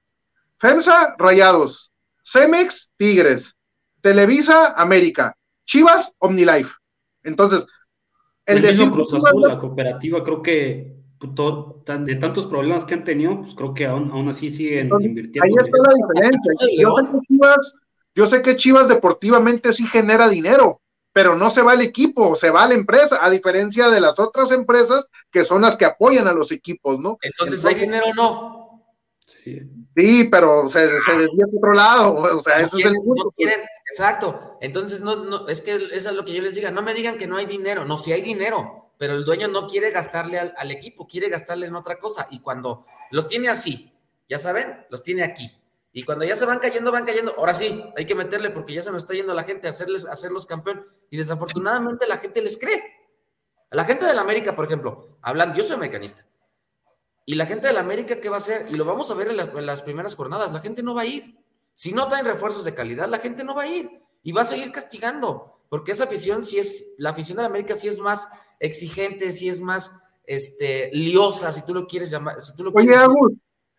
FEMSA, 0.57 1.15
Rayados, 1.19 1.93
Cemex, 2.25 2.91
Tigres, 2.97 3.55
Televisa, 4.01 4.73
América, 4.73 5.37
Chivas, 5.65 6.15
OmniLife. 6.19 6.73
Entonces, 7.23 7.67
el, 8.47 8.65
el 8.65 8.91
Cruz 8.91 9.15
Azul, 9.15 9.43
la 9.43 9.59
cooperativa, 9.59 10.25
creo 10.25 10.43
que 10.43 10.98
pues, 11.19 12.05
de 12.05 12.15
tantos 12.15 12.47
problemas 12.47 12.85
que 12.85 12.95
han 12.95 13.05
tenido, 13.05 13.41
pues 13.41 13.55
creo 13.55 13.75
que 13.75 13.87
aún, 13.87 14.29
así 14.29 14.51
siguen 14.51 14.89
invirtiendo. 15.01 15.45
Ahí 15.45 15.53
está 15.59 15.77
la 15.79 15.95
diferencia. 15.95 16.53
Yo 16.79 16.95
sé, 16.97 17.07
que 17.11 17.27
Chivas, 17.27 17.79
yo 18.15 18.27
sé 18.27 18.43
que 18.43 18.57
Chivas 18.57 18.89
deportivamente 18.89 19.73
sí 19.73 19.85
genera 19.85 20.29
dinero, 20.29 20.81
pero 21.13 21.35
no 21.35 21.51
se 21.51 21.63
va 21.63 21.75
el 21.75 21.81
equipo, 21.81 22.37
se 22.37 22.51
va 22.51 22.69
la 22.69 22.75
empresa, 22.75 23.25
a 23.25 23.31
diferencia 23.31 23.89
de 23.89 24.01
las 24.01 24.21
otras 24.21 24.53
empresas 24.53 25.09
que 25.31 25.43
son 25.43 25.63
las 25.63 25.77
que 25.77 25.85
apoyan 25.85 26.29
a 26.29 26.33
los 26.33 26.53
equipos, 26.53 27.01
¿no? 27.01 27.19
Entonces, 27.21 27.65
¿hay 27.65 27.75
dinero 27.75 28.07
o 28.11 28.15
no? 28.15 28.69
Sí. 29.27 29.61
sí, 29.95 30.29
pero 30.31 30.69
se, 30.69 30.89
se 30.89 31.19
desvía 31.19 31.45
a 31.45 31.57
otro 31.57 31.73
lado, 31.75 32.15
o 32.39 32.41
sea, 32.41 32.61
ese 32.61 32.79
es 32.79 32.87
el 32.87 32.95
punto. 32.95 33.35
exacto, 33.91 34.57
entonces 34.61 35.03
no, 35.03 35.17
no, 35.17 35.49
es 35.49 35.61
que 35.61 35.75
eso 35.75 36.11
es 36.11 36.17
lo 36.17 36.25
que 36.25 36.33
yo 36.33 36.43
les 36.43 36.55
diga, 36.55 36.71
no 36.71 36.81
me 36.81 36.95
digan 36.95 37.19
que 37.19 37.27
no 37.27 37.37
hay 37.37 37.45
dinero, 37.45 37.85
no, 37.85 37.99
si 37.99 38.13
hay 38.13 38.23
dinero, 38.23 38.88
pero 38.99 39.15
el 39.15 39.25
dueño 39.25 39.47
no 39.47 39.69
quiere 39.69 39.93
gastarle 39.93 40.39
al, 40.41 40.71
equipo, 40.73 41.07
quiere 41.07 41.29
gastarle 41.29 41.67
en 41.67 41.77
otra 41.77 41.99
cosa. 41.99 42.27
Y 42.31 42.41
cuando 42.41 42.85
los 43.13 43.29
tiene 43.29 43.49
así, 43.49 43.93
ya 44.29 44.39
saben, 44.39 44.85
los 44.91 45.05
tiene 45.05 45.23
aquí. 45.23 45.51
Y 45.93 46.03
cuando 46.03 46.25
ya 46.25 46.35
se 46.35 46.45
van 46.45 46.59
cayendo, 46.59 46.91
van 46.91 47.07
cayendo. 47.07 47.33
Ahora 47.39 47.55
sí, 47.55 47.83
hay 47.97 48.05
que 48.05 48.17
meterle 48.17 48.51
porque 48.51 48.75
ya 48.75 48.83
se 48.83 48.91
nos 48.91 49.05
está 49.05 49.15
yendo 49.15 49.33
la 49.35 49.45
gente 49.45 49.69
a 49.69 49.71
hacerles, 49.71 50.05
hacerlos 50.05 50.47
campeón. 50.47 50.85
Y 51.11 51.17
desafortunadamente 51.17 52.09
la 52.09 52.19
gente 52.19 52.43
les 52.43 52.59
cree. 52.59 52.83
la 53.71 53.85
gente 53.85 54.05
de 54.05 54.15
la 54.15 54.23
América, 54.23 54.57
por 54.57 54.65
ejemplo, 54.65 55.17
hablando, 55.23 55.57
yo 55.57 55.63
soy 55.63 55.77
mecanista. 55.77 56.27
Y 57.25 57.37
la 57.37 57.47
gente 57.47 57.69
de 57.69 57.75
la 57.75 57.81
América, 57.81 58.21
¿qué 58.21 58.29
va 58.29 58.37
a 58.37 58.39
hacer? 58.39 58.67
Y 58.71 58.75
lo 58.75 58.85
vamos 58.85 59.11
a 59.11 59.15
ver 59.15 59.29
en, 59.29 59.67
las 59.67 59.83
primeras 59.83 60.17
jornadas. 60.17 60.53
La 60.53 60.61
gente 60.61 60.83
no 60.83 60.95
va 60.95 61.03
a 61.03 61.07
ir. 61.07 61.39
Si 61.73 61.93
no 61.93 62.09
traen 62.09 62.25
refuerzos 62.25 62.65
de 62.65 62.75
calidad, 62.75 63.07
la 63.07 63.19
gente 63.19 63.45
no 63.45 63.55
va 63.55 63.63
a 63.63 63.69
ir. 63.69 64.03
Y 64.25 64.33
va 64.33 64.41
a 64.41 64.45
seguir 64.45 64.73
castigando. 64.73 65.61
Porque 65.69 65.93
esa 65.93 66.05
afición, 66.05 66.43
si 66.43 66.59
es, 66.59 66.95
la 66.97 67.11
afición 67.11 67.37
de 67.37 67.43
la 67.43 67.49
América 67.49 67.75
sí 67.75 67.87
es 67.87 68.01
más 68.01 68.29
exigente, 68.61 69.31
si 69.31 69.49
es 69.49 69.61
más 69.61 69.93
este, 70.25 70.91
liosa, 70.93 71.53
si 71.53 71.63
tú 71.63 71.75
lo 71.75 71.87
quieres 71.87 72.11
llamar. 72.11 72.41
Si 72.41 72.55
tú 72.55 72.65
lo 72.65 72.73
Oye, 72.75 72.95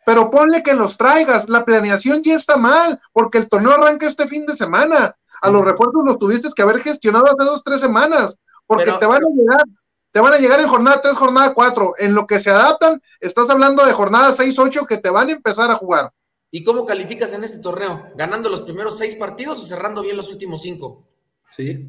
pero 0.05 0.29
ponle 0.31 0.63
que 0.63 0.73
los 0.73 0.97
traigas, 0.97 1.49
la 1.49 1.63
planeación 1.63 2.23
ya 2.23 2.35
está 2.35 2.57
mal, 2.57 2.99
porque 3.13 3.37
el 3.37 3.49
torneo 3.49 3.73
arranca 3.73 4.07
este 4.07 4.27
fin 4.27 4.45
de 4.45 4.55
semana. 4.55 5.15
A 5.41 5.49
los 5.49 5.63
refuerzos 5.63 6.01
los 6.05 6.17
tuviste 6.17 6.49
que 6.55 6.61
haber 6.61 6.79
gestionado 6.79 7.25
hace 7.25 7.43
dos, 7.43 7.63
tres 7.63 7.79
semanas, 7.79 8.39
porque 8.65 8.91
te 8.91 9.05
van 9.05 9.23
a 9.23 9.29
llegar, 9.35 9.63
te 10.11 10.19
van 10.19 10.33
a 10.33 10.37
llegar 10.37 10.59
en 10.59 10.67
jornada 10.67 10.99
3, 11.01 11.15
jornada 11.15 11.53
4. 11.53 11.93
En 11.99 12.15
lo 12.15 12.25
que 12.25 12.39
se 12.39 12.49
adaptan, 12.49 12.99
estás 13.19 13.49
hablando 13.49 13.85
de 13.85 13.93
jornada 13.93 14.31
6, 14.31 14.57
8 14.57 14.85
que 14.87 14.97
te 14.97 15.09
van 15.09 15.29
a 15.29 15.33
empezar 15.33 15.69
a 15.69 15.75
jugar. 15.75 16.11
¿Y 16.51 16.63
cómo 16.63 16.85
calificas 16.85 17.31
en 17.33 17.43
este 17.43 17.59
torneo? 17.59 18.07
¿Ganando 18.15 18.49
los 18.49 18.61
primeros 18.61 18.97
seis 18.97 19.13
partidos 19.15 19.59
o 19.59 19.63
cerrando 19.63 20.01
bien 20.01 20.17
los 20.17 20.29
últimos 20.29 20.63
cinco? 20.63 21.07
Sí. 21.51 21.87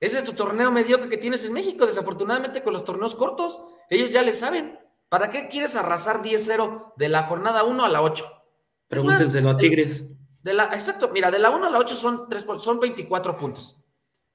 Ese 0.00 0.18
es 0.18 0.24
tu 0.24 0.32
torneo 0.32 0.70
mediocre 0.70 1.08
que 1.08 1.16
tienes 1.16 1.44
en 1.44 1.52
México. 1.52 1.86
Desafortunadamente, 1.86 2.62
con 2.62 2.72
los 2.72 2.84
torneos 2.84 3.14
cortos, 3.14 3.60
ellos 3.90 4.12
ya 4.12 4.22
le 4.22 4.32
saben. 4.32 4.78
¿Para 5.08 5.30
qué 5.30 5.48
quieres 5.48 5.74
arrasar 5.74 6.22
10-0 6.22 6.94
de 6.96 7.08
la 7.08 7.24
jornada 7.24 7.64
1 7.64 7.84
a 7.84 7.88
la 7.88 8.02
8? 8.02 8.24
Pregúntenselo 8.88 9.50
a 9.50 9.56
Tigres. 9.56 10.04
De 10.42 10.52
la, 10.52 10.64
exacto, 10.66 11.08
mira, 11.08 11.30
de 11.30 11.38
la 11.38 11.50
1 11.50 11.66
a 11.66 11.70
la 11.70 11.78
8 11.78 11.94
son, 11.96 12.28
3, 12.28 12.46
son 12.58 12.78
24 12.78 13.36
puntos. 13.36 13.76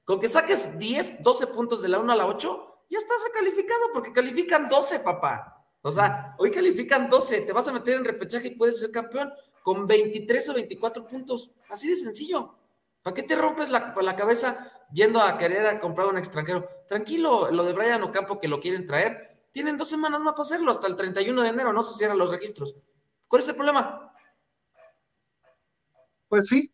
Con 0.04 0.20
que 0.20 0.28
saques 0.28 0.78
10, 0.78 1.22
12 1.22 1.46
puntos 1.48 1.80
de 1.80 1.88
la 1.88 1.98
1 1.98 2.12
a 2.12 2.16
la 2.16 2.26
8, 2.26 2.84
ya 2.90 2.98
estás 2.98 3.24
calificado 3.32 3.80
porque 3.92 4.12
califican 4.12 4.68
12, 4.68 5.00
papá. 5.00 5.64
O 5.80 5.90
sea, 5.90 6.34
hoy 6.38 6.50
califican 6.50 7.08
12, 7.08 7.42
te 7.42 7.52
vas 7.52 7.68
a 7.68 7.72
meter 7.72 7.96
en 7.96 8.04
repechaje 8.04 8.48
y 8.48 8.56
puedes 8.56 8.80
ser 8.80 8.90
campeón 8.90 9.32
con 9.62 9.86
23 9.86 10.48
o 10.50 10.54
24 10.54 11.06
puntos. 11.06 11.50
Así 11.70 11.88
de 11.88 11.96
sencillo. 11.96 12.54
¿Para 13.02 13.14
qué 13.14 13.22
te 13.22 13.36
rompes 13.36 13.70
la, 13.70 13.94
la 14.00 14.16
cabeza 14.16 14.73
yendo 14.92 15.20
a 15.20 15.36
querer 15.38 15.66
a 15.66 15.80
comprar 15.80 16.08
un 16.08 16.18
extranjero? 16.18 16.68
Tranquilo, 16.88 17.50
lo 17.50 17.64
de 17.64 17.72
Brian 17.72 18.02
Ocampo 18.02 18.40
que 18.40 18.48
lo 18.48 18.60
quieren 18.60 18.86
traer, 18.86 19.34
tienen 19.50 19.78
dos 19.78 19.88
semanas 19.88 20.20
más 20.20 20.32
para 20.32 20.42
hacerlo, 20.42 20.70
hasta 20.70 20.86
el 20.86 20.96
31 20.96 21.42
de 21.42 21.48
enero, 21.48 21.72
no 21.72 21.82
se 21.82 21.96
cierran 21.96 22.18
los 22.18 22.30
registros. 22.30 22.76
¿Cuál 23.28 23.42
es 23.42 23.48
el 23.48 23.54
problema? 23.54 24.12
Pues 26.28 26.48
sí, 26.48 26.72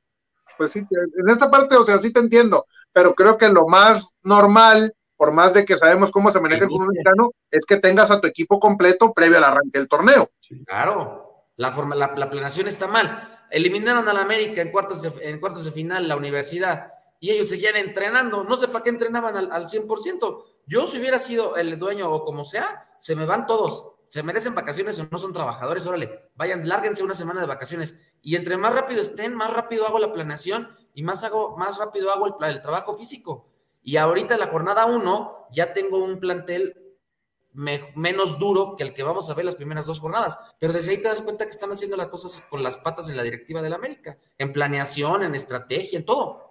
pues 0.57 0.73
sí, 0.73 0.81
en 0.81 1.31
esa 1.31 1.51
parte, 1.51 1.77
o 1.77 1.85
sea, 1.85 1.99
sí 1.99 2.13
te 2.13 2.21
entiendo, 2.21 2.67
pero 2.93 3.15
creo 3.15 3.37
que 3.39 3.49
lo 3.49 3.67
más 3.67 4.15
normal, 4.23 4.95
por 5.17 5.33
más 5.33 5.53
de 5.53 5.65
que 5.65 5.77
sabemos 5.77 6.11
cómo 6.11 6.31
se 6.31 6.41
maneja 6.41 6.65
el 6.65 6.71
fútbol 6.71 6.89
mexicano, 6.89 7.33
es 7.51 7.67
que 7.67 7.77
tengas 7.77 8.11
a 8.11 8.21
tu 8.21 8.27
equipo 8.27 8.59
completo 8.59 9.13
previo 9.13 9.39
al 9.39 9.45
arranque 9.45 9.79
del 9.79 9.89
torneo. 9.89 10.31
Claro, 10.67 11.47
la, 11.57 11.73
forma, 11.73 11.95
la, 11.95 12.15
planeación 12.15 12.69
está 12.69 12.87
mal. 12.87 13.47
Eliminaron 13.51 14.09
a 14.09 14.13
la 14.13 14.23
América 14.23 14.63
en 14.63 14.71
cuartos, 14.71 15.03
de, 15.03 15.13
en 15.29 15.41
cuartos 15.41 15.65
de 15.65 15.73
final, 15.73 16.09
la 16.09 16.17
universidad, 16.17 16.91
y 17.21 17.31
ellos 17.31 17.49
seguían 17.49 17.77
entrenando. 17.77 18.43
No 18.43 18.57
sé 18.57 18.67
para 18.67 18.83
qué 18.83 18.91
entrenaban 18.91 19.37
al, 19.37 19.53
al 19.53 19.67
100%. 19.67 20.45
Yo, 20.67 20.87
si 20.87 20.99
hubiera 20.99 21.21
sido 21.21 21.57
el 21.57 21.79
dueño 21.79 22.11
o 22.11 22.25
como 22.25 22.45
sea, 22.45 22.95
se 22.99 23.15
me 23.15 23.27
van 23.27 23.47
todos 23.47 23.91
se 24.11 24.25
merecen 24.25 24.57
vacaciones 24.57 24.99
o 24.99 25.07
no 25.09 25.19
son 25.19 25.33
trabajadores, 25.33 25.87
órale, 25.87 26.31
vayan, 26.35 26.69
lárguense 26.69 27.05
una 27.05 27.15
semana 27.15 27.41
de 27.41 27.47
vacaciones. 27.47 27.97
Y 28.21 28.35
entre 28.35 28.57
más 28.57 28.75
rápido 28.75 29.01
estén, 29.01 29.35
más 29.35 29.53
rápido 29.53 29.87
hago 29.87 30.01
la 30.01 30.13
planeación 30.13 30.69
y 30.95 31.05
más, 31.05 31.23
hago, 31.23 31.57
más 31.57 31.79
rápido 31.79 32.11
hago 32.11 32.27
el, 32.27 32.61
trabajo 32.61 32.97
físico. 32.97 33.47
Y 33.85 33.97
ahorita 33.97 34.35
en 34.35 34.41
la 34.41 34.49
jornada 34.49 34.87
1 34.87 35.47
ya 35.53 35.73
tengo 35.73 35.99
un 35.99 36.19
plantel 36.19 36.77
menos 37.53 38.39
duro 38.41 38.75
que 38.77 38.83
el 38.83 38.95
que 38.95 39.05
vamos 39.05 39.31
a 39.31 39.35
ver 39.35 39.45
las 39.45 39.55
primeras 39.55 39.87
dos 39.87 40.01
jornadas. 40.01 40.37
Pero 40.59 40.73
desde 40.73 40.91
ahí 40.91 40.99
te 40.99 41.09
das 41.09 41.23
cuenta 41.23 41.45
que 41.45 41.51
están 41.53 41.71
haciendo 41.71 41.97
las 41.97 42.09
cosas 42.09 42.43
con 42.51 42.65
las 42.65 42.77
patas 42.79 43.09
en 43.09 43.17
la 43.17 43.23
directiva 43.23 43.63
del 43.63 43.75
América, 43.75 44.19
en 44.39 44.53
planeación, 44.53 45.23
en 45.23 45.37
estrategia, 45.37 45.97
en 45.97 46.05
todo. 46.05 46.50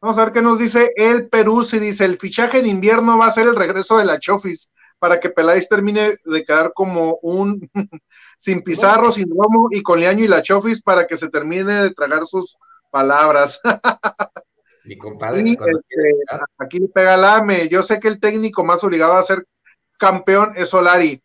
Vamos 0.00 0.16
a 0.16 0.24
ver 0.24 0.32
qué 0.32 0.40
nos 0.40 0.58
dice 0.58 0.92
el 0.96 1.28
Perú. 1.28 1.62
Si 1.62 1.78
dice 1.78 2.06
el 2.06 2.16
fichaje 2.16 2.62
de 2.62 2.68
invierno 2.68 3.18
va 3.18 3.26
a 3.26 3.32
ser 3.32 3.46
el 3.46 3.56
regreso 3.56 3.98
de 3.98 4.06
la 4.06 4.18
Chofis 4.18 4.70
para 4.98 5.20
que 5.20 5.30
Peláez 5.30 5.68
termine 5.68 6.18
de 6.24 6.44
quedar 6.44 6.72
como 6.74 7.18
un 7.22 7.70
sin 8.38 8.62
Pizarro, 8.62 9.12
sin 9.12 9.28
Romo 9.28 9.68
y 9.70 9.82
con 9.82 10.00
Leaño 10.00 10.24
y 10.24 10.28
la 10.28 10.42
Chofis 10.42 10.82
para 10.82 11.06
que 11.06 11.16
se 11.16 11.28
termine 11.28 11.82
de 11.82 11.90
tragar 11.90 12.24
sus 12.26 12.56
palabras. 12.90 13.60
Mi 14.84 14.96
compadre. 14.96 15.42
Y, 15.44 15.52
este, 15.52 16.24
aquí 16.58 16.80
pega 16.94 17.16
el 17.16 17.24
AME. 17.24 17.68
Yo 17.68 17.82
sé 17.82 18.00
que 18.00 18.08
el 18.08 18.20
técnico 18.20 18.64
más 18.64 18.82
obligado 18.82 19.14
a 19.14 19.22
ser 19.22 19.46
campeón 19.98 20.52
es 20.56 20.70
Solari, 20.70 21.22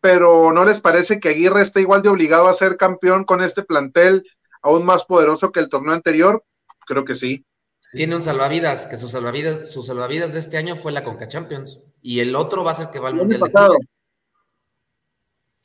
pero 0.00 0.52
¿no 0.52 0.64
les 0.64 0.80
parece 0.80 1.20
que 1.20 1.28
Aguirre 1.28 1.62
está 1.62 1.80
igual 1.80 2.02
de 2.02 2.08
obligado 2.08 2.48
a 2.48 2.52
ser 2.52 2.76
campeón 2.76 3.24
con 3.24 3.40
este 3.42 3.62
plantel 3.62 4.24
aún 4.60 4.84
más 4.84 5.04
poderoso 5.04 5.52
que 5.52 5.60
el 5.60 5.68
torneo 5.68 5.94
anterior? 5.94 6.44
Creo 6.84 7.04
que 7.04 7.14
sí. 7.14 7.46
Tiene 7.92 8.16
un 8.16 8.22
salvavidas, 8.22 8.86
que 8.86 8.96
su 8.96 9.06
salvavidas, 9.06 9.70
su 9.70 9.82
salvavidas 9.82 10.32
de 10.32 10.38
este 10.38 10.56
año 10.56 10.76
fue 10.76 10.92
la 10.92 11.04
Conca 11.04 11.28
Champions. 11.28 11.78
Y 12.00 12.20
el 12.20 12.34
otro 12.34 12.64
va 12.64 12.70
a 12.70 12.74
ser 12.74 12.88
que 12.88 12.98
va 12.98 13.08
al 13.08 13.14
Mundial 13.14 13.40
de 13.40 13.52
Clubes. 13.52 13.86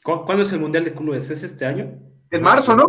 ¿Cuándo 0.04 0.44
es 0.44 0.52
el 0.52 0.60
Mundial 0.60 0.84
de 0.84 0.94
Clubes? 0.94 1.30
¿Es 1.30 1.44
este 1.44 1.66
año? 1.66 1.98
En 2.30 2.44
marzo, 2.44 2.76
¿no? 2.76 2.86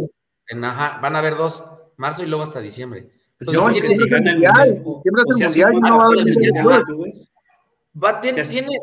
En, 0.48 0.64
ajá, 0.64 0.98
van 1.00 1.14
a 1.14 1.20
haber 1.20 1.36
dos, 1.36 1.64
marzo 1.96 2.24
y 2.24 2.26
luego 2.26 2.42
hasta 2.42 2.60
diciembre. 2.60 3.12
No, 3.40 3.68
es 3.70 3.80
que 3.80 3.90
si 3.90 4.08
gana 4.08 4.32
el 4.32 4.38
Mundial, 4.38 4.82
mundial, 4.82 5.72
no 5.80 5.96
va 5.96 6.04
a 6.04 6.06
haber 6.06 7.12
Va, 8.00 8.20
tiene, 8.20 8.42
tiene, 8.42 8.78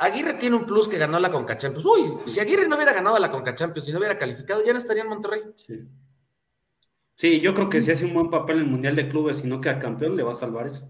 Aguirre 0.00 0.34
tiene 0.34 0.56
un 0.56 0.66
plus 0.66 0.88
que 0.88 0.98
ganó 0.98 1.20
la 1.20 1.30
Conca 1.30 1.56
Champions. 1.56 1.86
Uy, 1.86 2.14
si 2.26 2.40
Aguirre 2.40 2.66
no 2.66 2.76
hubiera 2.76 2.92
ganado 2.92 3.18
la 3.18 3.30
Conca 3.30 3.54
Champions, 3.54 3.86
si 3.86 3.92
no 3.92 3.98
hubiera 3.98 4.18
calificado, 4.18 4.64
ya 4.64 4.72
no 4.72 4.78
estaría 4.78 5.04
en 5.04 5.08
Monterrey. 5.08 5.42
Sí. 5.54 5.88
Sí, 7.20 7.38
yo 7.38 7.52
creo 7.52 7.68
que 7.68 7.82
si 7.82 7.90
hace 7.90 8.06
un 8.06 8.14
buen 8.14 8.30
papel 8.30 8.56
en 8.56 8.62
el 8.62 8.70
Mundial 8.70 8.96
de 8.96 9.06
Clubes 9.06 9.44
y 9.44 9.46
no 9.46 9.60
queda 9.60 9.78
campeón, 9.78 10.16
le 10.16 10.22
va 10.22 10.30
a 10.30 10.34
salvar 10.34 10.66
eso. 10.66 10.88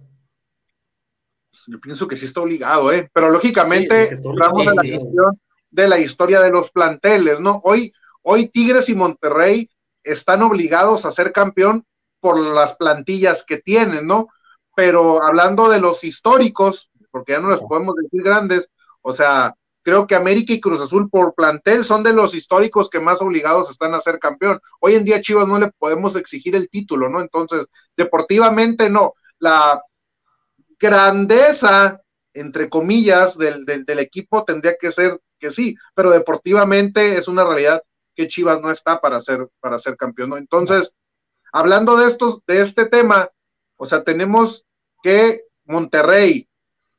Yo 1.67 1.81
pienso 1.81 2.07
que 2.07 2.15
sí 2.15 2.27
está 2.27 2.41
obligado, 2.41 2.93
¿eh? 2.93 3.11
Pero 3.13 3.31
lógicamente, 3.31 4.11
hablamos 4.25 4.65
de 4.65 4.75
la 4.77 4.99
cuestión 5.01 5.41
de 5.73 5.89
la 5.89 5.99
historia 5.99 6.41
de 6.41 6.53
los 6.53 6.71
planteles, 6.71 7.41
¿no? 7.41 7.61
Hoy, 7.65 7.93
hoy 8.23 8.49
Tigres 8.49 8.89
y 8.89 8.95
Monterrey 8.95 9.69
están 10.05 10.43
obligados 10.43 11.05
a 11.05 11.11
ser 11.11 11.33
campeón 11.33 11.85
por 12.21 12.39
las 12.39 12.77
plantillas 12.77 13.43
que 13.45 13.57
tienen, 13.57 14.07
¿no? 14.07 14.29
Pero 14.77 15.21
hablando 15.25 15.69
de 15.69 15.81
los 15.81 16.05
históricos, 16.05 16.93
porque 17.11 17.33
ya 17.33 17.41
no 17.41 17.51
les 17.51 17.59
podemos 17.59 17.97
decir 17.97 18.23
grandes, 18.23 18.71
o 19.03 19.13
sea, 19.13 19.57
Creo 19.83 20.07
que 20.07 20.15
América 20.15 20.53
y 20.53 20.61
Cruz 20.61 20.81
Azul 20.81 21.09
por 21.09 21.35
plantel 21.35 21.85
son 21.85 22.03
de 22.03 22.13
los 22.13 22.35
históricos 22.35 22.91
que 22.91 23.01
más 23.01 23.23
obligados 23.23 23.71
están 23.71 23.95
a 23.95 24.01
ser 24.01 24.19
campeón. 24.19 24.61
Hoy 24.81 24.95
en 24.95 25.05
día 25.05 25.21
Chivas 25.21 25.49
no 25.49 25.59
le 25.59 25.71
podemos 25.79 26.17
exigir 26.17 26.55
el 26.55 26.69
título, 26.69 27.09
¿no? 27.09 27.21
Entonces, 27.21 27.67
deportivamente 27.97 28.91
no. 28.91 29.15
La 29.39 29.83
grandeza, 30.79 32.03
entre 32.35 32.69
comillas, 32.69 33.39
del, 33.39 33.65
equipo 33.99 34.45
tendría 34.45 34.77
que 34.79 34.93
ser 34.93 35.21
que 35.39 35.51
sí, 35.51 35.75
pero 35.95 36.11
deportivamente 36.11 37.17
es 37.17 37.29
una 37.29 37.45
realidad 37.45 37.83
que 38.15 38.29
Chivas 38.29 38.61
no 38.61 38.71
está 38.71 39.01
para 39.01 39.21
ser, 39.21 39.49
para 39.61 39.79
ser 39.79 39.97
campeón, 39.97 40.31
¿no? 40.31 40.37
Entonces, 40.37 40.95
hablando 41.53 41.97
de 41.97 42.07
estos, 42.07 42.41
de 42.47 42.61
este 42.61 42.85
tema, 42.85 43.31
o 43.77 43.87
sea, 43.87 44.05
tenemos 44.05 44.67
que 45.03 45.41
Monterrey, 45.65 46.50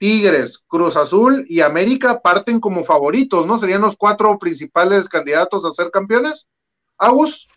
Tigres, 0.01 0.57
Cruz 0.57 0.97
Azul 0.97 1.45
y 1.47 1.61
América 1.61 2.23
parten 2.23 2.59
como 2.59 2.83
favoritos, 2.83 3.45
¿no? 3.45 3.59
Serían 3.59 3.81
los 3.81 3.95
cuatro 3.95 4.39
principales 4.39 5.07
candidatos 5.07 5.63
a 5.63 5.71
ser 5.71 5.91
campeones. 5.91 6.49
Agus. 6.97 7.47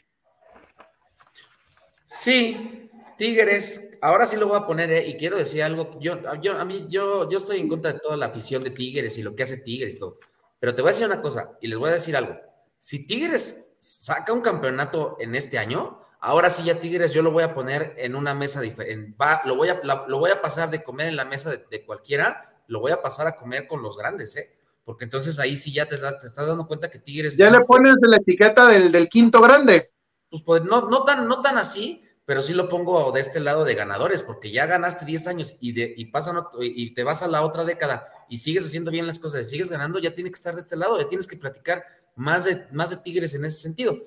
Sí, 2.04 2.90
Tigres, 3.16 3.96
ahora 4.02 4.26
sí 4.26 4.37
lo 4.37 4.48
voy 4.48 4.59
a 4.59 4.66
poner, 4.66 4.92
¿eh? 4.92 5.09
y 5.09 5.16
quiero 5.16 5.38
decir 5.38 5.62
algo, 5.62 5.98
yo, 6.00 6.18
yo, 6.42 6.59
a 6.59 6.66
mí, 6.66 6.85
yo, 6.90 7.30
yo 7.30 7.38
estoy 7.38 7.61
en 7.61 7.68
contra 7.68 7.94
de 7.94 8.00
toda 8.00 8.18
la 8.18 8.26
afición 8.26 8.62
de 8.62 8.72
Tigres 8.72 9.16
y 9.16 9.22
lo 9.22 9.35
que 9.35 9.44
hace 9.44 9.62
Tigres 9.62 9.94
y 9.94 9.98
todo, 9.98 10.18
pero 10.61 10.74
te 10.74 10.83
voy 10.83 10.90
a 10.90 10.92
decir 10.92 11.07
una 11.07 11.22
cosa, 11.22 11.57
y 11.62 11.68
les 11.68 11.78
voy 11.78 11.88
a 11.88 11.94
decir 11.94 12.14
algo, 12.14 12.37
si 12.78 13.07
Tigres 13.07 13.68
saca 13.78 14.35
un 14.35 14.42
campeonato 14.42 15.16
en 15.18 15.35
este 15.35 15.57
año, 15.57 16.03
Ahora 16.26 16.48
sí, 16.48 16.64
ya 16.64 16.80
Tigres, 16.80 17.12
yo 17.12 17.20
lo 17.20 17.32
voy 17.32 17.42
a 17.42 17.52
poner 17.52 17.92
en 17.98 18.14
una 18.14 18.32
mesa 18.32 18.62
diferente. 18.62 19.14
Lo 19.44 19.56
voy 19.56 19.68
a, 19.68 19.82
lo 19.82 20.18
voy 20.18 20.30
a 20.30 20.40
pasar 20.40 20.70
de 20.70 20.82
comer 20.82 21.08
en 21.08 21.16
la 21.16 21.26
mesa 21.26 21.50
de, 21.50 21.84
cualquiera, 21.84 22.42
lo 22.66 22.80
voy 22.80 22.92
a 22.92 23.02
pasar 23.02 23.26
a 23.26 23.37
comer 23.37 23.66
con 23.66 23.82
los 23.82 23.98
grandes, 23.98 24.34
¿eh? 24.38 24.56
Porque 24.87 25.04
entonces 25.04 25.38
ahí 25.38 25.54
sí 25.54 25.70
ya 25.70 25.84
te, 25.84 25.98
te 25.98 26.26
estás 26.26 26.46
dando 26.46 26.66
cuenta 26.66 26.90
que 26.90 26.98
Tigres. 26.98 27.37
Ya, 27.37 27.50
le 27.50 27.60
pones 27.60 27.96
la 28.00 28.16
etiqueta 28.16 28.66
del, 28.68 29.06
quinto 29.10 29.42
grande. 29.42 29.90
Pues, 30.30 30.42
pues, 30.42 30.64
no, 30.64 30.88
no, 30.88 31.04
tan, 31.04 31.28
no 31.28 31.42
tan 31.42 31.58
así, 31.58 32.02
pero 32.24 32.40
sí 32.40 32.54
lo 32.54 32.70
pongo 32.70 33.12
de 33.12 33.20
este 33.20 33.38
lado 33.38 33.64
de 33.64 33.74
ganadores, 33.74 34.22
porque 34.22 34.50
ya 34.50 34.64
ganaste 34.64 35.04
10 35.04 35.26
años 35.26 35.54
y, 35.60 35.72
de, 35.72 35.92
y, 35.94 36.06
pasan, 36.06 36.42
y 36.58 36.94
te 36.94 37.04
vas 37.04 37.22
a 37.22 37.28
la 37.28 37.44
otra 37.44 37.64
década 37.64 38.02
y 38.30 38.38
sigues 38.38 38.64
haciendo 38.64 38.90
bien 38.90 39.06
las 39.06 39.18
cosas, 39.18 39.46
y 39.46 39.50
sigues 39.50 39.70
ganando, 39.70 39.98
ya 39.98 40.14
tiene 40.14 40.30
que 40.30 40.38
estar 40.38 40.54
de 40.54 40.62
este 40.62 40.74
lado, 40.74 40.98
ya 40.98 41.06
tienes 41.06 41.26
que 41.26 41.37
platicar 41.37 41.84
más 42.16 42.44
de, 42.44 42.66
más 42.72 42.88
de 42.88 42.96
Tigres 42.96 43.34
en 43.34 43.44
ese 43.44 43.58
sentido. 43.58 43.98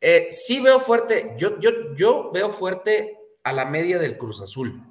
Eh, 0.00 0.28
sí 0.30 0.60
veo 0.60 0.78
fuerte, 0.80 1.34
yo, 1.38 1.58
yo, 1.58 1.94
yo 1.94 2.30
veo 2.32 2.50
fuerte 2.50 3.18
a 3.42 3.52
la 3.52 3.64
media 3.64 3.98
del 3.98 4.16
Cruz 4.16 4.40
Azul. 4.40 4.82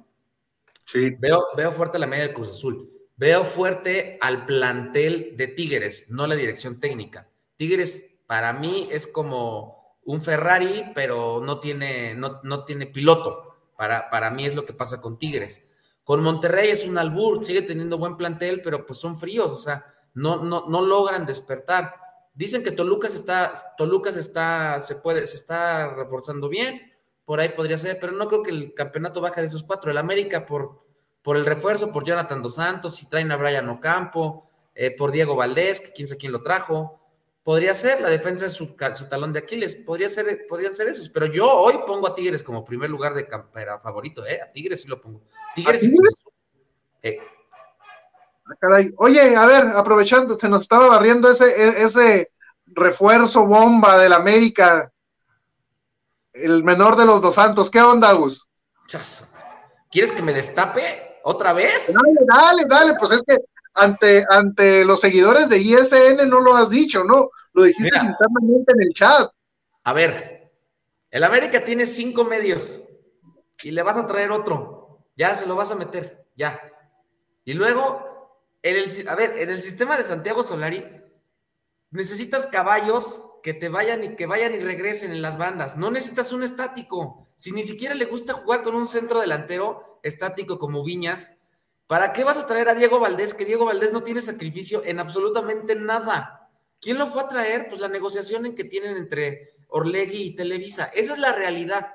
Sí. 0.84 1.10
Veo, 1.18 1.44
veo 1.56 1.72
fuerte 1.72 1.96
a 1.96 2.00
la 2.00 2.06
media 2.06 2.24
del 2.24 2.34
Cruz 2.34 2.50
Azul. 2.50 2.90
Veo 3.16 3.44
fuerte 3.44 4.18
al 4.20 4.46
plantel 4.46 5.36
de 5.36 5.48
Tigres, 5.48 6.10
no 6.10 6.26
la 6.26 6.36
dirección 6.36 6.78
técnica. 6.78 7.28
Tigres 7.56 8.14
para 8.26 8.52
mí 8.52 8.88
es 8.90 9.06
como 9.06 9.96
un 10.04 10.22
Ferrari, 10.22 10.92
pero 10.94 11.42
no 11.44 11.60
tiene, 11.60 12.14
no, 12.14 12.40
no 12.42 12.64
tiene 12.64 12.86
piloto. 12.86 13.56
Para, 13.76 14.08
para 14.10 14.30
mí 14.30 14.44
es 14.46 14.54
lo 14.54 14.64
que 14.64 14.72
pasa 14.72 15.00
con 15.00 15.18
Tigres. 15.18 15.68
Con 16.04 16.22
Monterrey 16.22 16.70
es 16.70 16.86
un 16.86 16.96
albur, 16.96 17.44
sigue 17.44 17.62
teniendo 17.62 17.98
buen 17.98 18.16
plantel, 18.16 18.62
pero 18.62 18.86
pues 18.86 18.98
son 18.98 19.18
fríos, 19.18 19.52
o 19.52 19.58
sea, 19.58 19.84
no, 20.14 20.42
no, 20.42 20.66
no 20.68 20.80
logran 20.80 21.26
despertar. 21.26 21.94
Dicen 22.38 22.62
que 22.62 22.70
Toluca 22.70 23.08
se 23.08 23.16
está, 23.16 23.52
Toluca 23.76 24.12
se 24.12 24.20
está, 24.20 24.78
se 24.78 24.94
puede, 24.94 25.26
se 25.26 25.34
está 25.34 25.92
reforzando 25.92 26.48
bien, 26.48 26.80
por 27.24 27.40
ahí 27.40 27.48
podría 27.48 27.76
ser, 27.76 27.98
pero 28.00 28.12
no 28.12 28.28
creo 28.28 28.44
que 28.44 28.52
el 28.52 28.74
campeonato 28.74 29.20
baje 29.20 29.40
de 29.40 29.48
esos 29.48 29.64
cuatro. 29.64 29.90
El 29.90 29.98
América 29.98 30.46
por, 30.46 30.86
por 31.20 31.36
el 31.36 31.44
refuerzo, 31.44 31.90
por 31.90 32.04
Jonathan 32.04 32.40
Dos 32.40 32.54
Santos, 32.54 32.94
si 32.94 33.08
traen 33.08 33.32
a 33.32 33.36
Brian 33.36 33.68
Ocampo, 33.68 34.48
eh, 34.72 34.92
por 34.92 35.10
Diego 35.10 35.34
Valdés, 35.34 35.80
que 35.80 35.90
quién 35.90 36.06
sabe 36.06 36.18
quién 36.20 36.30
lo 36.30 36.40
trajo, 36.40 37.00
podría 37.42 37.74
ser, 37.74 38.00
la 38.00 38.08
defensa 38.08 38.46
es 38.46 38.52
su, 38.52 38.76
talón 39.10 39.32
de 39.32 39.40
Aquiles, 39.40 39.74
podría 39.74 40.08
ser, 40.08 40.46
podrían 40.48 40.72
ser 40.72 40.86
esos, 40.86 41.08
pero 41.08 41.26
yo 41.26 41.50
hoy 41.50 41.80
pongo 41.88 42.06
a 42.06 42.14
Tigres 42.14 42.44
como 42.44 42.64
primer 42.64 42.88
lugar 42.88 43.14
de 43.14 43.26
campera 43.26 43.80
favorito, 43.80 44.24
¿eh? 44.24 44.40
A 44.40 44.52
Tigres 44.52 44.82
sí 44.82 44.86
lo 44.86 45.00
pongo. 45.00 45.22
Tigres 45.56 45.80
sí. 45.80 45.92
Eh. 47.02 47.18
Ah, 48.62 48.82
Oye, 48.96 49.36
a 49.36 49.46
ver, 49.46 49.68
aprovechando, 49.74 50.38
se 50.38 50.48
nos 50.48 50.62
estaba 50.62 50.86
barriendo 50.86 51.30
ese, 51.30 51.46
e, 51.46 51.82
ese 51.82 52.32
refuerzo 52.66 53.46
bomba 53.46 53.98
del 53.98 54.12
América, 54.12 54.90
el 56.32 56.64
menor 56.64 56.96
de 56.96 57.06
los 57.06 57.20
dos 57.20 57.34
santos. 57.34 57.70
¿Qué 57.70 57.80
onda, 57.80 58.12
Gus? 58.12 58.48
¿Quieres 59.90 60.12
que 60.12 60.22
me 60.22 60.32
destape 60.32 61.20
otra 61.24 61.52
vez? 61.52 61.92
Dale, 61.92 62.26
dale, 62.26 62.64
dale, 62.68 62.94
pues 62.98 63.12
es 63.12 63.22
que 63.22 63.36
ante, 63.74 64.24
ante 64.30 64.84
los 64.84 65.00
seguidores 65.00 65.48
de 65.48 65.58
ISN 65.58 66.28
no 66.28 66.40
lo 66.40 66.56
has 66.56 66.70
dicho, 66.70 67.04
¿no? 67.04 67.30
Lo 67.52 67.62
dijiste 67.62 67.96
internamente 67.98 68.72
en 68.74 68.82
el 68.82 68.92
chat. 68.92 69.30
A 69.84 69.92
ver, 69.92 70.52
el 71.10 71.24
América 71.24 71.64
tiene 71.64 71.86
cinco 71.86 72.24
medios 72.24 72.80
y 73.62 73.70
le 73.70 73.82
vas 73.82 73.96
a 73.96 74.06
traer 74.06 74.30
otro. 74.30 75.06
Ya 75.16 75.34
se 75.34 75.46
lo 75.46 75.56
vas 75.56 75.70
a 75.70 75.74
meter, 75.74 76.26
ya. 76.36 76.60
Y 77.44 77.54
luego, 77.54 78.07
en 78.68 78.76
el, 78.76 79.08
a 79.08 79.14
ver, 79.14 79.38
en 79.38 79.50
el 79.50 79.62
sistema 79.62 79.96
de 79.96 80.04
Santiago 80.04 80.42
Solari, 80.42 80.84
necesitas 81.90 82.46
caballos 82.46 83.24
que 83.42 83.54
te 83.54 83.68
vayan 83.68 84.04
y 84.04 84.16
que 84.16 84.26
vayan 84.26 84.54
y 84.54 84.60
regresen 84.60 85.12
en 85.12 85.22
las 85.22 85.38
bandas. 85.38 85.76
No 85.76 85.90
necesitas 85.90 86.32
un 86.32 86.42
estático. 86.42 87.28
Si 87.36 87.52
ni 87.52 87.64
siquiera 87.64 87.94
le 87.94 88.04
gusta 88.04 88.34
jugar 88.34 88.62
con 88.62 88.74
un 88.74 88.88
centro 88.88 89.20
delantero 89.20 90.00
estático 90.02 90.58
como 90.58 90.84
Viñas, 90.84 91.38
¿Para 91.88 92.12
qué 92.12 92.22
vas 92.22 92.36
a 92.36 92.46
traer 92.46 92.68
a 92.68 92.74
Diego 92.74 93.00
Valdés? 93.00 93.32
Que 93.32 93.46
Diego 93.46 93.64
Valdés 93.64 93.94
no 93.94 94.02
tiene 94.02 94.20
sacrificio 94.20 94.84
en 94.84 95.00
absolutamente 95.00 95.74
nada. 95.74 96.50
¿Quién 96.82 96.98
lo 96.98 97.06
fue 97.06 97.22
a 97.22 97.28
traer? 97.28 97.66
Pues 97.66 97.80
la 97.80 97.88
negociación 97.88 98.44
en 98.44 98.54
que 98.54 98.64
tienen 98.64 98.98
entre 98.98 99.54
Orlegui 99.68 100.22
y 100.22 100.34
Televisa. 100.36 100.90
Esa 100.94 101.14
es 101.14 101.18
la 101.18 101.32
realidad. 101.32 101.94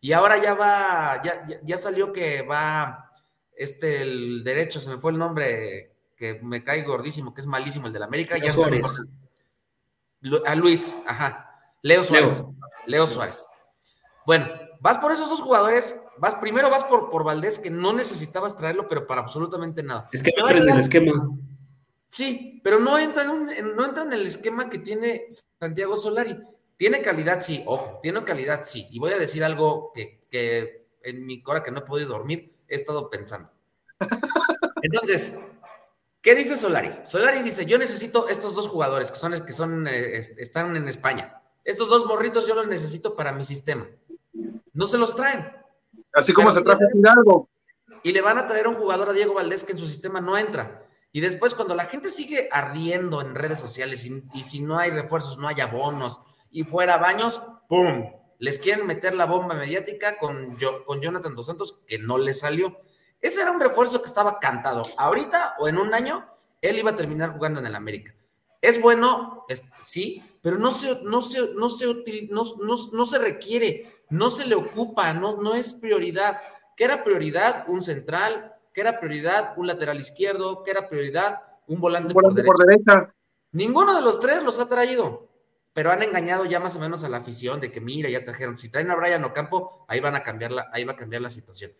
Y 0.00 0.12
ahora 0.12 0.40
ya 0.40 0.54
va, 0.54 1.20
ya, 1.24 1.44
ya, 1.64 1.76
salió 1.76 2.12
que 2.12 2.42
va 2.42 3.10
este 3.52 4.02
el 4.02 4.44
derecho, 4.44 4.80
se 4.80 4.90
me 4.90 4.98
fue 4.98 5.10
el 5.10 5.18
nombre 5.18 5.91
que 6.22 6.38
me 6.40 6.62
cae 6.62 6.84
gordísimo, 6.84 7.34
que 7.34 7.40
es 7.40 7.48
malísimo 7.48 7.88
el 7.88 7.92
del 7.92 8.04
América. 8.04 8.38
Leo 8.38 8.52
Suárez. 8.52 8.86
A 10.46 10.54
Luis, 10.54 10.96
ajá. 11.04 11.50
Leo 11.82 12.04
Suárez. 12.04 12.44
Leo 12.86 13.08
Suárez. 13.08 13.44
Bueno, 14.24 14.46
Vas 14.82 14.98
por 14.98 15.12
esos 15.12 15.30
dos 15.30 15.40
jugadores, 15.40 16.02
vas, 16.18 16.34
primero 16.34 16.68
vas 16.68 16.82
por, 16.82 17.08
por 17.08 17.22
Valdés, 17.22 17.60
que 17.60 17.70
no 17.70 17.92
necesitabas 17.92 18.56
traerlo, 18.56 18.88
pero 18.88 19.06
para 19.06 19.20
absolutamente 19.20 19.80
nada. 19.84 20.08
Es 20.10 20.24
que 20.24 20.32
no 20.36 20.48
entra 20.48 20.60
en 20.60 20.70
el 20.70 20.78
esquema. 20.78 21.30
Sí, 22.08 22.60
pero 22.64 22.80
no 22.80 22.98
entra, 22.98 23.22
en 23.22 23.76
no 23.76 23.84
entra 23.84 24.02
en 24.02 24.12
el 24.12 24.26
esquema 24.26 24.68
que 24.68 24.80
tiene 24.80 25.26
Santiago 25.60 25.94
Solari. 25.94 26.36
Tiene 26.76 27.00
calidad, 27.00 27.40
sí, 27.42 27.62
ojo, 27.64 28.00
tiene 28.02 28.24
calidad, 28.24 28.62
sí. 28.64 28.88
Y 28.90 28.98
voy 28.98 29.12
a 29.12 29.18
decir 29.18 29.44
algo 29.44 29.92
que, 29.94 30.18
que 30.28 30.88
en 31.04 31.26
mi 31.26 31.44
cora 31.44 31.62
que 31.62 31.70
no 31.70 31.78
he 31.78 31.82
podido 31.82 32.08
dormir, 32.08 32.52
he 32.66 32.74
estado 32.74 33.08
pensando. 33.08 33.52
Entonces, 34.82 35.38
¿qué 36.22 36.34
dice 36.34 36.56
Solari? 36.56 36.92
Solari 37.04 37.42
dice, 37.42 37.66
yo 37.66 37.78
necesito 37.78 38.28
estos 38.28 38.54
dos 38.54 38.68
jugadores 38.68 39.10
que 39.10 39.18
son, 39.18 39.44
que 39.44 39.52
son, 39.52 39.86
eh, 39.86 40.16
están 40.16 40.74
en 40.76 40.88
España. 40.88 41.42
Estos 41.64 41.88
dos 41.88 42.06
morritos 42.06 42.46
yo 42.46 42.54
los 42.54 42.66
necesito 42.66 43.14
para 43.14 43.32
mi 43.32 43.44
sistema. 43.44 43.86
No 44.72 44.86
se 44.86 44.98
los 44.98 45.14
traen. 45.14 45.52
Así 46.14 46.32
como 46.32 46.50
se 46.52 46.62
trae 46.62 46.78
Hidalgo. 46.94 47.48
Y 48.02 48.12
le 48.12 48.20
van 48.20 48.38
a 48.38 48.46
traer 48.46 48.66
a 48.66 48.70
un 48.70 48.74
jugador 48.76 49.10
a 49.10 49.12
Diego 49.12 49.34
Valdés 49.34 49.64
que 49.64 49.72
en 49.72 49.78
su 49.78 49.86
sistema 49.86 50.20
no 50.20 50.36
entra. 50.36 50.82
Y 51.12 51.20
después, 51.20 51.54
cuando 51.54 51.74
la 51.74 51.84
gente 51.84 52.08
sigue 52.08 52.48
ardiendo 52.50 53.20
en 53.20 53.34
redes 53.34 53.58
sociales 53.58 54.06
y, 54.06 54.42
si 54.42 54.60
no 54.60 54.78
hay 54.78 54.90
refuerzos, 54.90 55.36
no 55.38 55.46
hay 55.46 55.60
abonos 55.60 56.20
y 56.50 56.64
fuera 56.64 56.96
baños, 56.96 57.42
¡pum! 57.68 58.10
Les 58.38 58.58
quieren 58.58 58.86
meter 58.86 59.14
la 59.14 59.26
bomba 59.26 59.54
mediática 59.54 60.16
con, 60.18 60.56
con 60.86 61.00
Jonathan 61.00 61.34
Dos 61.34 61.46
Santos, 61.46 61.80
que 61.86 61.98
no 61.98 62.18
le 62.18 62.34
salió. 62.34 62.78
Ese 63.22 63.40
era 63.40 63.50
un 63.50 63.60
refuerzo 63.60 64.02
que 64.02 64.08
estaba 64.08 64.38
cantado. 64.38 64.82
Ahorita 64.98 65.54
o 65.58 65.68
en 65.68 65.78
un 65.78 65.94
año, 65.94 66.26
él 66.60 66.78
iba 66.78 66.90
a 66.90 66.96
terminar 66.96 67.30
jugando 67.30 67.60
en 67.60 67.66
el 67.66 67.74
América. 67.74 68.14
Es 68.60 68.80
bueno, 68.80 69.46
sí, 69.80 70.22
pero 70.42 70.58
no 70.58 70.72
se, 70.72 71.02
no 71.02 71.22
se, 71.22 71.54
no 71.54 71.70
se, 71.70 71.86
no, 72.30 72.44
no 72.92 73.06
se 73.06 73.18
requiere 73.18 74.02
no 74.12 74.28
se 74.28 74.46
le 74.46 74.54
ocupa, 74.54 75.14
no, 75.14 75.38
no 75.40 75.54
es 75.54 75.72
prioridad. 75.72 76.38
¿Qué 76.76 76.84
era 76.84 77.02
prioridad? 77.02 77.64
Un 77.66 77.80
central, 77.80 78.52
¿qué 78.74 78.82
era 78.82 79.00
prioridad? 79.00 79.54
Un 79.56 79.66
lateral 79.66 79.98
izquierdo, 79.98 80.62
¿qué 80.62 80.70
era 80.70 80.86
prioridad? 80.86 81.40
Un 81.66 81.80
volante, 81.80 82.12
por, 82.12 82.34
derecha. 82.34 83.14
Ninguno 83.52 83.94
de 83.94 84.02
los 84.02 84.20
tres 84.20 84.42
los 84.42 84.60
ha 84.60 84.68
traído, 84.68 85.28
pero 85.72 85.90
han 85.90 86.02
engañado 86.02 86.44
ya 86.44 86.60
más 86.60 86.76
o 86.76 86.78
menos 86.78 87.04
a 87.04 87.08
la 87.08 87.18
afición 87.18 87.58
de 87.58 87.72
que 87.72 87.80
mira, 87.80 88.10
ya 88.10 88.22
trajeron, 88.22 88.58
si 88.58 88.68
traen 88.68 88.90
a 88.90 88.96
Brian 88.96 89.24
Ocampo, 89.24 89.86
ahí 89.88 90.00
van 90.00 90.14
a 90.14 90.22
cambiar 90.22 90.52
la, 90.52 90.68
ahí 90.72 90.84
va 90.84 90.92
a 90.92 90.96
cambiar 90.96 91.22
la 91.22 91.30
situación. 91.30 91.72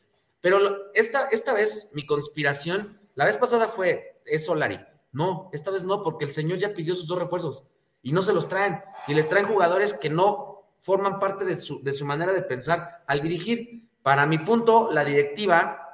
Pero 0.43 0.93
esta, 0.93 1.29
esta 1.29 1.55
vez 1.55 1.91
mi 1.95 2.05
conspiración, 2.05 3.01
la 3.15 3.25
vez 3.25 3.39
pasada 3.39 3.69
fue, 3.69 4.21
es 4.27 4.45
Solari. 4.45 4.79
No, 5.13 5.49
esta 5.53 5.71
vez 5.71 5.85
no, 5.85 6.03
porque 6.03 6.25
el 6.25 6.33
señor 6.33 6.59
ya 6.59 6.75
pidió 6.75 6.95
sus 6.95 7.07
dos 7.07 7.19
refuerzos 7.19 7.65
y 8.03 8.13
no 8.13 8.21
se 8.23 8.33
los 8.33 8.49
traen. 8.49 8.83
Y 9.07 9.15
le 9.15 9.23
traen 9.23 9.47
jugadores 9.47 9.95
que 9.95 10.11
no 10.11 10.65
forman 10.81 11.21
parte 11.21 11.45
de 11.45 11.57
su, 11.57 11.83
de 11.83 11.93
su 11.93 12.05
manera 12.05 12.33
de 12.33 12.43
pensar 12.43 13.05
al 13.07 13.23
dirigir. 13.23 13.89
Para 14.03 14.27
mi 14.27 14.39
punto, 14.39 14.91
la 14.91 15.05
directiva, 15.05 15.89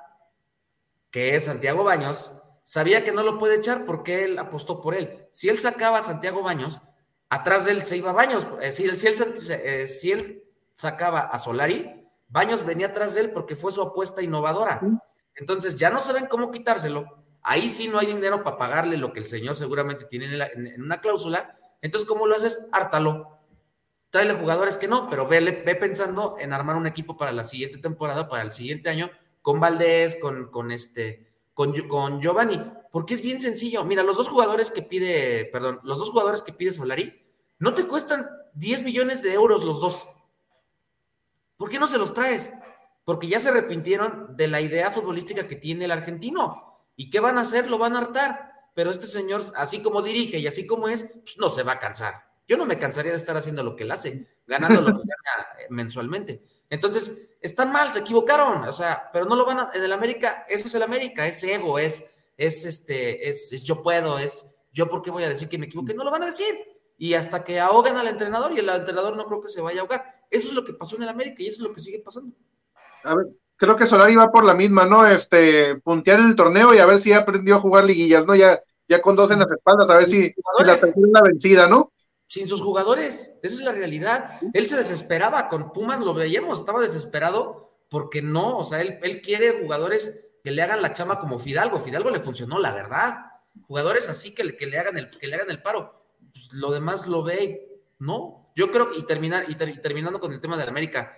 que 1.11 1.37
es 1.37 1.45
Santiago 1.45 1.85
Baños, 1.85 2.33
sabía 2.65 3.05
que 3.05 3.13
no 3.13 3.23
lo 3.23 3.39
puede 3.39 3.57
echar 3.57 3.85
porque 3.85 4.25
él 4.25 4.39
apostó 4.39 4.81
por 4.81 4.95
él. 4.95 5.27
Si 5.31 5.51
él 5.51 5.59
sacaba 5.59 5.99
a 5.99 6.03
Santiago 6.03 6.43
Baños, 6.43 6.81
atrás 7.29 7.67
de 7.67 7.73
él 7.73 7.85
se 7.85 7.99
iba 7.99 8.13
Baños. 8.13 8.47
Eh, 8.63 8.73
si, 8.73 8.89
si, 8.97 9.07
él, 9.09 9.15
eh, 9.51 9.87
si 9.87 10.13
él 10.13 10.43
sacaba 10.75 11.21
a 11.21 11.39
Solari, 11.39 12.08
Baños 12.29 12.65
venía 12.65 12.89
atrás 12.89 13.15
de 13.15 13.23
él 13.23 13.31
porque 13.31 13.57
fue 13.57 13.73
su 13.73 13.83
apuesta 13.83 14.23
innovadora. 14.23 14.81
Entonces 15.35 15.77
ya 15.77 15.91
no 15.91 15.99
saben 15.99 16.27
cómo 16.27 16.51
quitárselo. 16.51 17.25
Ahí 17.43 17.69
sí 17.69 17.89
no 17.89 17.99
hay 17.99 18.07
dinero 18.07 18.43
para 18.45 18.59
pagarle 18.59 18.97
lo 18.97 19.13
que 19.13 19.21
el 19.21 19.27
señor 19.27 19.55
seguramente 19.55 20.05
tiene 20.05 20.27
en, 20.27 20.67
en 20.67 20.83
una 20.83 21.01
cláusula. 21.01 21.59
Entonces, 21.81 22.09
¿cómo 22.09 22.27
lo 22.27 22.35
haces? 22.37 22.67
Hártalo 22.73 23.39
tráele 24.11 24.35
jugadores 24.35 24.77
que 24.77 24.89
no, 24.89 25.09
pero 25.09 25.27
ve, 25.27 25.41
ve, 25.41 25.75
pensando 25.75 26.37
en 26.39 26.53
armar 26.53 26.77
un 26.77 26.87
equipo 26.87 27.17
para 27.17 27.33
la 27.33 27.45
siguiente 27.45 27.79
temporada, 27.79 28.29
para 28.29 28.43
el 28.43 28.53
siguiente 28.53 28.89
año, 28.89 29.11
con 29.43 29.61
Valdés, 29.61 30.19
con, 30.21 30.51
con 30.51 30.71
este, 30.71 31.25
con, 31.55 31.73
con 31.89 32.21
Giovanni, 32.21 32.61
porque 32.91 33.15
es 33.15 33.21
bien 33.21 33.41
sencillo. 33.41 33.85
Mira, 33.85 34.03
los 34.03 34.17
dos 34.17 34.29
jugadores 34.29 34.71
que 34.71 34.83
pide, 34.83 35.47
perdón, 35.47 35.81
los 35.83 35.99
dos 35.99 36.11
jugadores 36.11 36.43
que 36.43 36.53
pide 36.53 36.73
Solari, 36.73 37.23
no 37.59 37.75
te 37.75 37.87
cuestan 37.87 38.29
10 38.55 38.85
millones 38.85 39.23
de 39.23 39.35
euros 39.35 39.63
los 39.63 39.81
dos. 39.81 40.07
¿Por 41.59 41.69
qué 41.69 41.79
no 41.79 41.87
se 41.87 41.99
los 41.99 42.15
traes? 42.15 42.53
Porque 43.05 43.27
ya 43.27 43.41
se 43.41 43.51
arrepintieron 43.51 44.37
de 44.37 44.49
la 44.49 44.63
idea 44.63 44.91
futbolística 44.91 45.47
que 45.47 45.57
tiene 45.57 45.85
el 45.85 45.91
argentino. 45.91 46.79
¿Y 46.97 47.11
qué 47.11 47.21
van 47.21 47.37
a 47.37 47.43
hacer? 47.43 47.69
Lo 47.69 47.77
van 47.77 47.97
a 47.97 47.99
hartar. 47.99 48.53
Pero 48.75 48.91
este 48.91 49.07
señor, 49.07 49.53
así 49.57 49.83
como 49.83 50.01
dirige 50.01 50.39
y 50.39 50.47
así 50.47 50.67
como 50.67 50.89
es, 50.89 51.11
pues 51.23 51.37
no 51.37 51.49
se 51.49 51.65
va 51.65 51.73
a 51.73 51.79
cansar. 51.79 52.15
Yo 52.47 52.57
no 52.57 52.65
me 52.65 52.79
cansaría 52.79 53.11
de 53.11 53.19
estar 53.19 53.37
haciendo 53.37 53.63
lo 53.63 53.77
que 53.77 53.83
él 53.83 53.91
hace, 53.91 54.27
ganando 54.47 54.81
lo 54.81 54.93
que 54.93 55.03
gana 55.07 55.49
eh, 55.59 55.67
mensualmente. 55.69 56.43
Entonces, 56.71 57.29
están 57.41 57.73
mal, 57.73 57.91
se 57.91 58.01
equivocaron, 58.01 58.65
o 58.65 58.73
sea, 58.73 59.11
pero 59.13 59.25
no 59.25 59.37
lo 59.37 59.45
van 59.45 59.59
a, 59.59 59.71
en 59.75 59.83
el 59.83 59.93
América, 59.93 60.47
eso 60.49 60.69
es 60.69 60.75
el 60.75 60.83
América, 60.83 61.27
es 61.27 61.43
ego, 61.43 61.79
es, 61.79 62.09
es 62.37 62.65
este, 62.65 63.29
es, 63.29 63.53
es 63.53 63.65
yo 63.65 63.83
puedo, 63.83 64.19
es 64.19 64.57
yo 64.73 64.89
por 64.89 65.03
qué 65.03 65.11
voy 65.11 65.25
a 65.25 65.29
decir 65.29 65.49
que 65.49 65.59
me 65.59 65.67
equivoqué, 65.67 65.93
no 65.93 66.05
lo 66.05 66.11
van 66.11 66.23
a 66.23 66.27
decir. 66.27 66.55
Y 66.97 67.15
hasta 67.15 67.45
que 67.45 67.61
ahogan 67.61 67.97
al 67.97 68.09
entrenador 68.09 68.53
y 68.53 68.59
el 68.59 68.69
entrenador 68.69 69.17
no 69.17 69.27
creo 69.27 69.41
que 69.41 69.49
se 69.49 69.61
vaya 69.61 69.81
a 69.81 69.83
ahogar. 69.83 70.18
Eso 70.31 70.49
es 70.49 70.55
lo 70.55 70.65
que 70.65 70.75
pasó 70.75 70.97
en 70.97 71.03
el 71.03 71.09
América 71.09 71.43
y 71.43 71.47
eso 71.47 71.63
es 71.63 71.69
lo 71.69 71.73
que 71.73 71.81
sigue 71.81 72.01
pasando. 72.01 72.35
A 73.05 73.15
ver, 73.15 73.27
creo 73.57 73.77
que 73.77 73.87
Solari 73.87 74.17
va 74.17 74.31
por 74.31 74.45
la 74.45 74.55
misma, 74.55 74.87
¿no? 74.87 75.07
Este, 75.07 75.77
puntear 75.77 76.21
en 76.21 76.27
el 76.27 76.37
torneo 76.37 76.75
y 76.75 76.79
a 76.79 76.87
ver 76.87 76.99
si 76.99 77.13
aprendió 77.13 77.57
a 77.57 77.61
jugar 77.61 77.85
liguillas, 77.85 78.27
¿no? 78.27 78.35
Ya, 78.35 78.61
ya 78.89 79.01
con 79.01 79.17
dos 79.17 79.31
en 79.31 79.41
las 79.41 79.51
espaldas, 79.51 79.91
a 79.91 79.97
ver 79.97 80.11
si, 80.11 80.23
si 80.23 80.65
la 80.65 80.79
una 80.97 81.23
vencida, 81.23 81.67
¿no? 81.67 81.93
sin 82.29 82.47
sus 82.47 82.61
jugadores. 82.61 83.35
Esa 83.43 83.55
es 83.55 83.61
la 83.63 83.73
realidad. 83.73 84.39
Él 84.53 84.69
se 84.69 84.77
desesperaba 84.77 85.49
con 85.49 85.73
Pumas, 85.73 86.01
lo 86.01 86.15
veíamos, 86.15 86.61
estaba 86.61 86.81
desesperado 86.81 87.79
porque 87.89 88.23
no, 88.23 88.59
o 88.59 88.65
sea, 88.65 88.83
él, 88.83 88.99
él 89.03 89.23
quiere 89.23 89.63
jugadores 89.63 90.27
que 90.45 90.51
le 90.51 90.63
hagan 90.63 90.83
la 90.83 90.93
chama 90.93 91.19
como 91.19 91.39
Fidalgo. 91.39 91.81
Fidalgo 91.81 92.11
le 92.11 92.21
funcionó, 92.21 92.59
la 92.59 92.73
verdad. 92.73 93.25
Jugadores 93.67 94.09
así 94.09 94.35
que, 94.35 94.57
que, 94.57 94.67
le, 94.67 94.79
hagan 94.79 94.99
el, 94.99 95.11
que 95.11 95.27
le 95.27 95.37
hagan 95.37 95.51
el 95.51 95.63
paro. 95.63 96.05
Pues, 96.33 96.53
lo 96.53 96.71
demás 96.71 97.07
lo 97.07 97.23
ve, 97.23 97.83
¿no? 97.99 98.48
Yo 98.59 98.73
creo 98.73 98.89
y, 98.93 99.05
terminar, 99.05 99.45
y, 99.47 99.55
terminando 99.55 100.19
con 100.19 100.33
el 100.33 100.41
tema 100.41 100.57
de 100.57 100.65
la 100.65 100.73
América, 100.73 101.17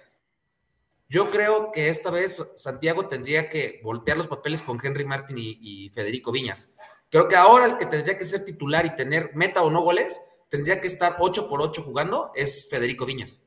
yo 1.08 1.30
creo 1.30 1.72
que 1.72 1.88
esta 1.88 2.10
vez 2.10 2.52
Santiago 2.54 3.08
tendría 3.08 3.48
que 3.48 3.80
voltear 3.82 4.18
los 4.18 4.26
papeles 4.26 4.60
con 4.60 4.78
Henry 4.82 5.06
Martin 5.06 5.38
y, 5.38 5.56
y 5.58 5.88
Federico 5.88 6.32
Viñas. 6.32 6.74
Creo 7.08 7.28
que 7.28 7.36
ahora 7.36 7.64
el 7.64 7.78
que 7.78 7.86
tendría 7.86 8.18
que 8.18 8.26
ser 8.26 8.44
titular 8.44 8.84
y 8.84 8.94
tener 8.94 9.30
meta 9.34 9.62
o 9.62 9.70
no 9.70 9.80
goles 9.80 10.20
tendría 10.50 10.82
que 10.82 10.88
estar 10.88 11.16
8 11.18 11.48
por 11.48 11.62
8 11.62 11.82
jugando 11.82 12.30
es 12.34 12.68
Federico 12.68 13.06
Viñas 13.06 13.46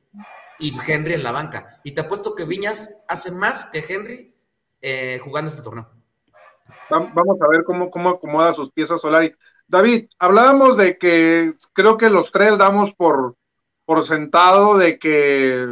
y 0.58 0.74
Henry 0.84 1.14
en 1.14 1.22
la 1.22 1.30
banca. 1.30 1.80
Y 1.84 1.92
te 1.92 2.00
apuesto 2.00 2.34
que 2.34 2.46
Viñas 2.46 3.04
hace 3.06 3.30
más 3.30 3.66
que 3.66 3.84
Henry 3.88 4.34
eh, 4.80 5.20
jugando 5.22 5.50
este 5.50 5.62
torneo. 5.62 5.88
Vamos 6.90 7.40
a 7.40 7.46
ver 7.46 7.62
cómo, 7.62 7.90
cómo 7.90 8.08
acomoda 8.08 8.54
sus 8.54 8.72
piezas 8.72 9.00
Solari. 9.00 9.32
David, 9.68 10.08
hablábamos 10.18 10.76
de 10.76 10.98
que 10.98 11.52
creo 11.72 11.96
que 11.96 12.10
los 12.10 12.32
tres 12.32 12.58
damos 12.58 12.92
por, 12.96 13.36
por 13.84 14.04
sentado 14.04 14.78
de 14.78 14.98
que 14.98 15.66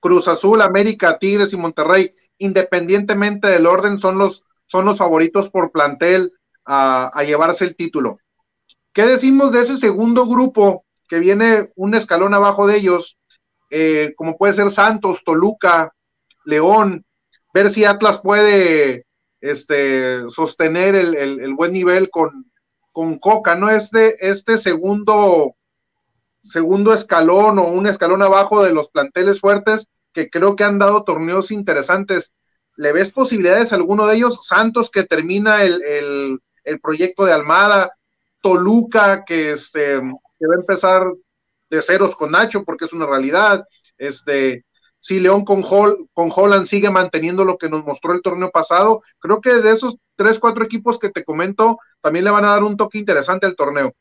Cruz 0.00 0.28
Azul, 0.28 0.60
América, 0.62 1.18
Tigres 1.18 1.52
y 1.52 1.56
Monterrey, 1.56 2.12
independientemente 2.38 3.48
del 3.48 3.66
orden, 3.66 3.98
son 3.98 4.18
los, 4.18 4.44
son 4.66 4.84
los 4.84 4.98
favoritos 4.98 5.50
por 5.50 5.72
plantel 5.72 6.32
a, 6.64 7.22
llevarse 7.24 7.64
el 7.64 7.74
título. 7.74 8.18
¿Qué 8.92 9.06
decimos 9.06 9.52
de 9.52 9.60
ese 9.60 9.76
segundo 9.76 10.26
grupo 10.26 10.84
que 11.08 11.18
viene 11.18 11.72
un 11.76 11.94
escalón 11.94 12.34
abajo 12.34 12.66
de 12.66 12.76
ellos, 12.76 13.18
eh, 13.70 14.12
como 14.16 14.36
puede 14.36 14.52
ser 14.52 14.70
Santos, 14.70 15.24
Toluca, 15.24 15.94
León, 16.44 17.06
ver 17.54 17.70
si 17.70 17.84
Atlas 17.84 18.20
puede 18.20 19.06
este, 19.40 20.28
sostener 20.28 20.94
el, 20.94 21.54
buen 21.54 21.72
nivel 21.72 22.10
con, 22.10 22.50
con 22.92 23.18
Coca, 23.18 23.54
¿no? 23.54 23.70
Este, 23.70 24.28
este 24.28 24.58
segundo, 24.58 25.54
segundo 26.48 26.92
escalón 26.92 27.58
o 27.58 27.64
un 27.64 27.86
escalón 27.86 28.22
abajo 28.22 28.62
de 28.64 28.72
los 28.72 28.88
planteles 28.90 29.40
fuertes 29.40 29.88
que 30.12 30.30
creo 30.30 30.56
que 30.56 30.64
han 30.64 30.78
dado 30.78 31.04
torneos 31.04 31.50
interesantes. 31.50 32.32
¿Le 32.76 32.92
ves 32.92 33.12
posibilidades 33.12 33.72
a 33.72 33.76
alguno 33.76 34.06
de 34.06 34.16
ellos? 34.16 34.46
Santos 34.46 34.90
que 34.90 35.04
termina 35.04 35.62
el, 35.62 36.40
proyecto 36.82 37.24
de 37.24 37.32
Almada, 37.32 37.92
Toluca 38.42 39.24
que, 39.24 39.52
este, 39.52 40.00
que 40.38 40.46
va 40.46 40.54
a 40.54 40.60
empezar 40.60 41.02
de 41.70 41.82
ceros 41.82 42.14
con 42.14 42.32
Nacho 42.32 42.64
porque 42.64 42.84
es 42.84 42.92
una 42.92 43.06
realidad, 43.06 43.66
este, 43.96 44.64
si 45.00 45.20
León 45.20 45.44
con, 45.44 45.62
con 46.12 46.30
Holland 46.34 46.66
sigue 46.66 46.90
manteniendo 46.90 47.44
lo 47.44 47.56
que 47.56 47.68
nos 47.68 47.84
mostró 47.84 48.12
el 48.12 48.22
torneo 48.22 48.50
pasado, 48.50 49.02
creo 49.18 49.40
que 49.40 49.54
de 49.54 49.70
esos 49.70 49.96
tres, 50.16 50.38
cuatro 50.38 50.64
equipos 50.64 50.98
que 50.98 51.10
te 51.10 51.24
comento, 51.24 51.78
también 52.00 52.24
le 52.24 52.30
van 52.30 52.44
a 52.44 52.50
dar 52.50 52.64
un 52.64 52.76
toque 52.76 52.98
interesante 52.98 53.46
al 53.46 53.56
torneo. 53.56 53.92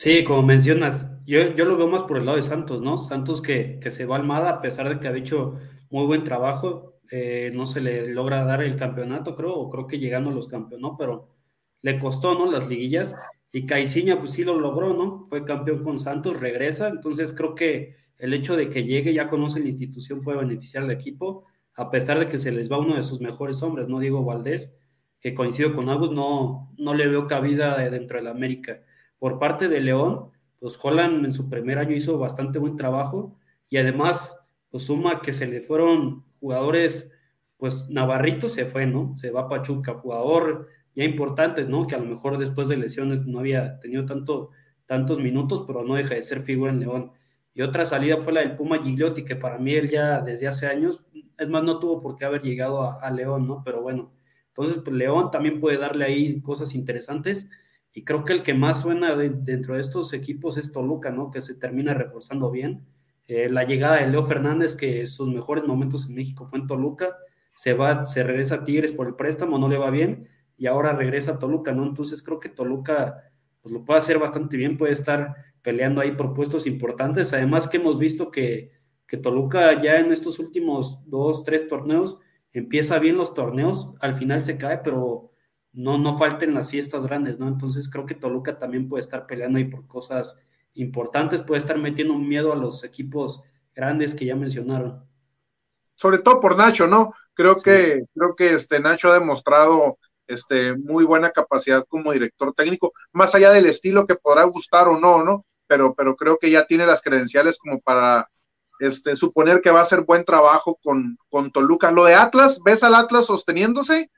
Sí, 0.00 0.22
como 0.22 0.44
mencionas, 0.44 1.18
yo, 1.26 1.54
yo 1.56 1.64
lo 1.64 1.76
veo 1.76 1.88
más 1.88 2.04
por 2.04 2.18
el 2.18 2.24
lado 2.26 2.36
de 2.36 2.42
Santos, 2.44 2.80
¿no? 2.82 2.96
Santos 2.98 3.42
que, 3.42 3.80
que 3.80 3.90
se 3.90 4.06
va 4.06 4.14
Almada, 4.16 4.48
a 4.50 4.60
pesar 4.62 4.88
de 4.88 5.00
que 5.00 5.08
ha 5.08 5.16
hecho 5.16 5.56
muy 5.90 6.06
buen 6.06 6.22
trabajo, 6.22 7.00
eh, 7.10 7.50
no 7.52 7.66
se 7.66 7.80
le 7.80 8.06
logra 8.14 8.44
dar 8.44 8.62
el 8.62 8.76
campeonato, 8.76 9.34
creo, 9.34 9.54
o 9.54 9.68
creo 9.68 9.88
que 9.88 9.98
llegando 9.98 10.30
a 10.30 10.32
los 10.32 10.46
campeones, 10.46 10.92
pero 10.96 11.34
le 11.82 11.98
costó, 11.98 12.34
¿no? 12.34 12.48
Las 12.48 12.68
liguillas, 12.68 13.16
y 13.50 13.66
Caiciña, 13.66 14.20
pues 14.20 14.30
sí 14.32 14.44
lo 14.44 14.60
logró, 14.60 14.94
¿no? 14.94 15.24
Fue 15.28 15.44
campeón 15.44 15.82
con 15.82 15.98
Santos, 15.98 16.38
regresa, 16.38 16.86
entonces 16.88 17.32
creo 17.32 17.56
que 17.56 17.96
el 18.18 18.34
hecho 18.34 18.56
de 18.56 18.70
que 18.70 18.84
llegue, 18.84 19.12
ya 19.14 19.28
conoce 19.28 19.58
la 19.58 19.66
institución, 19.66 20.20
puede 20.20 20.38
beneficiar 20.38 20.84
al 20.84 20.92
equipo, 20.92 21.44
a 21.74 21.90
pesar 21.90 22.20
de 22.20 22.28
que 22.28 22.38
se 22.38 22.52
les 22.52 22.70
va 22.70 22.78
uno 22.78 22.94
de 22.94 23.02
sus 23.02 23.20
mejores 23.20 23.62
hombres, 23.64 23.88
¿no? 23.88 23.98
Diego 23.98 24.24
Valdés, 24.24 24.76
que 25.20 25.34
coincido 25.34 25.74
con 25.74 25.88
Agus, 25.88 26.12
no, 26.12 26.72
no 26.78 26.94
le 26.94 27.08
veo 27.08 27.26
cabida 27.26 27.76
dentro 27.90 28.20
la 28.20 28.30
América. 28.30 28.82
Por 29.18 29.38
parte 29.38 29.68
de 29.68 29.80
León, 29.80 30.30
pues 30.60 30.78
Holland 30.82 31.24
en 31.24 31.32
su 31.32 31.48
primer 31.48 31.78
año 31.78 31.94
hizo 31.94 32.18
bastante 32.18 32.58
buen 32.58 32.76
trabajo 32.76 33.36
y 33.68 33.76
además, 33.76 34.40
pues 34.70 34.84
suma 34.84 35.20
que 35.20 35.32
se 35.32 35.46
le 35.46 35.60
fueron 35.60 36.24
jugadores, 36.40 37.12
pues 37.56 37.88
Navarrito 37.88 38.48
se 38.48 38.66
fue, 38.66 38.86
¿no? 38.86 39.16
Se 39.16 39.30
va 39.30 39.42
a 39.42 39.48
Pachuca, 39.48 39.94
jugador 39.94 40.68
ya 40.94 41.04
importante, 41.04 41.64
¿no? 41.64 41.86
Que 41.86 41.94
a 41.94 41.98
lo 41.98 42.06
mejor 42.06 42.38
después 42.38 42.66
de 42.68 42.76
lesiones 42.76 43.24
no 43.24 43.38
había 43.38 43.78
tenido 43.78 44.04
tanto, 44.04 44.50
tantos 44.84 45.20
minutos, 45.20 45.62
pero 45.64 45.84
no 45.84 45.94
deja 45.94 46.16
de 46.16 46.22
ser 46.22 46.42
figura 46.42 46.72
en 46.72 46.80
León. 46.80 47.12
Y 47.54 47.62
otra 47.62 47.86
salida 47.86 48.18
fue 48.18 48.32
la 48.32 48.40
del 48.40 48.56
Puma 48.56 48.82
Gigliotti, 48.82 49.24
que 49.24 49.36
para 49.36 49.58
mí 49.58 49.74
él 49.74 49.88
ya 49.90 50.20
desde 50.20 50.48
hace 50.48 50.66
años, 50.66 51.04
es 51.38 51.48
más, 51.48 51.62
no 51.62 51.78
tuvo 51.78 52.00
por 52.00 52.16
qué 52.16 52.24
haber 52.24 52.42
llegado 52.42 53.00
a, 53.00 53.10
León, 53.12 53.46
¿no? 53.46 53.62
Pero 53.64 53.80
bueno, 53.80 54.12
entonces 54.48 54.78
pues 54.84 54.96
León 54.96 55.30
también 55.30 55.60
puede 55.60 55.78
darle 55.78 56.04
ahí 56.04 56.40
cosas 56.40 56.74
interesantes. 56.74 57.48
Y 57.98 58.04
creo 58.04 58.24
que 58.24 58.32
el 58.32 58.44
que 58.44 58.54
más 58.54 58.82
suena 58.82 59.16
dentro 59.16 59.74
de 59.74 59.80
estos 59.80 60.12
equipos 60.12 60.56
es 60.56 60.70
Toluca, 60.70 61.10
¿no? 61.10 61.32
Que 61.32 61.40
se 61.40 61.56
termina 61.56 61.94
reforzando 61.94 62.48
bien. 62.48 62.86
Eh, 63.26 63.48
la 63.50 63.64
llegada 63.64 63.96
de 63.96 64.06
Leo 64.06 64.22
Fernández, 64.22 64.76
que 64.76 65.04
sus 65.08 65.26
mejores 65.26 65.64
momentos 65.64 66.06
en 66.06 66.14
México 66.14 66.46
fue 66.46 66.60
en 66.60 66.68
Toluca, 66.68 67.16
se 67.56 67.74
va, 67.74 68.04
se 68.04 68.22
regresa 68.22 68.54
a 68.54 68.64
Tigres 68.64 68.92
por 68.92 69.08
el 69.08 69.16
préstamo, 69.16 69.58
no 69.58 69.68
le 69.68 69.78
va 69.78 69.90
bien, 69.90 70.28
y 70.56 70.68
ahora 70.68 70.92
regresa 70.92 71.32
a 71.32 71.38
Toluca, 71.40 71.72
¿no? 71.72 71.84
Entonces 71.84 72.22
creo 72.22 72.38
que 72.38 72.48
Toluca 72.48 73.32
pues, 73.62 73.72
lo 73.72 73.84
puede 73.84 73.98
hacer 73.98 74.20
bastante 74.20 74.56
bien, 74.56 74.76
puede 74.76 74.92
estar 74.92 75.34
peleando 75.60 76.00
ahí 76.00 76.12
por 76.12 76.34
puestos 76.34 76.68
importantes. 76.68 77.32
Además 77.32 77.66
que 77.66 77.78
hemos 77.78 77.98
visto 77.98 78.30
que, 78.30 78.70
que 79.08 79.16
Toluca 79.16 79.82
ya 79.82 79.98
en 79.98 80.12
estos 80.12 80.38
últimos 80.38 81.00
dos, 81.04 81.42
tres 81.42 81.66
torneos 81.66 82.20
empieza 82.52 83.00
bien 83.00 83.16
los 83.16 83.34
torneos, 83.34 83.92
al 83.98 84.14
final 84.14 84.42
se 84.42 84.56
cae, 84.56 84.82
pero 84.84 85.27
no, 85.78 85.98
no 85.98 86.18
falten 86.18 86.54
las 86.54 86.70
fiestas 86.70 87.02
grandes, 87.02 87.38
¿no? 87.38 87.48
Entonces 87.48 87.88
creo 87.88 88.06
que 88.06 88.14
Toluca 88.14 88.58
también 88.58 88.88
puede 88.88 89.00
estar 89.00 89.26
peleando 89.26 89.58
ahí 89.58 89.64
por 89.64 89.86
cosas 89.86 90.38
importantes, 90.74 91.42
puede 91.42 91.60
estar 91.60 91.78
metiendo 91.78 92.14
miedo 92.14 92.52
a 92.52 92.56
los 92.56 92.84
equipos 92.84 93.42
grandes 93.74 94.14
que 94.14 94.26
ya 94.26 94.36
mencionaron. 94.36 95.04
Sobre 95.94 96.18
todo 96.18 96.40
por 96.40 96.56
Nacho, 96.56 96.86
¿no? 96.86 97.12
Creo 97.34 97.56
que, 97.56 98.04
creo 98.14 98.34
que 98.36 98.54
este 98.54 98.80
Nacho 98.80 99.10
ha 99.10 99.18
demostrado 99.18 99.98
este, 100.26 100.76
muy 100.76 101.04
buena 101.04 101.30
capacidad 101.30 101.84
como 101.88 102.12
director 102.12 102.52
técnico, 102.52 102.92
más 103.12 103.34
allá 103.34 103.50
del 103.50 103.66
estilo 103.66 104.06
que 104.06 104.16
podrá 104.16 104.44
gustar 104.44 104.88
o 104.88 104.98
no, 104.98 105.24
¿no? 105.24 105.44
pero, 105.68 105.94
pero 105.94 106.16
creo 106.16 106.38
que 106.38 106.50
ya 106.50 106.66
tiene 106.66 106.86
las 106.86 107.02
credenciales 107.02 107.58
como 107.58 107.78
para 107.80 108.28
este, 108.80 109.14
suponer 109.14 109.60
que 109.60 109.70
va 109.70 109.80
a 109.80 109.82
hacer 109.82 110.00
buen 110.00 110.24
trabajo 110.24 110.78
con, 110.82 111.18
con 111.28 111.52
Toluca. 111.52 111.92
Lo 111.92 112.04
de 112.04 112.14
Atlas, 112.14 112.60
¿ves 112.64 112.82
al 112.82 112.94
Atlas 112.94 113.26
sosteniéndose? 113.26 114.10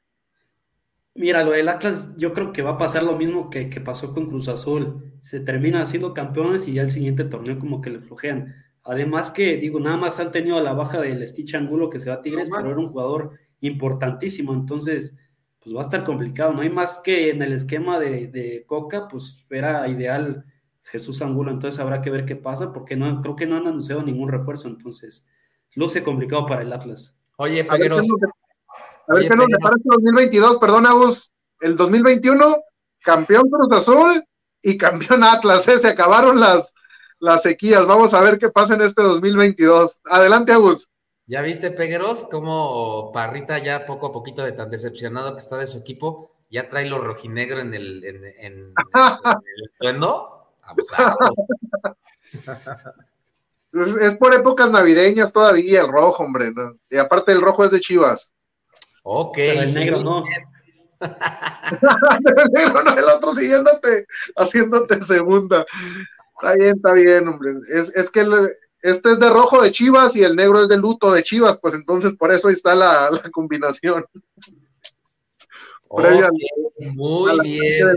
Mira, 1.15 1.43
lo 1.45 1.53
del 1.53 1.69
Atlas, 1.69 2.11
yo 2.17 2.33
creo 2.33 2.53
que 2.53 2.63
va 2.63 2.73
a 2.73 2.79
pasar 2.79 3.03
lo 3.03 3.17
mismo 3.17 3.51
que, 3.51 3.67
pasó 3.85 4.13
con 4.13 4.27
Cruz 4.27 4.49
Azul. 4.49 5.13
Se 5.21 5.41
terminan 5.41 5.87
siendo 5.87 6.15
campeones 6.15 6.69
y 6.69 6.75
ya 6.75 6.83
el 6.83 6.91
siguiente 6.91 7.25
torneo 7.25 7.59
como 7.59 7.81
que 7.81 7.91
le 7.91 8.01
flojean. 8.01 8.55
Además 8.83 9.31
que, 9.31 9.57
digo, 9.57 9.81
nada 9.81 9.97
más 9.97 10.21
han 10.21 10.33
tenido 10.33 10.61
la 10.61 10.73
baja 10.73 11.01
del 11.01 11.27
Stitch 11.27 11.55
Angulo 11.55 11.91
que 11.91 11.99
se 11.99 12.11
va 12.11 12.17
a 12.17 12.23
Tigres, 12.23 12.49
pero 12.51 12.71
era 12.71 12.81
un 12.81 12.89
jugador 12.89 13.33
importantísimo. 13.61 14.53
Entonces, 14.53 15.15
pues 15.59 15.75
va 15.75 15.81
a 15.81 15.85
estar 15.85 16.05
complicado. 16.05 16.53
No 16.53 16.63
hay 16.63 16.71
más 16.71 17.01
que 17.05 17.31
en 17.31 17.43
el 17.43 17.53
esquema 17.53 17.99
de, 17.99 18.29
de 18.29 18.65
Coca, 18.67 19.09
pues 19.09 19.45
era 19.51 19.87
ideal 19.89 20.45
Jesús 20.91 21.23
Angulo, 21.23 21.51
entonces 21.51 21.81
habrá 21.81 22.01
que 22.03 22.11
ver 22.11 22.25
qué 22.25 22.37
pasa, 22.37 22.73
porque 22.73 22.97
no 22.97 23.21
creo 23.23 23.37
que 23.37 23.47
no 23.47 23.57
han 23.57 23.67
anunciado 23.67 24.03
ningún 24.03 24.29
refuerzo, 24.29 24.69
entonces 24.69 25.27
luce 25.75 26.03
complicado 26.03 26.47
para 26.47 26.63
el 26.63 26.73
Atlas. 26.73 27.17
Oye, 27.37 27.65
Pegueros. 27.65 28.07
A 29.11 29.15
ver 29.15 29.29
qué 29.29 29.37
nos 29.37 29.49
depara 29.49 29.75
este 29.75 29.89
2022, 29.91 30.59
perdón, 30.59 30.87
Agus, 30.87 31.33
el 31.61 31.77
2021, 31.77 32.63
campeón 33.01 33.51
Cruz 33.51 33.73
Azul 33.73 34.25
y 34.63 34.79
campeón 34.79 35.25
Atlas, 35.25 35.67
¿eh? 35.67 35.79
se 35.79 35.89
acabaron 35.89 36.39
las, 36.39 36.73
las 37.19 37.43
sequías, 37.43 37.87
vamos 37.87 38.15
a 38.15 38.21
ver 38.21 38.39
qué 38.39 38.51
pasa 38.51 38.75
en 38.75 38.83
este 38.83 39.03
2022. 39.03 39.99
Adelante, 40.05 40.53
Agus. 40.53 40.89
¿Ya 41.27 41.43
viste, 41.43 41.73
Pegueros, 41.73 42.29
cómo 42.31 43.11
Parrita 43.13 43.59
ya 43.59 43.85
poco 43.85 44.07
a 44.07 44.13
poquito 44.13 44.45
de 44.45 44.53
tan 44.53 44.71
decepcionado 44.71 45.33
que 45.33 45.39
está 45.39 45.57
de 45.57 45.67
su 45.67 45.79
equipo, 45.79 46.37
ya 46.49 46.69
trae 46.69 46.87
lo 46.87 46.99
rojinegro 46.99 47.59
en 47.61 47.75
el, 47.75 48.05
en, 48.05 48.25
en, 48.25 48.35
en 48.39 48.75
el 49.81 50.01
es, 53.73 54.17
por 54.17 54.35
épocas 54.35 54.71
navideñas 54.71 55.33
todavía 55.33 55.81
el 55.81 55.89
rojo, 55.89 56.23
hombre. 56.23 56.53
Y 56.89 56.97
aparte 56.97 57.33
el 57.33 57.41
rojo 57.41 57.65
es 57.65 57.73
de 57.73 57.81
Chivas. 57.81 58.31
Ok. 59.03 59.39
el 59.39 59.75
negro 59.75 60.03
no. 60.03 60.25
el 61.01 62.53
negro 62.53 62.83
no, 62.85 62.93
el 62.93 63.05
otro 63.05 63.33
siguiéndote, 63.33 64.07
haciéndote 64.37 65.03
segunda. 65.03 65.65
Está 66.41 66.55
bien, 66.55 66.77
está 66.77 66.95
bien, 66.95 67.29
hombre. 67.29 67.53
Es, 67.73 68.11
que 68.11 68.27
este 68.83 69.13
es 69.13 69.19
de 69.19 69.29
rojo 69.29 69.63
de 69.63 69.71
Chivas 69.71 70.17
y 70.17 70.23
el 70.23 70.37
negro 70.37 70.63
es 70.63 70.69
de 70.69 70.79
luto 70.79 71.13
de 71.13 71.23
Chivas, 71.23 71.59
pues 71.61 71.75
entonces 71.75 72.15
por 72.15 72.33
eso 72.33 72.49
ahí 72.49 72.55
está 72.55 72.75
la, 72.75 73.11
combinación. 73.33 74.05
muy 76.95 77.41
bien. 77.41 77.95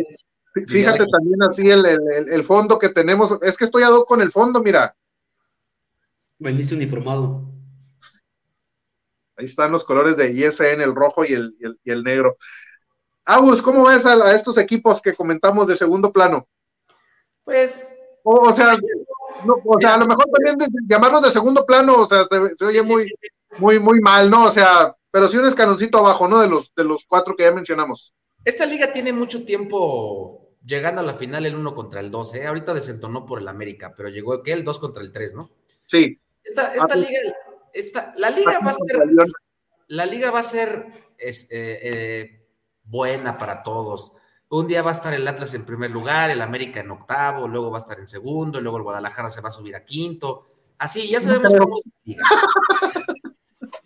Fíjate 0.68 1.06
también 1.08 1.42
así 1.42 1.64
el, 1.70 2.44
fondo 2.44 2.78
que 2.78 2.90
tenemos. 2.90 3.38
Es 3.42 3.58
que 3.58 3.66
estoy 3.66 3.84
a 3.84 3.90
con 4.06 4.22
el 4.22 4.30
fondo, 4.30 4.62
mira. 4.62 4.96
Veniste 6.38 6.76
uniformado. 6.76 7.53
Ahí 9.36 9.46
están 9.46 9.72
los 9.72 9.84
colores 9.84 10.16
de 10.18 10.32
ISN, 10.32 10.82
el 10.82 10.96
rojo 10.96 11.26
y 11.26 11.34
el, 11.34 11.56
y 11.84 11.92
el, 11.92 12.04
negro. 12.04 12.38
Agus, 13.26 13.62
¿cómo 13.62 13.86
ves 13.86 14.06
a, 14.06 14.34
estos 14.36 14.58
equipos 14.58 15.02
que 15.02 15.14
comentamos 15.14 15.68
de 15.68 15.76
segundo 15.76 16.12
plano? 16.12 16.48
Pues. 17.44 17.96
O, 18.24 18.54
sea, 18.54 18.78
o 19.46 19.80
sea, 19.80 19.96
a 19.96 19.98
lo 19.98 20.06
mejor 20.06 20.26
también 20.26 20.58
llamarlos 20.88 21.24
de 21.24 21.32
segundo 21.32 21.66
plano, 21.66 21.94
o 22.04 22.08
sea, 22.08 22.24
se, 22.24 22.66
oye 22.66 22.84
muy, 22.84 23.06
muy, 23.58 23.80
muy 23.80 24.00
mal, 24.00 24.30
¿no? 24.30 24.46
O 24.46 24.52
sea, 24.52 24.96
pero 25.12 25.28
sí 25.28 25.38
un 25.38 25.46
escaloncito 25.46 25.98
abajo, 25.98 26.28
¿no? 26.28 26.40
De 26.40 26.48
los, 26.48 26.74
de 26.76 26.86
los 26.86 27.06
cuatro 27.06 27.36
que 27.36 27.44
ya 27.44 27.52
mencionamos. 27.52 28.14
Esta 28.46 28.66
liga 28.66 28.92
tiene 28.92 29.12
mucho 29.12 29.46
tiempo 29.46 30.44
llegando 30.66 31.02
a 31.02 31.04
la 31.04 31.14
final 31.14 31.46
el 31.46 31.56
1 31.56 31.76
contra 31.76 32.00
el 32.00 32.12
2, 32.12 32.36
¿eh? 32.36 32.48
ahorita 32.48 32.74
desentonó 32.74 33.26
por 33.26 33.40
el 33.40 33.48
América, 33.48 33.94
pero 33.96 34.10
llegó 34.10 34.42
que 34.42 34.54
el 34.54 34.64
2 34.64 34.80
contra 34.80 35.04
el 35.04 35.12
3, 35.12 35.36
¿no? 35.36 35.52
Sí. 35.86 36.20
Esta, 36.44 36.74
esta 36.74 36.96
liga, 36.96 37.20
esta, 37.74 38.14
la 38.16 38.30
liga 38.30 38.60
va 38.60 38.72
a 38.72 38.74
ser, 38.74 39.04
la 39.88 40.06
liga 40.06 40.32
va 40.32 40.40
a 40.40 40.44
ser 40.44 40.88
eh, 41.18 42.48
buena 42.84 43.38
para 43.38 43.64
todos. 43.64 44.14
un 44.50 44.68
día 44.68 44.82
va 44.82 44.92
a 44.92 44.94
estar 44.94 45.14
el 45.14 45.28
Atlas 45.28 45.54
en 45.56 45.66
primer 45.66 45.92
lugar, 45.92 46.30
el 46.30 46.42
América 46.42 46.80
en 46.80 46.92
octavo, 46.92 47.48
luego 47.48 47.72
va 47.72 47.78
a 47.78 47.82
estar 47.82 48.00
en 48.00 48.08
segundo, 48.08 48.62
luego 48.62 48.78
el 48.78 48.84
Guadalajara 48.84 49.30
se 49.30 49.42
va 49.42 49.48
a 49.48 49.52
subir 49.52 49.76
a 49.76 49.84
quinto. 49.84 50.46
Así, 50.78 51.10
ya 51.10 51.20
sabemos 51.22 51.54
cómo 51.58 51.78
es 51.78 51.86
la 51.86 51.94
liga. 52.04 52.24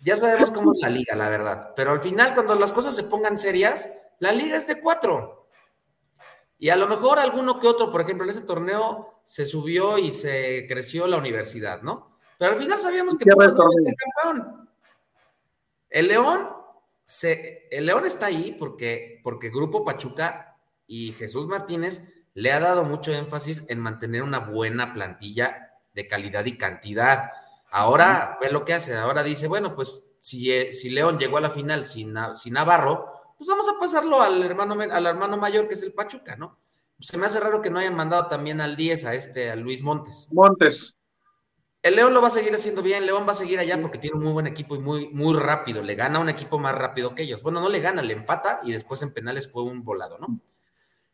Ya 0.00 0.16
sabemos 0.16 0.50
cómo 0.50 0.72
es 0.72 0.80
la 0.80 0.90
liga, 0.90 1.14
la 1.16 1.28
verdad. 1.28 1.72
Pero 1.74 1.90
al 1.92 2.00
final, 2.00 2.34
cuando 2.34 2.54
las 2.54 2.72
cosas 2.72 2.94
se 2.94 3.04
pongan 3.04 3.38
serias, 3.38 3.90
la 4.20 4.32
liga 4.32 4.56
es 4.56 4.66
de 4.66 4.80
cuatro. 4.80 5.48
Y 6.58 6.70
a 6.70 6.76
lo 6.76 6.88
mejor 6.88 7.18
alguno 7.18 7.58
que 7.60 7.68
otro, 7.68 7.90
por 7.90 8.00
ejemplo, 8.00 8.24
en 8.24 8.30
ese 8.30 8.42
torneo 8.42 9.20
se 9.24 9.46
subió 9.46 9.98
y 9.98 10.10
se 10.10 10.66
creció 10.68 11.06
la 11.06 11.18
universidad, 11.18 11.82
¿no? 11.82 12.07
Pero 12.38 12.52
al 12.52 12.58
final 12.58 12.78
sabíamos 12.78 13.16
que 13.16 13.26
Pumas 13.30 13.52
no 13.52 13.64
iba 13.80 13.92
campeón. 14.22 14.68
El 15.90 16.08
León, 16.08 16.48
se, 17.04 17.68
el 17.70 17.86
León 17.86 18.06
está 18.06 18.26
ahí 18.26 18.56
porque, 18.58 19.20
porque 19.24 19.50
Grupo 19.50 19.84
Pachuca 19.84 20.56
y 20.86 21.12
Jesús 21.12 21.46
Martínez 21.46 22.14
le 22.34 22.52
ha 22.52 22.60
dado 22.60 22.84
mucho 22.84 23.12
énfasis 23.12 23.64
en 23.68 23.80
mantener 23.80 24.22
una 24.22 24.38
buena 24.38 24.94
plantilla 24.94 25.72
de 25.94 26.06
calidad 26.06 26.44
y 26.44 26.56
cantidad. 26.56 27.30
Ahora 27.70 28.38
ve 28.40 28.50
lo 28.50 28.64
que 28.64 28.74
hace, 28.74 28.96
ahora 28.96 29.22
dice, 29.24 29.48
bueno, 29.48 29.74
pues 29.74 30.12
si, 30.20 30.52
eh, 30.52 30.72
si 30.72 30.90
León 30.90 31.18
llegó 31.18 31.38
a 31.38 31.40
la 31.40 31.50
final 31.50 31.84
sin, 31.84 32.14
sin 32.34 32.54
Navarro, 32.54 33.12
pues 33.36 33.48
vamos 33.48 33.68
a 33.68 33.78
pasarlo 33.78 34.20
al 34.20 34.42
hermano, 34.42 34.74
al 34.80 35.06
hermano 35.06 35.36
mayor 35.36 35.68
que 35.68 35.74
es 35.74 35.82
el 35.82 35.92
Pachuca, 35.92 36.36
¿no? 36.36 36.58
Se 37.00 37.16
me 37.16 37.26
hace 37.26 37.38
raro 37.38 37.62
que 37.62 37.70
no 37.70 37.78
hayan 37.78 37.94
mandado 37.94 38.26
también 38.26 38.60
al 38.60 38.76
10 38.76 39.04
a 39.04 39.14
este, 39.14 39.50
a 39.50 39.56
Luis 39.56 39.82
Montes. 39.82 40.28
Montes. 40.32 40.97
El 41.82 41.96
León 41.96 42.12
lo 42.12 42.20
va 42.20 42.28
a 42.28 42.32
seguir 42.32 42.52
haciendo 42.52 42.82
bien, 42.82 43.06
León 43.06 43.24
va 43.26 43.32
a 43.32 43.36
seguir 43.36 43.58
allá 43.58 43.80
porque 43.80 43.98
tiene 43.98 44.16
un 44.16 44.24
muy 44.24 44.32
buen 44.32 44.46
equipo 44.46 44.74
y 44.74 44.80
muy, 44.80 45.08
muy 45.10 45.38
rápido. 45.38 45.82
Le 45.82 45.94
gana 45.94 46.18
un 46.18 46.28
equipo 46.28 46.58
más 46.58 46.74
rápido 46.74 47.14
que 47.14 47.22
ellos. 47.22 47.42
Bueno, 47.42 47.60
no 47.60 47.68
le 47.68 47.80
gana, 47.80 48.02
le 48.02 48.14
empata 48.14 48.60
y 48.64 48.72
después 48.72 49.00
en 49.02 49.12
penales 49.12 49.50
fue 49.50 49.62
un 49.62 49.84
volado, 49.84 50.18
¿no? 50.18 50.40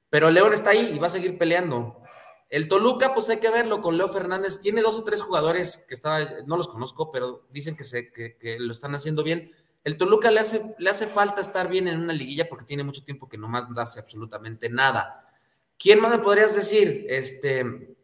Pero 0.09 0.31
León 0.31 0.55
está 0.55 0.71
ahí 0.71 0.93
y 0.95 0.99
va 0.99 1.09
a 1.09 1.11
seguir 1.11 1.37
peleando. 1.37 2.01
El 2.49 2.69
Toluca, 2.69 3.12
pues 3.15 3.29
hay 3.29 3.41
que 3.41 3.51
verlo 3.51 3.83
con 3.83 3.99
Leo 3.99 4.09
Fernández. 4.09 4.61
Tiene 4.61 4.81
dos 4.81 4.97
o 4.97 5.05
tres 5.05 5.21
jugadores 5.21 5.85
que 5.89 5.95
estaba, 5.95 6.21
no 6.47 6.57
los 6.57 6.69
conozco, 6.69 7.11
pero 7.11 7.47
dicen 7.51 7.77
que, 7.77 7.85
se, 7.85 8.12
que, 8.12 8.37
que 8.37 8.59
lo 8.59 8.73
están 8.73 8.95
haciendo 8.95 9.23
bien 9.23 9.53
el 9.85 9.99
Toluca 9.99 10.31
le 10.31 10.41
hace, 10.41 10.75
le 10.79 10.91
hace 10.91 11.07
falta 11.07 11.43
estar 11.43 11.69
bien 11.69 11.87
en 11.89 12.01
una 12.01 12.15
liguilla 12.15 12.49
porque 12.49 12.65
tiene 12.65 12.83
mucho 12.83 13.05
tiempo 13.05 13.29
que 13.29 13.37
nomás 13.37 13.69
no 13.69 13.79
hace 13.81 14.01
absolutamente 14.01 14.71
nada. 14.71 15.29
¿Quién 15.79 16.01
más 16.01 16.11
me 16.11 16.25
podrías 16.25 16.57
decir? 16.57 17.05
Este 17.11 17.97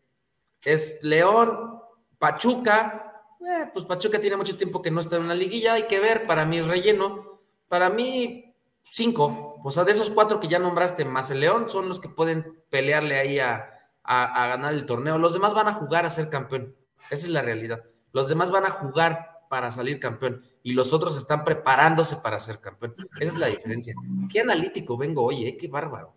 es 0.62 0.98
León, 1.02 1.79
Pachuca. 2.20 3.24
Eh, 3.40 3.70
pues 3.72 3.84
Pachuca 3.84 4.20
tiene 4.20 4.36
mucho 4.36 4.56
tiempo 4.56 4.80
que 4.80 4.92
no 4.92 5.00
está 5.00 5.16
en 5.16 5.22
una 5.22 5.34
liguilla. 5.34 5.72
Hay 5.72 5.88
que 5.88 5.98
ver, 5.98 6.26
para 6.26 6.44
mí 6.44 6.60
relleno. 6.60 7.40
Para 7.66 7.90
mí, 7.90 8.54
cinco. 8.84 9.56
O 9.64 9.70
sea, 9.72 9.82
de 9.82 9.92
esos 9.92 10.10
cuatro 10.10 10.38
que 10.38 10.46
ya 10.46 10.60
nombraste, 10.60 11.04
más 11.04 11.32
el 11.32 11.40
León, 11.40 11.68
son 11.68 11.88
los 11.88 11.98
que 11.98 12.08
pueden 12.08 12.62
pelearle 12.70 13.18
ahí 13.18 13.40
a, 13.40 13.70
a 14.04 14.46
ganar 14.46 14.74
el 14.74 14.86
torneo. 14.86 15.18
Los 15.18 15.32
demás 15.32 15.54
van 15.54 15.66
a 15.66 15.72
jugar 15.72 16.06
a 16.06 16.10
ser 16.10 16.30
campeón. 16.30 16.76
Esa 17.10 17.26
es 17.26 17.32
la 17.32 17.42
realidad. 17.42 17.82
Los 18.12 18.28
demás 18.28 18.50
van 18.50 18.66
a 18.66 18.70
jugar 18.70 19.30
para 19.48 19.70
salir 19.72 19.98
campeón 19.98 20.44
y 20.62 20.74
los 20.74 20.92
otros 20.92 21.16
están 21.16 21.44
preparándose 21.44 22.16
para 22.16 22.38
ser 22.38 22.60
campeón. 22.60 22.94
Esa 23.18 23.32
es 23.32 23.38
la 23.38 23.48
diferencia. 23.48 23.94
Qué 24.30 24.40
analítico 24.40 24.96
vengo 24.96 25.24
hoy, 25.24 25.44
¿eh? 25.46 25.56
qué 25.56 25.66
bárbaro. 25.66 26.14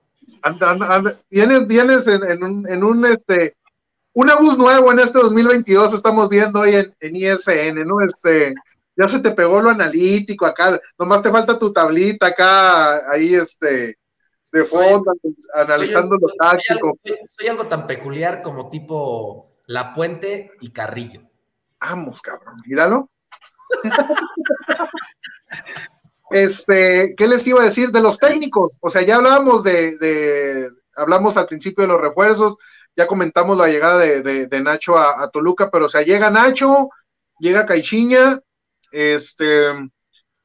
vienes 1.31 1.67
vienes 1.67 2.07
en, 2.07 2.23
en 2.23 2.83
un 2.83 3.05
este 3.05 3.57
un 4.13 4.31
bus 4.39 4.57
nuevo 4.57 4.91
en 4.91 4.99
este 4.99 5.19
2022 5.19 5.93
estamos 5.93 6.29
viendo 6.29 6.61
hoy 6.61 6.75
en, 6.75 6.95
en, 6.99 7.15
ISN, 7.15 7.85
¿no? 7.85 8.01
Este, 8.01 8.53
ya 8.95 9.07
se 9.07 9.19
te 9.19 9.31
pegó 9.31 9.61
lo 9.61 9.69
analítico 9.69 10.45
acá, 10.45 10.79
nomás 10.97 11.21
te 11.21 11.31
falta 11.31 11.57
tu 11.57 11.73
tablita 11.73 12.27
acá, 12.27 13.11
ahí 13.11 13.33
este, 13.33 13.97
de 14.53 14.63
fondo, 14.63 15.11
analizando 15.55 16.15
lo 16.21 16.27
táctico. 16.35 16.97
soy, 17.25 17.47
algo 17.47 17.65
tan 17.65 17.87
peculiar 17.87 18.43
como 18.43 18.69
tipo 18.69 19.57
La 19.65 19.91
Puente 19.93 20.51
y 20.61 20.71
Carrillo. 20.71 21.23
Vamos, 21.81 22.21
cabrón, 22.21 22.61
míralo. 22.65 23.09
este, 26.29 27.15
¿qué 27.17 27.27
les 27.27 27.47
iba 27.47 27.61
a 27.61 27.65
decir 27.65 27.91
de 27.91 28.01
los 28.01 28.19
técnicos? 28.19 28.71
O 28.79 28.91
sea, 28.91 29.01
ya 29.01 29.15
hablábamos 29.15 29.63
de, 29.63 30.69
hablamos 30.95 31.35
al 31.35 31.47
principio 31.47 31.81
de 31.81 31.87
los 31.87 32.01
refuerzos, 32.01 32.55
ya 32.95 33.07
comentamos 33.07 33.57
la 33.57 33.67
llegada 33.67 33.99
de, 33.99 34.61
Nacho 34.61 34.97
a, 34.97 35.29
Toluca, 35.29 35.69
pero 35.71 35.85
o 35.85 35.89
sea, 35.89 36.01
llega 36.01 36.29
Nacho, 36.29 36.89
llega 37.39 37.65
Caixinha, 37.65 38.39
este, 38.91 39.71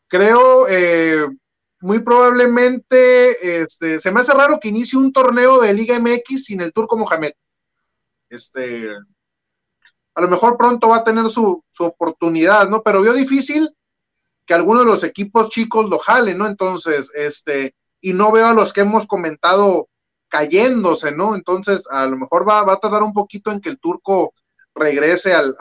creo, 0.07 0.67
eh, 0.69 1.27
muy 1.81 2.01
probablemente, 2.01 3.61
este, 3.63 3.99
se 3.99 4.11
me 4.11 4.21
hace 4.21 4.33
raro 4.33 4.59
que 4.61 4.69
inicie 4.69 4.99
un 4.99 5.13
torneo 5.13 5.61
de 5.61 5.75
Liga 5.75 5.99
MX 5.99 6.45
sin 6.45 6.61
el 6.61 6.73
Turco 6.73 6.97
Mohamed. 6.97 7.33
Este, 8.29 8.91
a 10.15 10.21
lo 10.21 10.29
mejor 10.29 10.57
pronto 10.57 10.89
va 10.89 10.97
a 10.97 11.05
tener 11.05 11.29
su, 11.31 11.63
oportunidad, 11.79 12.69
¿no? 12.69 12.83
Pero 12.83 13.03
vio 13.03 13.13
difícil 13.13 13.71
que 14.45 14.55
algunos 14.55 14.85
de 14.85 14.91
los 14.91 15.05
equipos 15.05 15.51
chicos 15.51 15.89
lo 15.89 15.99
jalen, 15.99 16.39
¿no? 16.39 16.47
Entonces, 16.47 17.13
este, 17.15 17.75
y 18.01 18.15
no 18.15 18.33
veo 18.33 18.47
a 18.47 18.55
los 18.55 18.73
que 18.73 18.81
hemos 18.81 19.07
comentado 19.07 19.89
cayéndose, 20.29 21.13
¿no? 21.13 21.35
Entonces, 21.35 21.85
a 21.91 22.07
lo 22.07 22.17
mejor 22.17 22.49
va, 22.49 22.61
a 22.61 22.81
tardar 22.81 23.03
un 23.03 23.13
poquito 23.13 23.51
en 23.51 23.61
que 23.61 23.69
el 23.69 23.79
turco 23.79 24.35
regrese 24.75 25.33
al, 25.33 25.57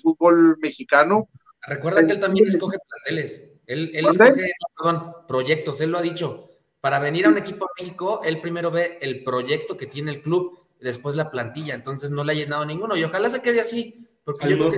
fútbol 0.00 0.56
mexicano. 0.58 1.28
Recuerda 1.62 2.06
que 2.06 2.12
él 2.12 2.20
también 2.20 2.46
escoge 2.46 2.78
planteles, 2.88 3.50
él, 3.66 3.90
él 3.94 4.06
escoge, 4.06 4.52
perdón, 4.76 5.12
proyectos, 5.26 5.80
él 5.80 5.90
lo 5.90 5.98
ha 5.98 6.02
dicho. 6.02 6.50
Para 6.80 6.98
venir 6.98 7.26
a 7.26 7.30
un 7.30 7.38
equipo 7.38 7.64
a 7.64 7.68
México, 7.78 8.20
él 8.22 8.40
primero 8.42 8.70
ve 8.70 8.98
el 9.00 9.24
proyecto 9.24 9.76
que 9.76 9.86
tiene 9.86 10.10
el 10.10 10.22
club 10.22 10.58
después 10.80 11.16
la 11.16 11.30
plantilla, 11.30 11.74
entonces 11.74 12.10
no 12.10 12.24
le 12.24 12.32
ha 12.32 12.36
llenado 12.36 12.66
ninguno 12.66 12.94
y 12.94 13.04
ojalá 13.04 13.30
se 13.30 13.40
quede 13.40 13.60
así, 13.60 14.06
porque 14.22 14.50
yo 14.50 14.58
creo 14.58 14.70
que 14.70 14.76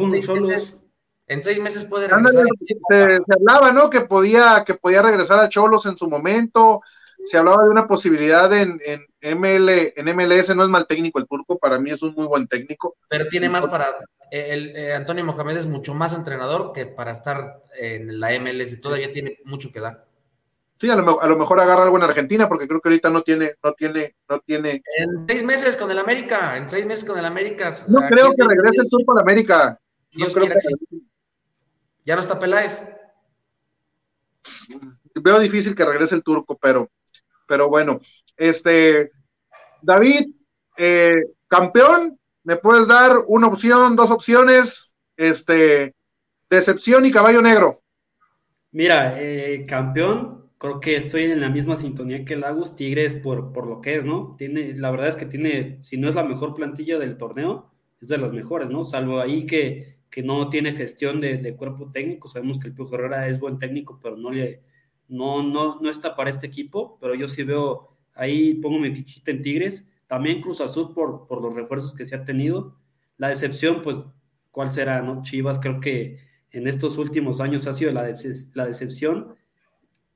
en 1.29 1.43
seis, 1.43 1.61
meses, 1.61 1.85
puede 1.85 2.07
regresar. 2.07 2.47
Se, 2.89 3.19
hablaba, 3.35 3.73
¿no? 3.73 3.91
Que 3.91 4.03
podía, 4.03 4.63
que 4.65 4.75
podía 4.75 5.03
regresar 5.03 5.41
a 5.41 5.49
Cholos 5.49 5.85
en 5.87 5.97
su 5.97 6.09
momento, 6.09 6.81
se 7.27 7.37
hablaba 7.37 7.65
de 7.65 7.71
una 7.71 7.87
posibilidad 7.87 8.53
en, 8.53 8.81
en, 8.85 9.39
ML, 9.39 9.93
en 9.97 10.17
MLS, 10.17 10.55
no 10.55 10.63
es 10.63 10.69
mal 10.69 10.87
técnico 10.87 11.19
el 11.19 11.27
turco, 11.27 11.59
para 11.59 11.79
mí 11.79 11.91
es 11.91 12.03
un 12.03 12.15
muy 12.15 12.27
buen 12.27 12.47
técnico. 12.47 12.97
Pero 13.09 13.27
tiene 13.29 13.49
más 13.49 13.67
para, 13.67 13.97
el, 14.31 14.77
eh, 14.77 14.95
Antonio 14.95 15.25
Mohamed 15.25 15.57
es 15.57 15.67
mucho 15.67 15.95
más 15.95 16.13
entrenador 16.13 16.73
que 16.73 16.87
para 16.87 17.13
estar 17.13 17.63
en 17.79 18.19
la 18.19 18.31
MLS, 18.39 18.81
todavía 18.81 19.13
tiene 19.13 19.39
mucho 19.45 19.73
que 19.73 19.81
dar. 19.81 20.07
Sí, 20.79 20.91
a 20.91 20.97
lo, 20.97 21.37
mejor 21.39 21.59
agarra 21.59 21.85
algo 21.85 21.97
en 21.97 22.03
Argentina, 22.03 22.49
porque 22.49 22.69
creo 22.69 22.81
que 22.81 22.91
ahorita 22.91 23.09
no 23.09 23.23
tiene, 23.23 23.55
no 23.63 23.73
tiene, 23.73 24.15
no 24.29 24.41
tiene. 24.41 24.83
En 24.99 25.27
seis 25.27 25.43
meses 25.43 25.75
con 25.75 25.91
el 25.91 25.99
América, 25.99 26.57
en 26.57 26.69
seis 26.69 26.85
meses 26.85 27.05
con 27.05 27.19
el 27.19 27.25
América. 27.25 27.75
No 27.89 28.01
creo 28.07 28.31
que 28.31 28.45
regrese 28.45 28.81
el 28.81 28.87
sur 28.87 29.05
con 29.07 29.19
América. 29.19 29.81
No 30.13 30.27
creo 30.27 30.47
que... 30.47 30.55
Ya 32.05 32.15
no 32.15 32.21
está 32.21 32.39
Peláez. 32.39 32.85
Veo 35.15 35.41
difícil 35.41 35.75
que 35.75 35.85
regrese 35.85 36.15
el 36.15 36.23
turco, 36.23 36.59
pero, 36.61 36.91
pero 37.47 37.69
bueno. 37.69 38.01
Este, 38.37 39.11
David, 39.83 40.29
eh, 40.77 41.15
campeón, 41.49 42.19
¿me 42.45 42.57
puedes 42.57 42.87
dar 42.89 43.13
una 43.29 43.47
opción, 43.47 43.97
dos 43.97 44.11
opciones? 44.11 44.95
Este, 45.17 45.95
decepción 46.51 47.07
y 47.07 47.11
caballo 47.11 47.43
negro. 47.43 47.81
Mira, 48.73 49.15
eh, 49.19 49.65
campeón, 49.67 50.51
creo 50.59 50.81
que 50.81 50.97
estoy 50.97 51.25
en 51.25 51.41
la 51.41 51.49
misma 51.49 51.77
sintonía 51.77 52.25
que 52.25 52.37
Lagos, 52.37 52.77
Tigres 52.77 53.15
por, 53.15 53.53
por 53.53 53.67
lo 53.67 53.81
que 53.81 53.97
es, 53.97 54.05
¿no? 54.05 54.35
Tiene, 54.37 54.75
la 54.75 54.91
verdad 54.91 55.09
es 55.09 55.17
que 55.17 55.27
tiene, 55.27 55.79
si 55.83 55.97
no 55.97 56.09
es 56.09 56.15
la 56.15 56.25
mejor 56.25 56.55
plantilla 56.55 56.99
del 56.99 57.17
torneo, 57.17 57.71
es 58.01 58.09
de 58.09 58.19
las 58.19 58.33
mejores, 58.33 58.71
¿no? 58.71 58.85
Salvo 58.85 59.21
ahí 59.21 59.47
que, 59.47 59.97
que 60.11 60.23
no 60.23 60.49
tiene 60.51 60.73
gestión 60.73 61.21
de, 61.21 61.57
cuerpo 61.57 61.91
técnico, 61.93 62.29
sabemos 62.29 62.59
que 62.59 62.69
el 62.69 62.75
Piojo 62.75 62.95
Herrera 62.95 63.29
es 63.29 63.41
buen 63.41 63.59
técnico, 63.59 63.99
pero 64.03 64.17
no 64.17 64.31
le, 64.31 64.63
no, 65.09 65.43
no, 65.43 65.81
no 65.81 65.91
está 65.91 66.17
para 66.17 66.31
este 66.31 66.47
equipo, 66.47 66.99
pero 67.01 67.15
yo 67.15 67.29
sí 67.29 67.43
veo, 67.43 67.97
ahí 68.15 68.55
pongo 68.55 68.79
mi 68.79 68.93
fichita 68.93 69.31
en 69.31 69.43
Tigres, 69.43 69.87
también 70.07 70.41
Cruz 70.41 70.61
Azul 70.61 70.95
por, 70.95 71.27
por 71.27 71.43
los 71.43 71.55
refuerzos 71.55 71.95
que 71.95 72.05
se 72.05 72.17
ha 72.17 72.25
tenido, 72.25 72.77
la 73.17 73.29
decepción, 73.29 73.83
pues, 73.83 74.07
¿cuál 74.51 74.71
será, 74.71 75.03
no? 75.03 75.23
Chivas 75.23 75.59
creo 75.59 75.81
que 75.81 76.19
en 76.51 76.67
estos 76.69 76.99
últimos 76.99 77.41
años 77.41 77.67
ha 77.67 77.73
sido 77.73 77.93
la, 77.93 78.15
la 78.55 78.67
decepción, 78.67 79.35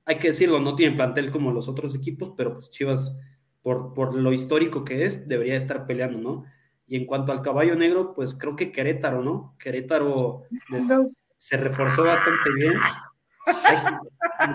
hay 0.05 0.19
que 0.19 0.29
decirlo, 0.29 0.61
no 0.61 0.75
tiene 0.75 0.97
plantel 0.97 1.31
como 1.31 1.53
los 1.53 1.69
otros 1.69 1.95
equipos, 1.95 2.33
pero 2.37 2.55
pues 2.55 2.71
Chivas, 2.71 3.21
por, 3.63 3.93
por 3.95 4.15
lo 4.15 4.33
histórico 4.33 4.85
que 4.85 5.05
es, 5.05 5.29
debería 5.29 5.57
estar 5.57 5.87
peleando, 5.87 6.19
¿no? 6.19 6.45
Y 6.87 6.97
en 6.97 7.07
cuanto 7.07 7.31
al 7.31 7.43
caballo 7.43 7.77
negro, 7.77 8.15
pues 8.15 8.35
creo 8.35 8.57
que 8.57 8.73
Querétaro, 8.73 9.23
¿no? 9.23 9.55
Querétaro 9.59 10.43
se 11.37 11.57
reforzó 11.57 12.05
bastante 12.05 12.51
bien. 12.53 12.75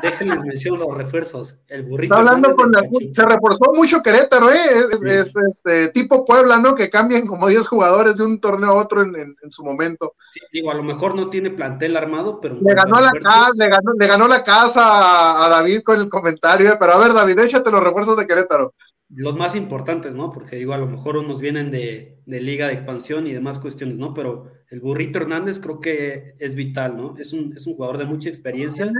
Déjenme 0.01 0.39
mencionar 0.39 0.79
los 0.79 0.97
refuerzos. 0.97 1.59
El 1.67 1.83
burrito. 1.83 2.15
hablando 2.15 2.55
con 2.55 2.71
se 3.11 3.25
reforzó 3.25 3.71
mucho 3.73 4.01
Querétaro, 4.01 4.51
¿eh? 4.51 4.57
Es, 4.91 5.33
este, 5.35 5.89
tipo 5.89 6.25
Puebla, 6.25 6.59
¿no? 6.59 6.73
Que 6.73 6.89
cambian 6.89 7.27
como 7.27 7.47
10 7.47 7.67
jugadores 7.67 8.17
de 8.17 8.25
un 8.25 8.39
torneo 8.39 8.71
a 8.71 8.73
otro 8.73 9.01
en, 9.01 9.35
su 9.49 9.63
momento. 9.63 10.15
Sí, 10.25 10.39
digo, 10.51 10.71
a 10.71 10.73
lo 10.73 10.83
mejor 10.83 11.15
no 11.15 11.29
tiene 11.29 11.51
plantel 11.51 11.97
armado, 11.97 12.39
pero. 12.41 12.57
Le 12.59 12.73
ganó, 12.73 12.99
la 12.99 13.11
casa, 13.11 13.51
le, 13.97 14.07
ganó, 14.07 14.27
la 14.27 14.43
casa 14.43 15.45
a, 15.45 15.49
David 15.49 15.81
con 15.83 15.99
el 15.99 16.09
comentario, 16.09 16.71
¿eh? 16.71 16.77
pero 16.79 16.93
a 16.93 16.97
ver, 16.97 17.13
David, 17.13 17.39
échate 17.39 17.71
los 17.71 17.83
refuerzos 17.83 18.17
de 18.17 18.25
Querétaro. 18.25 18.73
Los 19.09 19.35
más 19.35 19.55
importantes, 19.55 20.15
¿no? 20.15 20.31
Porque 20.31 20.55
digo, 20.55 20.73
a 20.73 20.77
lo 20.77 20.87
mejor 20.87 21.17
unos 21.17 21.39
vienen 21.39 21.71
de, 21.71 22.21
liga 22.25 22.67
de 22.67 22.73
expansión 22.73 23.27
y 23.27 23.33
demás 23.33 23.59
cuestiones, 23.59 23.97
¿no? 23.97 24.13
Pero 24.13 24.51
el 24.69 24.79
burrito 24.79 25.19
Hernández 25.19 25.59
creo 25.59 25.79
que 25.79 26.33
es 26.39 26.55
vital, 26.55 26.97
¿no? 26.97 27.15
Es 27.17 27.33
un, 27.33 27.53
es 27.55 27.67
un 27.67 27.75
jugador 27.75 27.97
de 27.97 28.05
mucha 28.05 28.29
experiencia, 28.29 28.91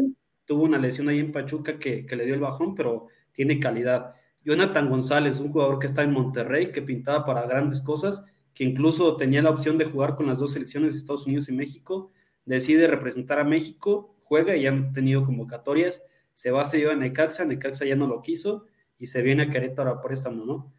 tuvo 0.45 0.63
una 0.63 0.77
lesión 0.77 1.09
ahí 1.09 1.19
en 1.19 1.31
Pachuca 1.31 1.79
que, 1.79 2.05
que 2.05 2.15
le 2.15 2.25
dio 2.25 2.35
el 2.35 2.39
bajón, 2.39 2.75
pero 2.75 3.07
tiene 3.33 3.59
calidad. 3.59 4.13
Jonathan 4.43 4.89
González, 4.89 5.39
un 5.39 5.51
jugador 5.51 5.79
que 5.79 5.87
está 5.87 6.03
en 6.03 6.11
Monterrey, 6.11 6.71
que 6.71 6.83
pintaba 6.83 7.25
para 7.25 7.47
grandes 7.47 7.81
cosas, 7.81 8.23
que 8.53 8.63
incluso 8.63 9.17
tenía 9.17 9.41
la 9.41 9.49
opción 9.49 9.77
de 9.79 9.85
jugar 9.85 10.15
con 10.15 10.27
las 10.27 10.37
dos 10.37 10.53
selecciones 10.53 10.93
de 10.93 10.99
Estados 10.99 11.25
Unidos 11.25 11.49
y 11.49 11.53
México, 11.53 12.11
decide 12.45 12.87
representar 12.87 13.39
a 13.39 13.43
México, 13.43 14.15
juega 14.23 14.55
y 14.55 14.61
ya 14.61 14.69
han 14.69 14.93
tenido 14.93 15.25
convocatorias, 15.25 16.05
se 16.33 16.51
va 16.51 16.63
seguido 16.63 16.91
a 16.91 16.95
Necaxa, 16.95 17.43
Necaxa 17.43 17.85
ya 17.85 17.95
no 17.95 18.07
lo 18.07 18.21
quiso 18.21 18.67
y 18.97 19.07
se 19.07 19.21
viene 19.21 19.43
a 19.43 19.49
Querétaro 19.49 19.91
a 19.91 20.01
préstamo, 20.01 20.45
¿no? 20.45 20.73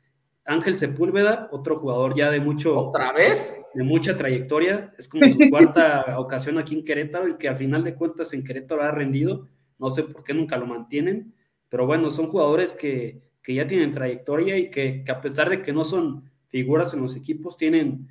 Ángel 0.44 0.76
Sepúlveda, 0.76 1.48
otro 1.50 1.78
jugador 1.78 2.14
ya 2.16 2.30
de 2.30 2.40
mucho... 2.40 2.78
¿Otra 2.78 3.12
vez? 3.12 3.60
De 3.74 3.82
mucha 3.82 4.16
trayectoria, 4.16 4.94
es 4.96 5.08
como 5.08 5.26
su 5.26 5.38
cuarta 5.50 6.04
ocasión 6.18 6.56
aquí 6.56 6.74
en 6.74 6.84
Querétaro 6.84 7.28
y 7.28 7.36
que 7.36 7.48
al 7.48 7.56
final 7.56 7.82
de 7.82 7.96
cuentas 7.96 8.32
en 8.32 8.44
Querétaro 8.44 8.82
ha 8.82 8.92
rendido, 8.92 9.48
no 9.78 9.90
sé 9.90 10.04
por 10.04 10.22
qué 10.22 10.34
nunca 10.34 10.56
lo 10.56 10.66
mantienen, 10.66 11.34
pero 11.68 11.84
bueno, 11.84 12.10
son 12.10 12.28
jugadores 12.28 12.72
que, 12.72 13.22
que 13.42 13.54
ya 13.54 13.66
tienen 13.66 13.92
trayectoria 13.92 14.56
y 14.56 14.70
que, 14.70 15.02
que, 15.04 15.12
a 15.12 15.20
pesar 15.20 15.50
de 15.50 15.62
que 15.62 15.72
no 15.72 15.84
son 15.84 16.30
figuras 16.46 16.94
en 16.94 17.02
los 17.02 17.16
equipos, 17.16 17.56
tienen, 17.56 18.08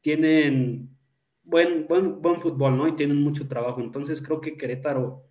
tienen 0.00 0.90
buen, 1.44 1.86
buen, 1.86 2.20
buen 2.20 2.40
fútbol, 2.40 2.76
¿no? 2.76 2.88
Y 2.88 2.96
tienen 2.96 3.22
mucho 3.22 3.46
trabajo. 3.46 3.80
Entonces 3.80 4.20
creo 4.20 4.40
que 4.40 4.56
Querétaro 4.56 5.24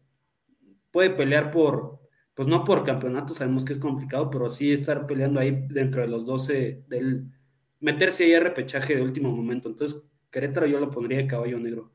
puede 0.91 1.09
pelear 1.11 1.51
por, 1.51 1.96
pues 2.37 2.47
no 2.47 2.63
por 2.63 2.83
campeonato, 2.83 3.33
sabemos 3.33 3.65
que 3.65 3.73
es 3.73 3.79
complicado, 3.79 4.29
pero 4.29 4.47
sí 4.51 4.71
estar 4.71 5.07
peleando 5.07 5.39
ahí 5.39 5.65
dentro 5.69 6.01
de 6.01 6.07
los 6.07 6.27
12 6.27 6.83
del 6.87 7.31
meterse 7.79 8.25
ahí 8.25 8.35
a 8.35 8.39
repechaje 8.39 8.95
de 8.95 9.01
último 9.01 9.31
momento. 9.31 9.69
Entonces, 9.69 10.07
Querétaro 10.29 10.67
yo 10.67 10.79
lo 10.79 10.91
pondría 10.91 11.17
de 11.17 11.25
caballo 11.25 11.59
negro. 11.59 11.91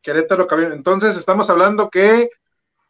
Querétaro, 0.00 0.46
caballo. 0.46 0.72
Entonces, 0.72 1.16
estamos 1.16 1.50
hablando 1.50 1.90
que 1.90 2.30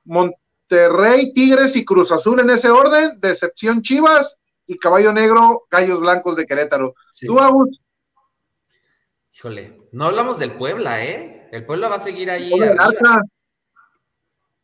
Monterrey, 0.04 1.32
Tigres 1.32 1.74
y 1.74 1.86
Cruz 1.86 2.12
Azul 2.12 2.38
en 2.38 2.50
ese 2.50 2.68
orden, 2.68 3.18
decepción 3.18 3.80
Chivas 3.80 4.38
y 4.66 4.76
caballo 4.76 5.10
negro, 5.10 5.64
Gallos 5.70 6.00
Blancos 6.00 6.36
de 6.36 6.44
Querétaro. 6.44 6.94
¿Tú, 7.26 7.40
Agus? 7.40 7.80
Híjole, 9.34 9.88
no 9.92 10.04
hablamos 10.04 10.38
del 10.38 10.58
Puebla, 10.58 11.02
¿eh? 11.02 11.48
El 11.50 11.64
Puebla 11.64 11.88
va 11.88 11.96
a 11.96 11.98
seguir 11.98 12.30
ahí. 12.30 12.52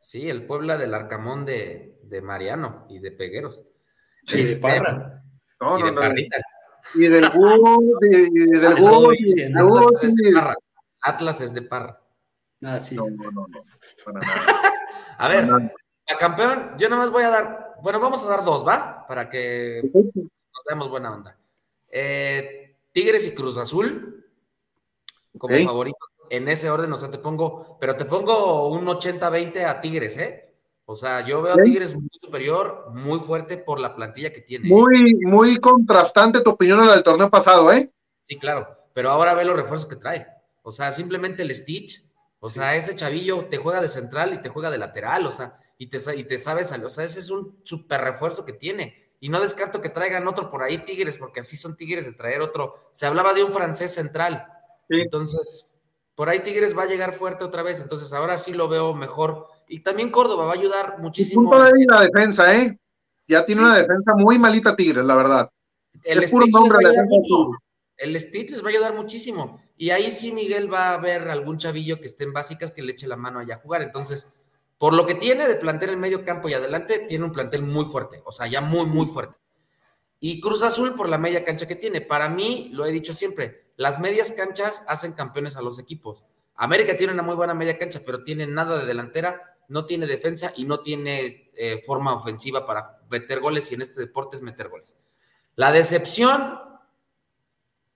Sí, 0.00 0.30
el 0.30 0.46
Puebla 0.46 0.78
del 0.78 0.94
Arcamón 0.94 1.44
de, 1.44 1.98
Mariano 2.22 2.86
y 2.88 2.98
de 3.00 3.12
Pegueros. 3.12 3.66
Sí, 4.24 4.38
de 4.38 4.42
este, 4.42 4.56
Parra. 4.56 5.22
No, 5.60 5.78
y 5.78 5.82
de 5.82 5.92
Parrita. 5.92 6.36
Y 6.94 7.06
del 7.06 7.28
Búho, 7.34 7.78
y, 8.10 8.58
del 8.58 8.74
Búho, 8.76 9.10
Atlas, 9.90 10.02
es 10.02 10.16
de 10.16 10.32
Parra. 10.32 10.54
Atlas 11.02 11.40
es 11.42 11.54
de 11.54 11.62
Parra. 11.62 12.00
Ah, 12.62 12.80
sí. 12.80 12.94
No, 12.96 13.10
no, 13.10 13.30
no, 13.30 13.46
no. 13.46 13.64
a 15.18 15.28
ver, 15.28 15.50
a 15.50 16.18
campeón, 16.18 16.76
yo 16.78 16.88
nomás 16.88 17.10
voy 17.10 17.24
a 17.24 17.30
dar, 17.30 17.74
bueno, 17.82 18.00
vamos 18.00 18.24
a 18.24 18.28
dar 18.28 18.42
dos, 18.42 18.66
¿va? 18.66 19.06
Para 19.06 19.28
que 19.28 19.82
nos 19.92 20.64
demos 20.66 20.88
buena 20.88 21.12
onda. 21.12 21.38
Eh, 21.90 22.78
Tigres 22.90 23.26
y 23.26 23.34
Cruz 23.34 23.58
Azul 23.58 24.26
como 25.36 25.56
favoritos 25.58 26.09
en 26.30 26.48
ese 26.48 26.70
orden, 26.70 26.92
o 26.92 26.96
sea, 26.96 27.10
te 27.10 27.18
pongo, 27.18 27.76
pero 27.80 27.96
te 27.96 28.04
pongo 28.04 28.68
un 28.68 28.86
80-20 28.86 29.66
a 29.66 29.80
Tigres, 29.80 30.16
¿eh? 30.16 30.54
O 30.86 30.94
sea, 30.94 31.26
yo 31.26 31.42
veo 31.42 31.54
a 31.54 31.62
Tigres 31.62 31.94
muy 31.94 32.08
superior, 32.20 32.86
muy 32.92 33.18
fuerte 33.18 33.56
por 33.56 33.78
la 33.78 33.94
plantilla 33.94 34.32
que 34.32 34.40
tiene. 34.40 34.68
Muy, 34.68 35.14
muy 35.16 35.56
contrastante 35.58 36.40
tu 36.40 36.50
opinión 36.50 36.82
en 36.82 36.90
el 36.90 37.02
torneo 37.02 37.30
pasado, 37.30 37.72
¿eh? 37.72 37.92
Sí, 38.22 38.38
claro, 38.38 38.68
pero 38.92 39.10
ahora 39.10 39.34
ve 39.34 39.44
los 39.44 39.56
refuerzos 39.56 39.88
que 39.88 39.96
trae. 39.96 40.26
O 40.62 40.72
sea, 40.72 40.92
simplemente 40.92 41.42
el 41.42 41.54
Stitch, 41.54 42.02
o 42.38 42.48
sea, 42.48 42.76
ese 42.76 42.94
chavillo 42.94 43.46
te 43.46 43.58
juega 43.58 43.82
de 43.82 43.88
central 43.88 44.32
y 44.32 44.40
te 44.40 44.48
juega 44.48 44.70
de 44.70 44.78
lateral, 44.78 45.26
o 45.26 45.30
sea, 45.30 45.56
y 45.78 45.88
te, 45.88 45.98
y 46.16 46.24
te 46.24 46.38
sabes, 46.38 46.72
o 46.72 46.90
sea, 46.90 47.04
ese 47.04 47.18
es 47.18 47.30
un 47.30 47.60
super 47.64 48.00
refuerzo 48.00 48.44
que 48.44 48.52
tiene. 48.52 48.94
Y 49.20 49.28
no 49.28 49.40
descarto 49.40 49.80
que 49.80 49.90
traigan 49.90 50.26
otro 50.26 50.48
por 50.48 50.62
ahí, 50.62 50.84
Tigres, 50.84 51.18
porque 51.18 51.40
así 51.40 51.56
son 51.56 51.76
Tigres 51.76 52.06
de 52.06 52.12
traer 52.12 52.40
otro. 52.40 52.74
Se 52.92 53.06
hablaba 53.06 53.34
de 53.34 53.44
un 53.44 53.52
francés 53.52 53.92
central. 53.92 54.46
Entonces, 54.88 55.69
por 56.20 56.28
ahí 56.28 56.40
Tigres 56.40 56.76
va 56.76 56.82
a 56.82 56.86
llegar 56.86 57.14
fuerte 57.14 57.44
otra 57.44 57.62
vez, 57.62 57.80
entonces 57.80 58.12
ahora 58.12 58.36
sí 58.36 58.52
lo 58.52 58.68
veo 58.68 58.92
mejor. 58.92 59.46
Y 59.66 59.80
también 59.80 60.10
Córdoba 60.10 60.44
va 60.44 60.50
a 60.50 60.54
ayudar 60.54 60.98
muchísimo. 60.98 61.44
Punto 61.44 61.64
de 61.64 61.86
la 61.88 62.02
defensa, 62.02 62.54
¿eh? 62.54 62.78
Ya 63.26 63.42
tiene 63.42 63.62
una 63.62 63.74
defensa 63.74 64.12
muy 64.14 64.38
malita 64.38 64.76
Tigres, 64.76 65.02
la 65.02 65.14
verdad. 65.14 65.50
El 66.04 66.22
es 66.22 66.30
puro 66.30 66.44
nombre 66.48 66.90
de 66.90 66.94
El 67.96 68.20
Stitch 68.20 68.50
les 68.50 68.62
va 68.62 68.66
a 68.66 68.68
ayudar 68.68 68.94
muchísimo. 68.94 69.62
Y 69.78 69.88
ahí 69.88 70.10
sí 70.10 70.30
Miguel 70.32 70.70
va 70.70 70.92
a 70.92 70.98
ver 70.98 71.26
algún 71.30 71.56
chavillo 71.56 71.98
que 71.98 72.08
esté 72.08 72.24
en 72.24 72.34
básicas 72.34 72.70
que 72.70 72.82
le 72.82 72.92
eche 72.92 73.08
la 73.08 73.16
mano 73.16 73.38
allá 73.38 73.54
a 73.54 73.60
jugar. 73.60 73.80
Entonces, 73.80 74.28
por 74.76 74.92
lo 74.92 75.06
que 75.06 75.14
tiene 75.14 75.48
de 75.48 75.54
plantel 75.54 75.88
en 75.88 76.00
medio 76.00 76.22
campo 76.22 76.50
y 76.50 76.52
adelante, 76.52 77.06
tiene 77.08 77.24
un 77.24 77.32
plantel 77.32 77.62
muy 77.62 77.86
fuerte, 77.86 78.20
o 78.26 78.32
sea, 78.32 78.46
ya 78.46 78.60
muy, 78.60 78.84
muy 78.84 79.06
fuerte. 79.06 79.38
Y 80.20 80.40
Cruz 80.40 80.62
Azul 80.62 80.94
por 80.94 81.08
la 81.08 81.16
media 81.16 81.44
cancha 81.44 81.66
que 81.66 81.76
tiene. 81.76 82.02
Para 82.02 82.28
mí, 82.28 82.68
lo 82.72 82.84
he 82.84 82.92
dicho 82.92 83.14
siempre, 83.14 83.72
las 83.76 83.98
medias 83.98 84.32
canchas 84.32 84.84
hacen 84.86 85.14
campeones 85.14 85.56
a 85.56 85.62
los 85.62 85.78
equipos. 85.78 86.22
América 86.54 86.94
tiene 86.94 87.14
una 87.14 87.22
muy 87.22 87.34
buena 87.34 87.54
media 87.54 87.78
cancha, 87.78 88.02
pero 88.04 88.22
tiene 88.22 88.46
nada 88.46 88.78
de 88.78 88.84
delantera, 88.84 89.56
no 89.68 89.86
tiene 89.86 90.06
defensa 90.06 90.52
y 90.54 90.64
no 90.64 90.80
tiene 90.80 91.50
eh, 91.56 91.80
forma 91.86 92.12
ofensiva 92.12 92.66
para 92.66 92.98
meter 93.08 93.40
goles 93.40 93.70
y 93.70 93.76
en 93.76 93.80
este 93.80 93.98
deporte 93.98 94.36
es 94.36 94.42
meter 94.42 94.68
goles. 94.68 94.94
La 95.54 95.72
decepción, 95.72 96.60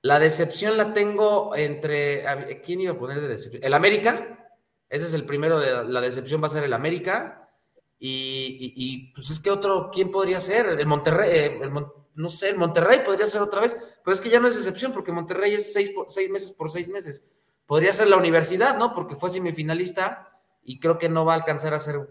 la 0.00 0.18
decepción 0.18 0.78
la 0.78 0.94
tengo 0.94 1.54
entre, 1.54 2.62
¿quién 2.64 2.80
iba 2.80 2.92
a 2.92 2.98
poner 2.98 3.20
de 3.20 3.28
decepción? 3.28 3.62
El 3.62 3.74
América, 3.74 4.48
ese 4.88 5.04
es 5.04 5.12
el 5.12 5.26
primero, 5.26 5.58
de, 5.58 5.84
la 5.84 6.00
decepción 6.00 6.42
va 6.42 6.46
a 6.46 6.50
ser 6.50 6.64
el 6.64 6.72
América 6.72 7.50
y, 7.98 9.12
pues 9.14 9.28
es 9.30 9.40
que 9.40 9.50
otro, 9.50 9.90
¿quién 9.92 10.10
podría 10.10 10.40
ser? 10.40 10.66
El 10.66 10.78
eh, 10.78 10.80
el 10.80 11.70
Monterrey 11.70 12.03
no 12.14 12.30
sé, 12.30 12.50
el 12.50 12.56
Monterrey 12.56 13.00
podría 13.04 13.26
ser 13.26 13.42
otra 13.42 13.60
vez, 13.60 13.76
pero 14.04 14.14
es 14.14 14.20
que 14.20 14.30
ya 14.30 14.40
no 14.40 14.48
es 14.48 14.56
excepción 14.56 14.92
porque 14.92 15.12
Monterrey 15.12 15.54
es 15.54 15.72
seis, 15.72 15.92
seis 16.08 16.30
meses 16.30 16.52
por 16.52 16.70
seis 16.70 16.88
meses. 16.88 17.26
Podría 17.66 17.92
ser 17.92 18.08
la 18.08 18.16
universidad, 18.16 18.78
¿no? 18.78 18.94
Porque 18.94 19.16
fue 19.16 19.30
semifinalista 19.30 20.28
y 20.62 20.78
creo 20.78 20.98
que 20.98 21.08
no 21.08 21.24
va 21.24 21.32
a 21.32 21.36
alcanzar 21.36 21.72
a 21.72 21.76
hacer 21.76 22.08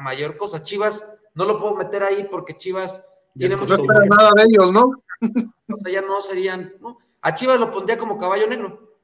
mayor 0.00 0.36
cosa. 0.36 0.62
Chivas, 0.62 1.18
no 1.34 1.44
lo 1.44 1.60
puedo 1.60 1.74
meter 1.74 2.02
ahí 2.02 2.26
porque 2.30 2.56
Chivas 2.56 3.08
tiene 3.36 3.56
mucho. 3.56 3.76
No 3.76 3.84
nada 3.84 4.32
de 4.36 4.44
ellos, 4.44 4.72
¿no? 4.72 5.02
O 5.68 5.78
sea, 5.78 5.92
ya 5.92 6.02
no 6.02 6.20
serían. 6.20 6.74
¿no? 6.80 6.98
A 7.22 7.34
Chivas 7.34 7.58
lo 7.58 7.72
pondría 7.72 7.96
como 7.98 8.18
caballo 8.18 8.46
negro. 8.46 8.98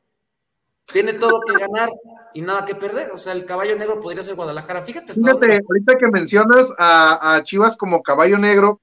Tiene 0.87 1.15
todo 1.15 1.41
que 1.41 1.59
ganar 1.59 1.91
y 2.35 2.43
nada 2.43 2.65
que 2.65 2.75
perder. 2.75 3.11
O 3.13 3.19
sea, 3.19 3.33
el 3.33 3.47
caballo 3.47 3.77
negro 3.77 3.99
podría 3.99 4.23
ser 4.23 4.35
Guadalajara. 4.35 4.83
Fíjate, 4.83 5.13
Fíjate 5.13 5.61
ahorita 5.67 5.97
que 5.97 6.07
mencionas 6.09 6.73
a, 6.79 7.35
a 7.35 7.43
Chivas 7.43 7.77
como 7.77 8.03
caballo 8.03 8.39
negro, 8.39 8.81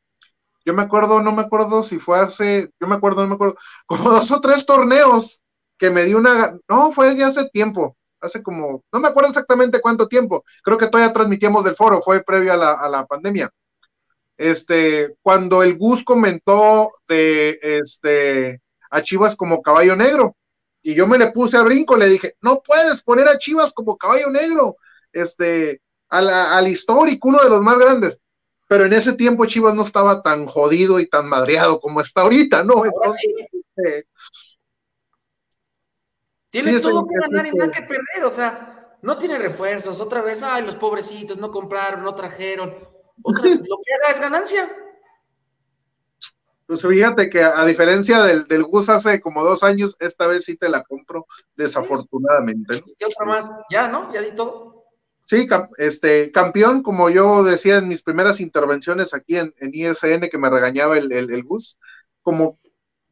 yo 0.66 0.74
me 0.74 0.84
acuerdo, 0.84 1.22
no 1.22 1.32
me 1.32 1.42
acuerdo 1.42 1.84
si 1.84 2.00
fue 2.00 2.20
hace, 2.20 2.70
yo 2.80 2.88
me 2.88 2.96
acuerdo, 2.96 3.22
no 3.24 3.30
me 3.30 3.36
acuerdo, 3.36 3.56
como 3.86 4.12
dos 4.12 4.32
o 4.32 4.42
tres 4.42 4.66
torneos 4.66 5.42
que 5.78 5.90
me 5.90 6.06
dio 6.06 6.18
una, 6.18 6.58
no, 6.68 6.92
fue 6.92 7.16
ya 7.16 7.28
hace 7.28 7.50
tiempo, 7.50 7.98
hace 8.20 8.44
como, 8.44 8.84
no 8.92 9.00
me 9.00 9.08
acuerdo 9.08 9.30
exactamente 9.30 9.82
cuánto 9.82 10.08
tiempo, 10.08 10.44
creo 10.64 10.78
que 10.78 10.88
todavía 10.88 11.14
transmitíamos 11.14 11.64
del 11.64 11.76
foro, 11.76 12.02
fue 12.02 12.24
previo 12.24 12.54
a 12.54 12.58
la, 12.58 12.74
a 12.74 12.90
la 12.90 13.06
pandemia. 13.06 13.50
Este, 14.38 15.16
cuando 15.22 15.64
el 15.64 15.78
Gus 15.78 16.04
comentó 16.04 16.94
de 17.08 17.60
este 17.62 18.62
a 18.90 19.02
Chivas 19.02 19.36
como 19.36 19.62
caballo 19.62 19.96
negro, 19.98 20.36
y 20.82 20.96
yo 20.96 21.08
me 21.08 21.18
le 21.18 21.32
puse 21.32 21.58
al 21.58 21.66
brinco, 21.66 21.98
le 21.98 22.08
dije, 22.08 22.36
no 22.42 22.62
puedes 22.66 23.02
poner 23.04 23.28
a 23.28 23.38
Chivas 23.38 23.74
como 23.74 23.98
caballo 23.98 24.30
negro, 24.30 24.78
este, 25.12 25.82
al 26.10 26.68
histórico, 26.68 27.28
uno 27.28 27.44
de 27.44 27.50
los 27.50 27.62
más 27.62 27.78
grandes 27.78 28.20
pero 28.70 28.86
en 28.86 28.94
ese 28.94 29.14
tiempo 29.14 29.48
Chivas 29.48 29.74
no 29.74 29.82
estaba 29.82 30.22
tan 30.22 30.46
jodido 30.46 31.00
y 31.00 31.08
tan 31.08 31.28
madreado 31.28 31.80
como 31.80 32.02
está 32.02 32.22
ahorita, 32.22 32.64
¿no? 32.64 32.86
Eh, 32.86 34.04
tiene 36.52 36.80
todo 36.80 37.08
que 37.08 37.16
ganar 37.20 37.48
y 37.48 37.52
nada 37.52 37.72
que 37.72 37.82
perder, 37.82 38.24
o 38.26 38.30
sea, 38.30 38.96
no 39.02 39.18
tiene 39.18 39.40
refuerzos, 39.40 40.00
otra 40.00 40.22
vez, 40.22 40.44
ay, 40.44 40.64
los 40.64 40.76
pobrecitos 40.76 41.40
no 41.40 41.50
compraron, 41.50 42.04
no 42.04 42.14
trajeron, 42.14 42.70
lo 42.70 43.34
que 43.42 43.94
haga 43.96 44.14
es 44.14 44.20
ganancia. 44.20 44.72
Pues 46.68 46.84
fíjate 46.84 47.28
que 47.28 47.42
a 47.42 47.66
diferencia 47.66 48.22
del, 48.22 48.48
del 48.48 48.66
Gus 48.66 48.90
hace 48.90 49.20
como 49.20 49.44
dos 49.44 49.64
años, 49.64 49.96
esta 50.00 50.28
vez 50.28 50.46
sí 50.46 50.58
te 50.58 50.70
la 50.70 50.84
compro, 50.84 51.26
desafortunadamente. 51.56 52.84
¿Qué 53.00 53.06
otra 53.06 53.26
más? 53.26 53.52
Ya, 53.72 53.88
¿no? 53.88 54.14
Ya 54.14 54.22
di 54.22 54.36
todo. 54.36 54.69
Sí, 55.30 55.48
este, 55.78 56.32
campeón, 56.32 56.82
como 56.82 57.12
yo 57.12 57.44
decía 57.44 57.78
en 57.78 57.88
mis 57.88 58.02
primeras 58.02 58.40
intervenciones 58.40 59.14
aquí 59.14 59.38
en, 59.38 59.54
ISN, 59.60 60.28
que 60.28 60.40
me 60.40 60.50
regañaba 60.50 60.98
el, 60.98 61.12
el, 61.12 61.44
Gus, 61.44 61.78
como 62.24 62.60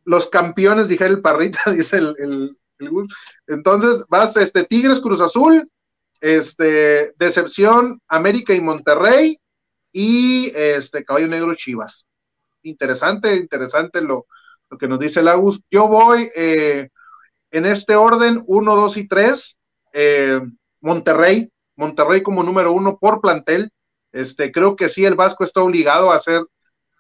los 0.04 0.26
campeones, 0.26 0.88
dije 0.88 1.06
el 1.06 1.22
Parrita, 1.22 1.60
dice 1.72 1.98
el, 1.98 2.58
el, 2.80 2.90
Gus. 2.90 3.16
Entonces, 3.46 4.04
vas, 4.10 4.36
este, 4.36 4.64
Tigres, 4.64 5.00
Cruz 5.00 5.22
Azul, 5.22 5.70
este, 6.20 7.14
Decepción, 7.20 8.02
América 8.08 8.52
y 8.56 8.62
Monterrey, 8.62 9.38
y 9.92 10.52
este, 10.56 11.06
Caballo 11.06 11.28
Negro, 11.28 11.54
Chivas. 11.54 12.08
interesante, 12.64 13.36
interesante 13.36 14.02
lo, 14.02 14.26
lo 14.72 14.78
que 14.80 14.88
nos 14.88 14.98
dice 14.98 15.20
el 15.20 15.28
Agus. 15.28 15.62
Yo 15.70 15.88
voy 15.88 16.28
eh, 16.36 16.90
en 17.52 17.68
este 17.68 17.96
orden, 17.96 18.44
1, 18.48 18.76
2 18.76 18.98
y 18.98 19.08
3. 19.08 19.58
Eh, 19.94 20.42
Monterrey, 20.82 21.52
Monterrey 21.78 22.22
como 22.22 22.44
número 22.44 22.74
uno 22.74 22.98
por 22.98 23.22
plantel. 23.22 23.72
Este, 24.12 24.52
creo 24.52 24.76
que 24.76 24.90
sí, 24.90 25.06
el 25.06 25.16
Vasco 25.16 25.44
está 25.44 25.62
obligado 25.62 26.12
a 26.12 26.20
ser 26.20 26.44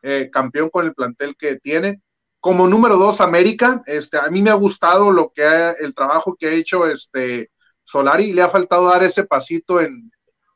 eh, 0.03 0.29
campeón 0.31 0.69
con 0.69 0.85
el 0.85 0.93
plantel 0.93 1.35
que 1.35 1.57
tiene. 1.57 2.01
Como 2.39 2.67
número 2.67 2.95
dos, 2.95 3.19
América. 3.19 3.83
Este, 3.85 4.17
a 4.17 4.29
mí 4.29 4.41
me 4.41 4.51
ha 4.51 4.53
gustado 4.53 5.11
lo 5.11 5.31
que 5.33 5.43
ha, 5.43 5.71
el 5.71 5.93
trabajo 5.93 6.35
que 6.39 6.47
ha 6.47 6.53
hecho 6.53 6.87
este 6.87 7.51
Solari. 7.83 8.31
Le 8.31 8.43
ha 8.43 8.49
faltado 8.49 8.89
dar 8.89 9.03
ese 9.03 9.25
pasito 9.25 9.81
en, 9.81 10.11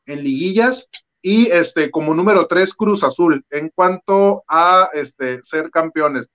en 0.06 0.22
liguillas. 0.22 0.88
Y 1.20 1.46
este, 1.50 1.90
como 1.90 2.14
número 2.14 2.46
tres, 2.46 2.74
Cruz 2.74 3.04
Azul, 3.04 3.44
en 3.50 3.70
cuanto 3.74 4.42
a 4.48 4.88
este, 4.92 5.40
ser 5.42 5.70
campeones. 5.70 6.28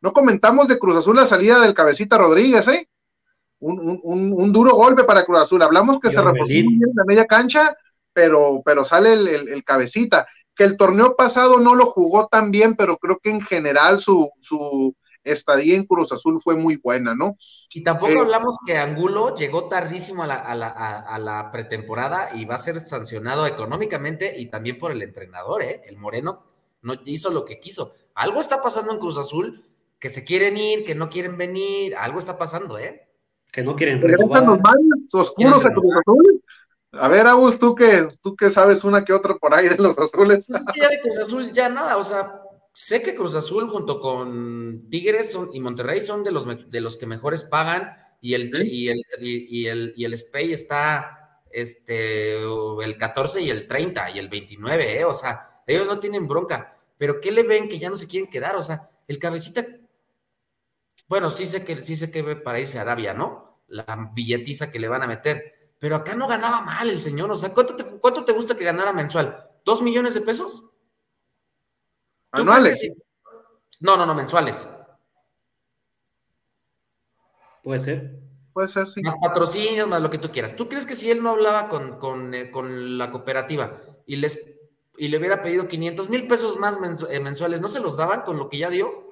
No 0.00 0.12
comentamos 0.12 0.68
de 0.68 0.78
Cruz 0.78 0.96
Azul 0.96 1.16
la 1.16 1.26
salida 1.26 1.60
del 1.60 1.74
cabecita 1.74 2.18
Rodríguez, 2.18 2.68
¿eh? 2.68 2.88
Un, 3.60 4.00
un, 4.02 4.32
un 4.32 4.52
duro 4.52 4.74
golpe 4.74 5.04
para 5.04 5.24
Cruz 5.24 5.40
Azul. 5.40 5.62
Hablamos 5.62 5.98
que 5.98 6.10
se 6.10 6.20
reportó 6.20 6.46
bien 6.46 6.66
en 6.66 6.92
la 6.94 7.04
media 7.04 7.26
cancha, 7.26 7.76
pero, 8.12 8.62
pero 8.64 8.84
sale 8.84 9.12
el, 9.12 9.28
el, 9.28 9.48
el, 9.48 9.64
cabecita. 9.64 10.26
Que 10.54 10.64
el 10.64 10.76
torneo 10.76 11.16
pasado 11.16 11.58
no 11.60 11.74
lo 11.74 11.86
jugó 11.86 12.26
tan 12.28 12.50
bien, 12.50 12.76
pero 12.76 12.98
creo 12.98 13.18
que 13.22 13.30
en 13.30 13.40
general 13.40 14.00
su, 14.00 14.30
su 14.40 14.94
estadía 15.24 15.76
en 15.76 15.84
Cruz 15.84 16.12
Azul 16.12 16.40
fue 16.42 16.56
muy 16.56 16.80
buena, 16.82 17.14
¿no? 17.14 17.36
Y 17.72 17.82
tampoco 17.82 18.12
eh, 18.12 18.18
hablamos 18.18 18.56
que 18.66 18.78
Angulo 18.78 19.34
llegó 19.34 19.68
tardísimo 19.68 20.22
a 20.22 20.26
la, 20.26 20.36
a, 20.36 20.54
la, 20.54 20.68
a, 20.68 20.98
a 21.14 21.18
la, 21.18 21.50
pretemporada 21.50 22.30
y 22.34 22.44
va 22.44 22.56
a 22.56 22.58
ser 22.58 22.80
sancionado 22.80 23.46
económicamente 23.46 24.38
y 24.38 24.46
también 24.46 24.78
por 24.78 24.90
el 24.92 25.02
entrenador, 25.02 25.62
¿eh? 25.62 25.82
El 25.84 25.96
Moreno 25.96 26.44
no 26.82 26.94
hizo 27.04 27.30
lo 27.30 27.44
que 27.44 27.58
quiso. 27.58 27.92
Algo 28.14 28.40
está 28.40 28.62
pasando 28.62 28.92
en 28.92 28.98
Cruz 28.98 29.18
Azul, 29.18 29.64
que 29.98 30.10
se 30.10 30.24
quieren 30.24 30.56
ir, 30.56 30.84
que 30.84 30.94
no 30.94 31.08
quieren 31.08 31.36
venir, 31.36 31.94
algo 31.96 32.18
está 32.18 32.38
pasando, 32.38 32.78
¿eh? 32.78 33.07
Que 33.50 33.62
no 33.62 33.74
quieren 33.74 34.00
renovar. 34.00 34.44
los 34.44 34.60
baños 34.60 35.14
oscuros 35.14 35.64
a 35.66 35.72
Cruz 35.72 35.94
Azul? 36.00 36.42
A 36.92 37.08
ver, 37.08 37.26
Agus, 37.26 37.58
tú 37.58 37.74
que, 37.74 38.08
tú 38.22 38.34
que 38.34 38.50
sabes 38.50 38.84
una 38.84 39.04
que 39.04 39.12
otra 39.12 39.36
por 39.36 39.54
ahí 39.54 39.68
de 39.68 39.76
los 39.76 39.98
azules. 39.98 40.46
Pues 40.48 40.60
es 40.60 40.66
que 40.72 40.80
ya 40.80 40.88
de 40.88 41.00
Cruz 41.00 41.18
Azul 41.18 41.52
ya 41.52 41.68
nada, 41.68 41.96
o 41.96 42.04
sea, 42.04 42.42
sé 42.72 43.02
que 43.02 43.14
Cruz 43.14 43.34
Azul 43.34 43.68
junto 43.68 44.00
con 44.00 44.88
Tigres 44.90 45.32
son, 45.32 45.50
y 45.52 45.60
Monterrey 45.60 46.00
son 46.00 46.24
de 46.24 46.30
los, 46.30 46.70
de 46.70 46.80
los 46.80 46.96
que 46.96 47.06
mejores 47.06 47.44
pagan 47.44 47.92
y 48.20 48.34
el, 48.34 48.54
¿Sí? 48.54 48.62
y 48.64 48.88
el, 48.88 49.02
y, 49.20 49.62
y, 49.62 49.66
el, 49.66 49.92
y 49.96 50.04
el 50.04 50.16
Spey 50.16 50.52
está 50.52 51.42
este, 51.50 52.42
el 52.42 52.96
14 52.98 53.42
y 53.42 53.50
el 53.50 53.66
30 53.66 54.10
y 54.10 54.18
el 54.18 54.28
29, 54.28 55.00
¿eh? 55.00 55.04
o 55.04 55.14
sea, 55.14 55.62
ellos 55.66 55.86
no 55.86 55.98
tienen 55.98 56.26
bronca, 56.26 56.76
pero 56.96 57.20
¿qué 57.20 57.32
le 57.32 57.42
ven 57.42 57.68
que 57.68 57.78
ya 57.78 57.90
no 57.90 57.96
se 57.96 58.06
quieren 58.06 58.30
quedar? 58.30 58.56
O 58.56 58.62
sea, 58.62 58.88
el 59.06 59.18
cabecita, 59.18 59.66
bueno, 61.08 61.30
sí 61.30 61.46
sé 61.46 61.64
que 61.64 61.82
sí 61.84 61.96
sé 61.96 62.10
que 62.10 62.22
ve 62.22 62.36
para 62.36 62.60
irse 62.60 62.78
a 62.78 62.82
Arabia, 62.82 63.14
¿no? 63.14 63.62
La 63.68 64.10
billetiza 64.12 64.70
que 64.70 64.78
le 64.78 64.88
van 64.88 65.02
a 65.02 65.06
meter, 65.06 65.72
pero 65.78 65.96
acá 65.96 66.14
no 66.14 66.28
ganaba 66.28 66.60
mal 66.60 66.88
el 66.88 67.00
señor, 67.00 67.30
o 67.30 67.36
sea, 67.36 67.54
¿cuánto 67.54 67.76
te, 67.76 67.84
cuánto 67.84 68.24
te 68.24 68.32
gusta 68.32 68.56
que 68.56 68.64
ganara 68.64 68.92
mensual? 68.92 69.48
¿Dos 69.64 69.82
millones 69.82 70.14
de 70.14 70.20
pesos? 70.20 70.64
¿Anuales? 72.30 72.78
Sí? 72.78 72.92
No, 73.80 73.96
no, 73.96 74.04
no, 74.04 74.14
mensuales. 74.14 74.68
Puede 77.62 77.78
ser. 77.78 78.18
Puede 78.52 78.68
ser, 78.68 78.86
sí. 78.86 79.02
Más 79.02 79.14
patrocinios, 79.20 79.88
más 79.88 80.02
lo 80.02 80.10
que 80.10 80.18
tú 80.18 80.30
quieras. 80.30 80.56
¿Tú 80.56 80.68
crees 80.68 80.84
que 80.84 80.96
si 80.96 81.10
él 81.10 81.22
no 81.22 81.30
hablaba 81.30 81.68
con, 81.68 81.98
con, 81.98 82.34
eh, 82.34 82.50
con 82.50 82.98
la 82.98 83.10
cooperativa 83.10 83.78
y, 84.04 84.16
les, 84.16 84.56
y 84.96 85.08
le 85.08 85.18
hubiera 85.18 85.42
pedido 85.42 85.68
500 85.68 86.08
mil 86.08 86.26
pesos 86.26 86.56
más 86.56 86.76
eh, 87.08 87.20
mensuales, 87.20 87.60
¿no 87.60 87.68
se 87.68 87.80
los 87.80 87.96
daban 87.96 88.22
con 88.22 88.36
lo 88.36 88.48
que 88.48 88.58
ya 88.58 88.68
dio? 88.68 89.07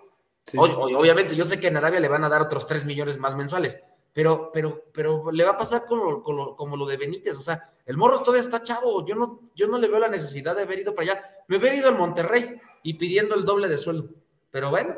Sí. 0.46 0.56
O, 0.58 0.62
o, 0.62 0.98
obviamente, 0.98 1.34
yo 1.34 1.44
sé 1.44 1.58
que 1.58 1.68
en 1.68 1.76
Arabia 1.76 2.00
le 2.00 2.08
van 2.08 2.24
a 2.24 2.28
dar 2.28 2.42
otros 2.42 2.66
3 2.66 2.84
millones 2.84 3.18
más 3.18 3.34
mensuales, 3.34 3.82
pero, 4.16 4.50
pero, 4.50 4.84
pero 4.94 5.30
le 5.30 5.44
va 5.44 5.50
a 5.50 5.58
pasar 5.58 5.84
como, 5.84 6.22
como, 6.22 6.56
como, 6.56 6.74
lo 6.74 6.86
de 6.86 6.96
Benítez, 6.96 7.36
o 7.36 7.42
sea, 7.42 7.62
el 7.84 7.98
morro 7.98 8.20
todavía 8.20 8.40
está 8.40 8.62
chavo, 8.62 9.04
yo 9.04 9.14
no, 9.14 9.40
yo 9.54 9.66
no 9.66 9.76
le 9.76 9.88
veo 9.88 9.98
la 9.98 10.08
necesidad 10.08 10.56
de 10.56 10.62
haber 10.62 10.78
ido 10.78 10.94
para 10.94 11.12
allá, 11.12 11.24
me 11.48 11.58
hubiera 11.58 11.76
ido 11.76 11.88
al 11.88 11.98
Monterrey 11.98 12.58
y 12.82 12.94
pidiendo 12.94 13.34
el 13.34 13.44
doble 13.44 13.68
de 13.68 13.76
sueldo, 13.76 14.08
pero 14.50 14.70
bueno. 14.70 14.94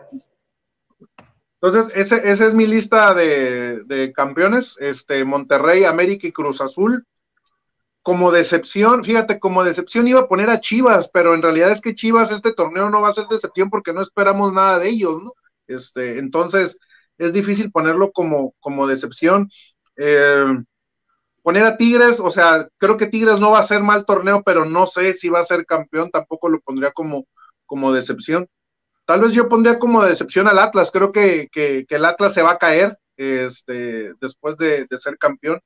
Entonces, 1.61 1.97
ese, 1.97 2.31
esa 2.31 2.47
es 2.47 2.55
mi 2.55 2.69
lista 2.69 3.13
de, 3.13 3.83
de, 3.87 4.13
campeones, 4.13 4.77
este, 4.79 5.25
Monterrey, 5.25 5.83
América 5.83 6.29
y 6.29 6.33
Cruz 6.33 6.61
Azul. 6.61 7.05
Como 8.03 8.31
decepción, 8.31 9.03
fíjate, 9.03 9.41
como 9.41 9.65
decepción 9.65 10.07
iba 10.07 10.21
a 10.21 10.29
poner 10.29 10.49
a 10.49 10.61
Chivas, 10.61 11.11
pero 11.13 11.35
en 11.35 11.43
realidad 11.43 11.73
es 11.73 11.81
que 11.81 11.97
Chivas 11.97 12.31
este 12.31 12.53
torneo 12.53 12.89
no 12.89 13.03
va 13.03 13.09
a 13.09 13.15
ser 13.15 13.27
decepción 13.27 13.69
porque 13.69 13.93
no 13.93 14.01
esperamos 14.01 14.53
nada 14.53 14.79
de 14.79 14.89
ellos, 14.89 15.21
¿no? 15.25 15.33
Este, 15.69 16.19
entonces, 16.19 16.79
es 17.19 17.33
difícil 17.33 17.71
ponerlo 17.71 18.11
como, 18.13 18.55
como 18.61 18.87
decepción. 18.87 19.49
Eh, 19.97 20.45
poner 21.43 21.65
a 21.65 21.77
Tigres, 21.77 22.21
o 22.21 22.31
sea, 22.31 22.69
creo 22.79 22.97
que 22.97 23.07
Tigres 23.07 23.39
no 23.39 23.53
va 23.53 23.61
a 23.61 23.63
ser 23.63 23.83
mal 23.83 24.05
torneo, 24.05 24.43
pero 24.45 24.65
no 24.65 24.87
sé 24.87 25.15
si 25.15 25.29
va 25.29 25.41
a 25.41 25.45
ser 25.45 25.65
campeón, 25.65 26.11
tampoco 26.11 26.49
lo 26.49 26.61
pondría 26.61 26.93
como, 26.93 27.27
como 27.67 27.93
decepción. 27.93 28.49
Tal 29.07 29.21
vez 29.23 29.33
yo 29.33 29.49
pondría 29.49 29.79
como 29.79 30.05
decepción 30.05 30.49
al 30.49 30.59
Atlas, 30.59 30.91
creo 30.91 31.13
que, 31.13 31.49
que, 31.51 31.87
el 31.89 32.05
Atlas 32.05 32.35
se 32.35 32.43
va 32.43 32.53
a 32.53 32.59
caer 32.59 32.99
este, 33.17 34.13
después 34.21 34.57
de, 34.59 34.87
de 34.91 34.99
ser 34.99 35.17
campeón. 35.19 35.61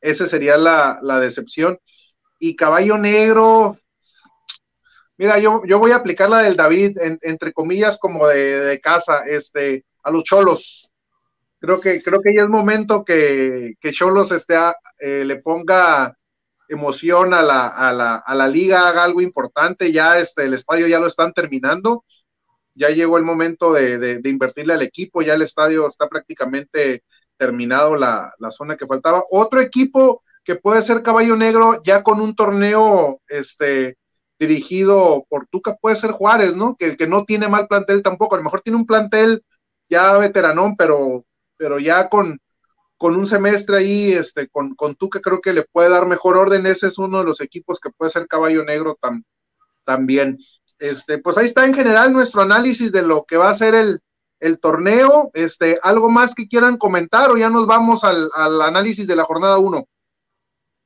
Esa 0.00 0.26
sería 0.26 0.56
la, 0.58 0.98
la, 1.02 1.20
decepción. 1.20 1.78
Y 2.40 2.56
Caballo 2.56 2.98
Negro, 2.98 3.76
mira, 5.18 5.38
yo, 5.38 5.62
yo 5.66 5.78
voy 5.78 5.90
a 5.90 5.96
aplicar 5.96 6.30
la 6.30 6.38
del 6.38 6.56
David, 6.56 6.98
en, 6.98 7.18
entre 7.22 7.52
comillas, 7.52 7.98
como 7.98 8.26
de, 8.26 8.60
de 8.60 8.80
casa, 8.80 9.24
este, 9.26 9.84
a 10.02 10.10
los 10.10 10.24
cholos 10.24 10.90
creo 11.60 11.80
que, 11.80 12.02
creo 12.02 12.20
que 12.22 12.34
ya 12.34 12.42
es 12.42 12.48
momento 12.48 13.04
que, 13.04 13.74
que 13.80 13.92
Cholos 13.92 14.32
este, 14.32 14.56
eh, 15.00 15.24
le 15.24 15.36
ponga 15.36 16.16
emoción 16.68 17.32
a 17.34 17.42
la, 17.42 17.68
a, 17.68 17.92
la, 17.92 18.16
a 18.16 18.34
la 18.34 18.46
liga, 18.46 18.88
haga 18.88 19.04
algo 19.04 19.20
importante, 19.20 19.92
ya 19.92 20.18
este, 20.18 20.44
el 20.44 20.54
estadio 20.54 20.86
ya 20.86 21.00
lo 21.00 21.06
están 21.06 21.32
terminando, 21.32 22.04
ya 22.74 22.90
llegó 22.90 23.16
el 23.16 23.24
momento 23.24 23.72
de, 23.72 23.98
de, 23.98 24.18
de 24.20 24.30
invertirle 24.30 24.74
al 24.74 24.82
equipo, 24.82 25.22
ya 25.22 25.34
el 25.34 25.42
estadio 25.42 25.88
está 25.88 26.08
prácticamente 26.08 27.02
terminado 27.36 27.96
la, 27.96 28.32
la, 28.38 28.50
zona 28.50 28.76
que 28.76 28.86
faltaba. 28.86 29.22
Otro 29.30 29.60
equipo 29.60 30.22
que 30.44 30.56
puede 30.56 30.82
ser 30.82 31.02
caballo 31.02 31.36
negro 31.36 31.80
ya 31.82 32.02
con 32.02 32.20
un 32.20 32.34
torneo 32.34 33.20
este, 33.28 33.96
dirigido 34.38 35.24
por 35.28 35.46
Tuca 35.48 35.76
puede 35.76 35.96
ser 35.96 36.12
Juárez, 36.12 36.54
¿no? 36.56 36.76
Que, 36.76 36.96
que 36.96 37.06
no 37.06 37.24
tiene 37.24 37.48
mal 37.48 37.66
plantel 37.66 38.02
tampoco, 38.02 38.34
a 38.34 38.38
lo 38.38 38.44
mejor 38.44 38.60
tiene 38.60 38.78
un 38.78 38.86
plantel 38.86 39.44
ya 39.88 40.16
veteranón, 40.18 40.76
pero 40.76 41.24
pero 41.58 41.78
ya 41.78 42.08
con, 42.08 42.40
con 42.96 43.16
un 43.16 43.26
semestre 43.26 43.78
ahí, 43.78 44.12
este, 44.12 44.48
con, 44.48 44.74
con 44.74 44.94
que 44.94 45.20
creo 45.20 45.40
que 45.40 45.52
le 45.52 45.64
puede 45.64 45.90
dar 45.90 46.06
mejor 46.06 46.38
orden, 46.38 46.66
ese 46.66 46.86
es 46.86 46.98
uno 46.98 47.18
de 47.18 47.24
los 47.24 47.40
equipos 47.42 47.80
que 47.80 47.90
puede 47.90 48.10
ser 48.10 48.26
caballo 48.26 48.64
negro 48.64 48.96
tam, 49.00 49.24
también. 49.84 50.38
Este, 50.78 51.18
pues 51.18 51.36
ahí 51.36 51.46
está 51.46 51.66
en 51.66 51.74
general 51.74 52.12
nuestro 52.12 52.40
análisis 52.40 52.92
de 52.92 53.02
lo 53.02 53.24
que 53.24 53.36
va 53.36 53.50
a 53.50 53.54
ser 53.54 53.74
el, 53.74 54.00
el 54.40 54.60
torneo. 54.60 55.30
Este, 55.34 55.78
¿Algo 55.82 56.08
más 56.08 56.34
que 56.34 56.46
quieran 56.46 56.76
comentar 56.76 57.30
o 57.30 57.36
ya 57.36 57.50
nos 57.50 57.66
vamos 57.66 58.04
al, 58.04 58.30
al 58.34 58.62
análisis 58.62 59.06
de 59.08 59.16
la 59.16 59.24
jornada 59.24 59.58
1? 59.58 59.84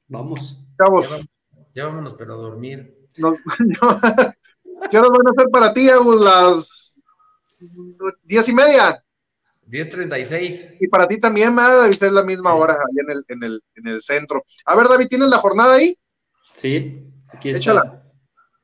Vamos. 0.09 0.59
Chavos. 0.79 1.11
Ya, 1.11 1.27
ya, 1.75 1.87
vámonos, 1.87 2.15
pero 2.15 2.35
a 2.35 2.37
dormir. 2.39 3.02
No, 3.17 3.33
no, 3.59 4.01
¿Qué 4.91 4.99
horas 4.99 5.11
van 5.11 5.29
a 5.29 5.35
ser 5.35 5.49
para 5.51 5.73
ti, 5.73 5.89
Agus? 5.89 6.21
Las 6.21 7.01
diez 8.25 8.49
y 8.49 8.55
media. 8.55 9.03
10.36. 9.69 10.77
Y 10.81 10.89
para 10.89 11.07
ti 11.07 11.19
también, 11.19 11.55
¿verdad, 11.55 11.83
David? 11.83 12.03
Es 12.03 12.13
la 12.13 12.23
misma 12.23 12.53
sí. 12.53 12.59
hora 12.59 12.75
ahí 12.75 12.99
en 12.99 13.11
el, 13.11 13.25
en, 13.29 13.43
el, 13.43 13.63
en 13.77 13.89
el 13.89 14.03
centro. 14.03 14.45
A 14.67 14.77
ver, 14.77 14.89
David, 14.89 15.07
¿tienes 15.09 15.29
la 15.29 15.39
jornada 15.39 15.75
ahí? 15.75 15.97
Sí, 16.53 17.11
aquí 17.29 17.51
está. 17.51 17.59
Échala. 17.59 18.03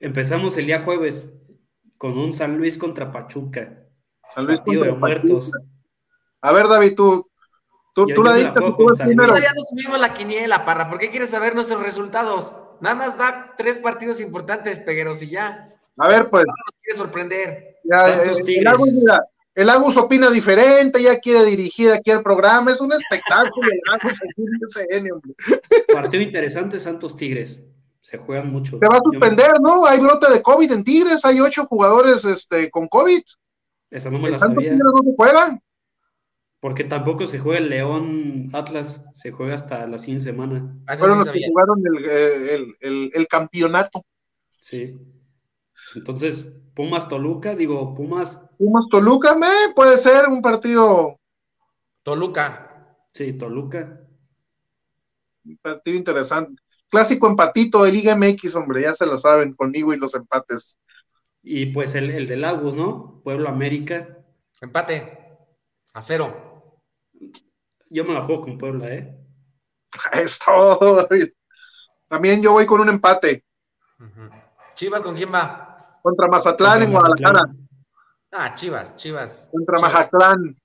Empezamos 0.01 0.57
el 0.57 0.67
día 0.67 0.83
jueves 0.83 1.33
con 1.97 2.19
un 2.19 2.33
San 2.33 2.59
Luis 2.59 2.77
contra 2.77 3.11
Pachuca. 3.11 3.85
San 4.35 4.47
Luis 4.47 4.61
contra 4.61 4.87
de 4.87 4.93
muertos. 4.93 5.53
A 6.43 6.53
ver, 6.53 6.69
David, 6.69 6.95
tú, 6.95 7.31
tú, 7.95 8.07
tú 8.07 8.23
la 8.23 8.35
diste. 8.35 8.53
Tú 8.61 8.77
primero. 8.77 9.39
Ya 9.39 9.55
nos 9.55 9.69
subimos 9.69 9.99
la 9.99 10.13
quiniela, 10.13 10.65
Parra. 10.65 10.89
¿Por 10.91 10.99
qué 10.99 11.11
quieres 11.11 11.31
saber 11.31 11.55
nuestros 11.55 11.81
resultados? 11.83 12.55
Nada 12.81 12.95
más 12.95 13.19
da 13.19 13.55
tres 13.57 13.79
partidos 13.79 14.21
importantes, 14.21 14.79
Pegueros, 14.81 15.23
y 15.23 15.31
ya. 15.31 15.75
A 15.97 16.09
ver, 16.09 16.31
pues. 16.31 16.45
No 16.47 16.53
nos 16.53 16.81
quiere 16.83 16.97
sorprender. 16.97 17.79
Ya, 17.85 18.05
Santos, 18.05 18.41
eh, 18.41 18.45
Tigres. 18.45 18.75
El 19.55 19.71
Agus 19.71 19.97
opina 19.97 20.31
diferente, 20.31 21.03
ya 21.03 21.19
quiere 21.19 21.45
dirigir 21.45 21.91
aquí 21.91 22.13
el 22.13 22.23
programa, 22.23 22.71
es 22.71 22.81
un 22.81 22.93
espectáculo. 22.93 23.69
Partido 25.93 26.23
interesante, 26.23 26.79
Santos 26.79 27.17
Tigres. 27.17 27.65
Se 28.01 28.19
juegan 28.19 28.53
mucho. 28.53 28.79
Se 28.79 28.87
va 28.87 28.99
a 28.99 29.01
suspender, 29.05 29.55
¿no? 29.61 29.85
Hay 29.85 29.99
brote 29.99 30.33
de 30.33 30.41
COVID 30.43 30.71
en 30.71 30.85
Tigres, 30.85 31.25
hay 31.25 31.41
ocho 31.41 31.67
jugadores 31.67 32.25
este, 32.25 32.71
con 32.71 32.87
COVID. 32.87 33.21
Esa 33.91 34.11
no 34.11 34.21
me 34.21 34.31
la 34.31 34.39
sabía. 34.39 34.71
Tigres 34.71 34.79
no 34.79 35.03
se 35.03 35.17
juega? 35.17 35.61
Porque 36.61 36.85
tampoco 36.85 37.27
se 37.27 37.39
juega 37.39 37.59
el 37.59 37.69
León 37.71 38.51
Atlas, 38.53 39.05
se 39.15 39.31
juega 39.31 39.55
hasta 39.55 39.87
la 39.87 39.99
siguiente 39.99 40.25
semana. 40.25 40.77
Ah, 40.87 40.97
Fueron 40.97 41.19
los 41.19 41.31
que 41.31 41.41
jugaron 41.49 41.83
el, 41.87 42.05
el, 42.05 42.77
el, 42.81 43.11
el 43.15 43.27
campeonato. 43.29 44.03
Sí. 44.61 44.99
Entonces, 45.95 46.55
Pumas 46.75 47.09
Toluca, 47.09 47.55
digo, 47.55 47.95
Pumas. 47.95 48.45
Pumas 48.57 48.87
Toluca, 48.89 49.37
me 49.37 49.49
puede 49.75 49.97
ser 49.97 50.29
un 50.29 50.41
partido. 50.43 51.19
Toluca. 52.03 52.47
Sí, 53.15 53.35
Toluca. 53.39 54.05
Un 55.45 55.57
partido 55.59 55.97
interesante. 55.97 56.63
Clásico 56.89 57.27
empatito 57.29 57.83
de 57.83 57.93
Liga 57.93 58.13
MX, 58.15 58.55
hombre, 58.55 58.83
ya 58.83 58.95
se 58.95 59.05
lo 59.07 59.19
saben 59.19 59.55
conmigo 59.55 59.93
y 59.93 59.99
los 59.99 60.15
empates. 60.15 60.79
Y 61.43 61.67
pues 61.67 61.95
el, 61.95 62.11
el 62.11 62.27
de 62.29 62.37
Lagos, 62.37 62.75
¿no? 62.77 63.21
Pueblo 63.25 63.49
América. 63.49 64.19
Empate. 64.61 65.19
A 65.95 66.03
cero. 66.03 66.48
Yo 67.91 68.05
me 68.05 68.15
la 68.15 68.23
juego 68.23 68.43
con 68.43 68.59
Puebla, 68.59 68.93
¿eh? 68.93 69.19
Es 70.13 70.39
todo. 70.39 71.09
También 72.09 72.43
yo 72.43 72.53
voy 72.53 72.67
con 72.67 72.81
un 72.81 72.89
empate. 72.89 73.45
Chivas, 74.75 75.03
¿con 75.03 75.17
quién 75.17 75.33
va? 75.33 75.99
Contra 76.03 76.29
Mazatlán 76.29 76.83
en 76.85 76.93
Guadalajara. 76.93 77.47
Ah, 78.31 78.55
Chivas, 78.55 78.97
Chivas. 78.97 79.49
Contra 79.51 79.79
Mazatlán. 79.79 80.57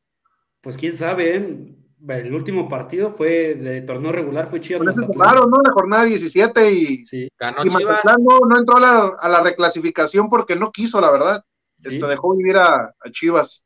Pues 0.61 0.77
quién 0.77 0.93
sabe, 0.93 1.35
¿eh? 1.35 1.75
El 2.07 2.33
último 2.33 2.67
partido 2.67 3.11
fue 3.11 3.55
de 3.55 3.81
torneo 3.81 4.11
regular, 4.11 4.49
fue 4.49 4.59
Chivas. 4.61 4.95
Claro, 5.13 5.47
¿no? 5.47 5.61
La 5.61 5.71
jornada 5.71 6.03
17 6.03 6.71
y, 6.71 7.03
sí. 7.03 7.29
Ganó 7.37 7.65
y 7.65 7.69
Chivas. 7.69 7.83
Mazatlán 7.85 8.23
no, 8.23 8.39
no 8.41 8.59
entró 8.59 8.77
a 8.77 8.79
la, 8.79 9.11
a 9.19 9.29
la, 9.29 9.41
reclasificación 9.41 10.29
porque 10.29 10.55
no 10.55 10.71
quiso, 10.71 11.01
la 11.01 11.11
verdad. 11.11 11.43
Sí. 11.77 11.89
Este, 11.89 12.07
dejó 12.07 12.35
vivir 12.35 12.57
a, 12.57 12.93
a 12.99 13.11
Chivas. 13.11 13.65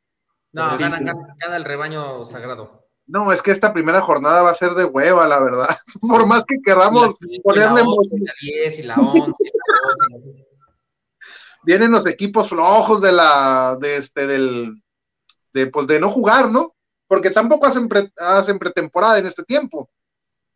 No, 0.58 0.76
sí, 0.76 0.82
gana, 0.82 0.98
gana, 0.98 1.36
gana, 1.38 1.56
el 1.56 1.64
rebaño 1.64 2.24
sagrado. 2.24 2.88
No, 3.06 3.32
es 3.32 3.40
que 3.42 3.52
esta 3.52 3.72
primera 3.72 4.00
jornada 4.00 4.42
va 4.42 4.50
a 4.50 4.54
ser 4.54 4.74
de 4.74 4.84
hueva, 4.84 5.26
la 5.26 5.40
verdad. 5.40 5.68
Por 6.08 6.26
más 6.26 6.44
que 6.44 6.56
queramos 6.64 7.22
y 7.22 7.36
la, 7.36 7.42
ponerle 7.42 7.80
y 7.80 7.84
la, 7.84 7.90
8, 7.90 8.10
y 8.12 8.20
la 8.20 8.32
10 8.40 8.78
y 8.78 8.82
la 8.82 8.94
11 8.96 9.42
y 9.44 9.46
la 9.46 10.24
12. 10.28 10.46
Vienen 11.62 11.90
los 11.90 12.06
equipos 12.06 12.48
flojos 12.48 13.00
de 13.00 13.12
la, 13.12 13.78
de 13.80 13.96
este, 13.96 14.26
del, 14.26 14.82
de, 15.52 15.66
pues 15.68 15.86
de 15.86 16.00
no 16.00 16.10
jugar, 16.10 16.50
¿no? 16.50 16.74
Porque 17.06 17.30
tampoco 17.30 17.66
hacen, 17.66 17.88
pre, 17.88 18.12
hacen 18.18 18.58
pretemporada 18.58 19.18
en 19.18 19.26
este 19.26 19.42
tiempo. 19.44 19.88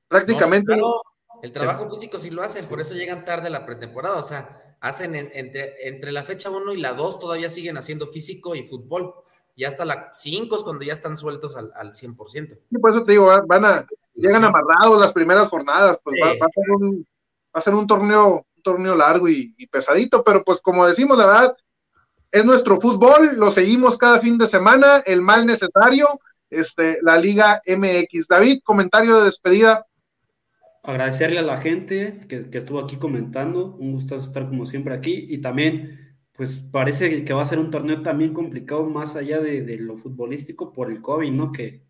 Prácticamente. 0.09 0.77
No, 0.77 0.77
claro, 0.77 1.03
el 1.43 1.53
trabajo 1.53 1.89
físico 1.89 2.19
sí 2.19 2.31
lo 2.31 2.43
hacen, 2.43 2.67
por 2.67 2.81
eso 2.81 2.93
llegan 2.95 3.25
tarde 3.25 3.47
a 3.47 3.51
la 3.51 3.65
pretemporada. 3.65 4.17
O 4.17 4.23
sea, 4.23 4.77
hacen 4.81 5.15
en, 5.15 5.31
entre, 5.33 5.89
entre 5.89 6.13
la 6.13 6.23
fecha 6.23 6.51
1 6.51 6.73
y 6.73 6.81
la 6.81 6.93
2 6.93 7.19
todavía 7.19 7.49
siguen 7.49 7.79
haciendo 7.79 8.09
físico 8.09 8.55
y 8.55 8.65
fútbol 8.65 9.15
y 9.55 9.65
hasta 9.65 9.85
la 9.85 10.09
5 10.13 10.57
es 10.57 10.63
cuando 10.63 10.85
ya 10.85 10.93
están 10.93 11.17
sueltos 11.17 11.57
al, 11.57 11.73
al 11.75 11.93
100%. 11.93 12.59
Sí, 12.71 12.79
por 12.79 12.91
eso 12.91 13.03
te 13.03 13.13
digo, 13.13 13.31
van 13.47 13.65
a, 13.65 13.87
llegan 14.15 14.45
amarrados 14.45 15.01
las 15.01 15.13
primeras 15.13 15.49
jornadas, 15.49 15.99
pues 16.03 16.15
sí. 16.15 16.21
va, 16.21 16.29
va, 16.29 16.47
a 16.47 16.51
ser 16.55 16.71
un, 16.71 17.07
va 17.55 17.59
a 17.59 17.61
ser 17.61 17.75
un 17.75 17.87
torneo, 17.87 18.47
un 18.57 18.63
torneo 18.63 18.95
largo 18.95 19.29
y, 19.29 19.55
y, 19.59 19.67
pesadito, 19.67 20.25
pero 20.25 20.43
pues 20.45 20.61
como 20.61 20.87
decimos, 20.87 21.19
la 21.19 21.27
verdad, 21.27 21.57
es 22.31 22.45
nuestro 22.45 22.79
fútbol, 22.79 23.37
lo 23.37 23.51
seguimos 23.51 23.99
cada 23.99 24.19
fin 24.19 24.39
de 24.39 24.47
semana, 24.47 25.03
el 25.05 25.21
mal 25.21 25.45
necesario, 25.45 26.07
este, 26.49 26.99
la 27.03 27.19
Liga 27.19 27.61
MX. 27.67 28.29
David, 28.29 28.61
comentario 28.65 29.19
de 29.19 29.25
despedida. 29.25 29.87
Agradecerle 30.83 31.41
a 31.41 31.43
la 31.43 31.59
gente 31.59 32.21
que, 32.29 32.49
que 32.51 32.59
estuvo 32.59 32.81
aquí 32.81 32.97
comentando, 32.97 33.77
un 33.77 33.93
gusto 33.93 34.17
estar 34.17 34.49
como 34.49 34.67
siempre 34.67 34.95
aquí 34.95 35.27
y 35.29 35.41
también 35.41 36.12
pues 36.35 36.61
parece 36.61 37.25
que 37.25 37.33
va 37.33 37.43
a 37.43 37.47
ser 37.47 37.59
un 37.59 37.71
torneo 37.71 38.03
también 38.03 38.33
complicado 38.33 38.85
más 38.87 39.17
allá 39.17 39.41
de, 39.41 39.63
de 39.63 39.77
lo 39.77 39.97
futbolístico 39.97 40.73
por 40.73 40.91
el 40.91 41.03
COVID, 41.03 41.31
¿no? 41.31 41.53
Que, 41.53 41.83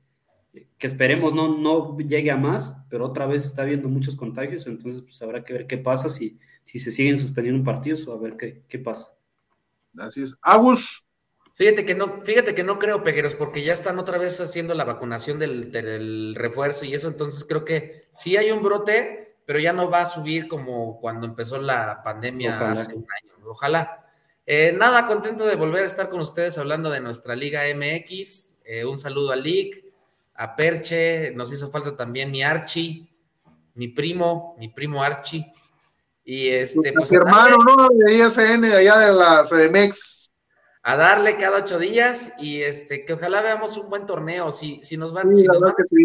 que, 0.78 0.86
esperemos 0.86 1.32
no, 1.32 1.56
no 1.56 1.96
llegue 1.98 2.30
a 2.30 2.36
más, 2.36 2.76
pero 2.90 3.06
otra 3.06 3.26
vez 3.26 3.44
está 3.44 3.62
habiendo 3.62 3.88
muchos 3.88 4.16
contagios, 4.16 4.66
entonces 4.66 5.02
pues 5.02 5.22
habrá 5.22 5.44
que 5.44 5.52
ver 5.52 5.66
qué 5.66 5.78
pasa 5.78 6.08
si, 6.08 6.38
si 6.64 6.80
se 6.80 6.90
siguen 6.90 7.18
suspendiendo 7.18 7.62
partidos 7.62 8.06
o 8.08 8.12
a 8.12 8.18
ver 8.18 8.36
qué, 8.36 8.62
qué 8.68 8.78
pasa. 8.78 9.14
Así 9.96 10.22
es. 10.22 10.36
Agus. 10.42 11.08
Fíjate 11.54 11.84
que 11.84 11.94
no, 11.94 12.22
fíjate 12.24 12.54
que 12.54 12.64
no 12.64 12.78
creo, 12.78 13.02
Pegueros, 13.02 13.34
porque 13.34 13.62
ya 13.62 13.74
están 13.74 13.98
otra 13.98 14.16
vez 14.18 14.40
haciendo 14.40 14.74
la 14.74 14.84
vacunación 14.84 15.38
del, 15.38 15.70
del 15.70 16.34
refuerzo 16.34 16.86
y 16.86 16.94
eso, 16.94 17.08
entonces 17.08 17.44
creo 17.44 17.64
que 17.64 18.08
sí 18.10 18.36
hay 18.38 18.50
un 18.50 18.62
brote, 18.62 19.36
pero 19.44 19.58
ya 19.58 19.72
no 19.72 19.90
va 19.90 20.00
a 20.00 20.06
subir 20.06 20.48
como 20.48 20.98
cuando 20.98 21.26
empezó 21.26 21.60
la 21.60 22.02
pandemia 22.02 22.56
Ojalá. 22.56 22.72
hace 22.72 22.94
un 22.94 23.06
año. 23.22 23.50
Ojalá. 23.50 24.01
Eh, 24.44 24.72
nada, 24.72 25.06
contento 25.06 25.46
de 25.46 25.54
volver 25.54 25.84
a 25.84 25.86
estar 25.86 26.08
con 26.08 26.20
ustedes 26.20 26.58
hablando 26.58 26.90
de 26.90 27.00
nuestra 27.00 27.36
Liga 27.36 27.62
MX. 27.74 28.58
Eh, 28.64 28.84
un 28.84 28.98
saludo 28.98 29.30
a 29.30 29.36
Lick, 29.36 29.84
a 30.34 30.56
Perche, 30.56 31.30
nos 31.32 31.52
hizo 31.52 31.70
falta 31.70 31.96
también 31.96 32.30
mi 32.30 32.42
Archie, 32.42 33.08
mi 33.74 33.88
primo, 33.88 34.56
mi 34.58 34.68
primo 34.68 35.02
Archie. 35.02 35.52
Y 36.24 36.48
este, 36.48 36.92
pues. 36.92 37.10
Mi 37.10 37.16
hermano, 37.16 37.58
¿no? 37.58 37.88
De 37.88 38.14
ISN, 38.14 38.60
de 38.62 38.76
allá 38.76 38.98
de 38.98 39.12
la 39.12 39.42
CDMX. 39.44 40.32
A 40.84 40.96
darle 40.96 41.36
cada 41.36 41.58
ocho 41.58 41.78
días 41.78 42.34
y 42.40 42.60
este, 42.62 43.04
que 43.04 43.12
ojalá 43.12 43.40
veamos 43.42 43.76
un 43.76 43.88
buen 43.88 44.04
torneo. 44.04 44.50
Si, 44.50 44.82
si 44.82 44.96
nos 44.96 45.12
van, 45.12 45.32
sí, 45.34 45.42
si 45.42 45.46
nos 45.46 45.60
van 45.60 45.70
a 45.70 45.74
que, 45.76 45.84
sí. 45.84 46.04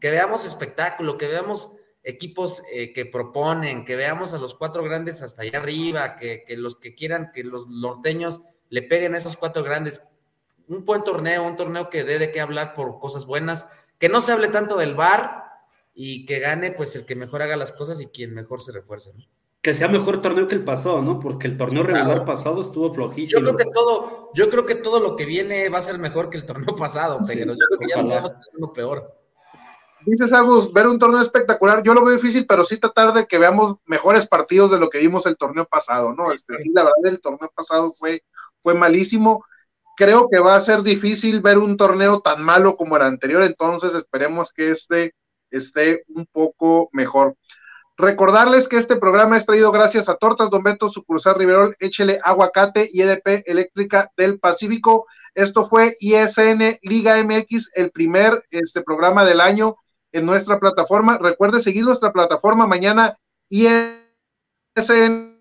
que 0.00 0.10
veamos 0.10 0.44
espectáculo, 0.44 1.16
que 1.16 1.28
veamos 1.28 1.76
equipos 2.04 2.62
eh, 2.72 2.92
que 2.92 3.06
proponen, 3.06 3.84
que 3.84 3.96
veamos 3.96 4.32
a 4.32 4.38
los 4.38 4.54
cuatro 4.54 4.82
grandes 4.82 5.22
hasta 5.22 5.42
allá 5.42 5.58
arriba, 5.58 6.16
que, 6.16 6.44
que, 6.46 6.56
los 6.56 6.76
que 6.76 6.94
quieran 6.94 7.30
que 7.32 7.44
los 7.44 7.68
norteños 7.68 8.40
le 8.68 8.82
peguen 8.82 9.14
a 9.14 9.18
esos 9.18 9.36
cuatro 9.36 9.62
grandes. 9.62 10.02
Un 10.68 10.84
buen 10.84 11.04
torneo, 11.04 11.46
un 11.46 11.56
torneo 11.56 11.90
que 11.90 12.04
dé 12.04 12.18
de 12.18 12.30
qué 12.30 12.40
hablar 12.40 12.74
por 12.74 12.98
cosas 12.98 13.26
buenas, 13.26 13.66
que 13.98 14.08
no 14.08 14.20
se 14.20 14.32
hable 14.32 14.48
tanto 14.48 14.76
del 14.76 14.94
bar 14.94 15.44
y 15.94 16.24
que 16.26 16.38
gane 16.38 16.72
pues 16.72 16.96
el 16.96 17.04
que 17.04 17.14
mejor 17.14 17.42
haga 17.42 17.56
las 17.56 17.72
cosas 17.72 18.00
y 18.00 18.06
quien 18.06 18.34
mejor 18.34 18.62
se 18.62 18.72
refuerce. 18.72 19.12
¿no? 19.14 19.24
Que 19.60 19.74
sea 19.74 19.86
mejor 19.86 20.20
torneo 20.20 20.48
que 20.48 20.56
el 20.56 20.64
pasado, 20.64 21.02
¿no? 21.02 21.20
Porque 21.20 21.46
el 21.46 21.56
torneo 21.56 21.84
regular 21.84 22.24
pasado 22.24 22.60
estuvo 22.60 22.92
flojísimo. 22.92 23.40
Yo 23.40 23.54
creo 23.54 23.56
que 23.56 23.72
todo, 23.72 24.30
yo 24.34 24.50
creo 24.50 24.66
que 24.66 24.74
todo 24.74 24.98
lo 24.98 25.14
que 25.14 25.24
viene 25.24 25.68
va 25.68 25.78
a 25.78 25.82
ser 25.82 25.98
mejor 25.98 26.30
que 26.30 26.38
el 26.38 26.46
torneo 26.46 26.74
pasado, 26.74 27.20
pero 27.24 27.54
sí, 27.54 27.60
yo 27.60 27.66
creo 27.68 27.78
que 27.78 27.86
ya 27.88 28.02
no 28.02 28.08
vamos 28.08 28.32
a 28.32 28.34
tener 28.34 28.48
uno 28.56 28.72
peor 28.72 29.21
dices 30.06 30.32
Agus, 30.32 30.72
ver 30.72 30.86
un 30.86 30.98
torneo 30.98 31.20
espectacular, 31.20 31.82
yo 31.82 31.94
lo 31.94 32.04
veo 32.04 32.14
difícil, 32.14 32.46
pero 32.46 32.64
sí 32.64 32.78
tratar 32.78 33.12
de 33.12 33.26
que 33.26 33.38
veamos 33.38 33.76
mejores 33.86 34.26
partidos 34.26 34.70
de 34.70 34.78
lo 34.78 34.90
que 34.90 34.98
vimos 34.98 35.26
el 35.26 35.36
torneo 35.36 35.66
pasado, 35.66 36.14
¿no? 36.14 36.32
Este, 36.32 36.56
sí, 36.58 36.70
la 36.72 36.84
verdad, 36.84 37.04
el 37.04 37.20
torneo 37.20 37.50
pasado 37.54 37.92
fue, 37.92 38.22
fue 38.62 38.74
malísimo. 38.74 39.44
Creo 39.96 40.28
que 40.30 40.40
va 40.40 40.56
a 40.56 40.60
ser 40.60 40.82
difícil 40.82 41.40
ver 41.40 41.58
un 41.58 41.76
torneo 41.76 42.20
tan 42.20 42.42
malo 42.42 42.76
como 42.76 42.96
el 42.96 43.02
anterior, 43.02 43.42
entonces 43.42 43.94
esperemos 43.94 44.52
que 44.52 44.70
este 44.70 45.14
esté 45.50 46.04
un 46.08 46.26
poco 46.26 46.88
mejor. 46.92 47.36
Recordarles 47.98 48.68
que 48.68 48.78
este 48.78 48.96
programa 48.96 49.36
es 49.36 49.44
traído 49.44 49.70
gracias 49.70 50.08
a 50.08 50.14
Tortas 50.14 50.50
Don 50.50 50.62
Beto, 50.62 50.88
sucursal 50.88 51.34
Riverol, 51.34 51.76
Échele 51.78 52.18
Aguacate 52.24 52.88
y 52.90 53.02
EDP 53.02 53.42
Eléctrica 53.46 54.10
del 54.16 54.40
Pacífico. 54.40 55.06
Esto 55.34 55.64
fue 55.64 55.94
ISN 56.00 56.78
Liga 56.82 57.22
MX, 57.22 57.70
el 57.74 57.90
primer 57.90 58.44
este, 58.50 58.82
programa 58.82 59.24
del 59.24 59.40
año 59.40 59.76
en 60.12 60.26
nuestra 60.26 60.60
plataforma. 60.60 61.18
Recuerde 61.18 61.60
seguir 61.60 61.84
nuestra 61.84 62.12
plataforma 62.12 62.66
mañana 62.66 63.18
ISN 63.48 65.32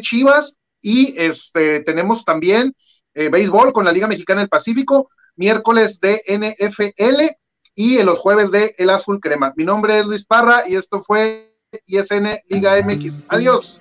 Chivas 0.00 0.56
y 0.80 1.14
este 1.18 1.80
tenemos 1.80 2.24
también 2.24 2.74
eh, 3.14 3.28
béisbol 3.28 3.72
con 3.72 3.84
la 3.84 3.92
Liga 3.92 4.06
Mexicana 4.06 4.40
del 4.40 4.48
Pacífico, 4.48 5.10
miércoles 5.36 6.00
de 6.00 6.22
NFL 6.28 7.36
y 7.74 7.98
en 7.98 8.06
los 8.06 8.18
jueves 8.18 8.50
de 8.50 8.74
El 8.78 8.90
Azul 8.90 9.20
Crema. 9.20 9.52
Mi 9.56 9.64
nombre 9.64 10.00
es 10.00 10.06
Luis 10.06 10.24
Parra 10.24 10.68
y 10.68 10.76
esto 10.76 11.00
fue 11.00 11.54
ISN 11.86 12.40
Liga 12.48 12.80
MX. 12.82 13.20
Adiós. 13.28 13.80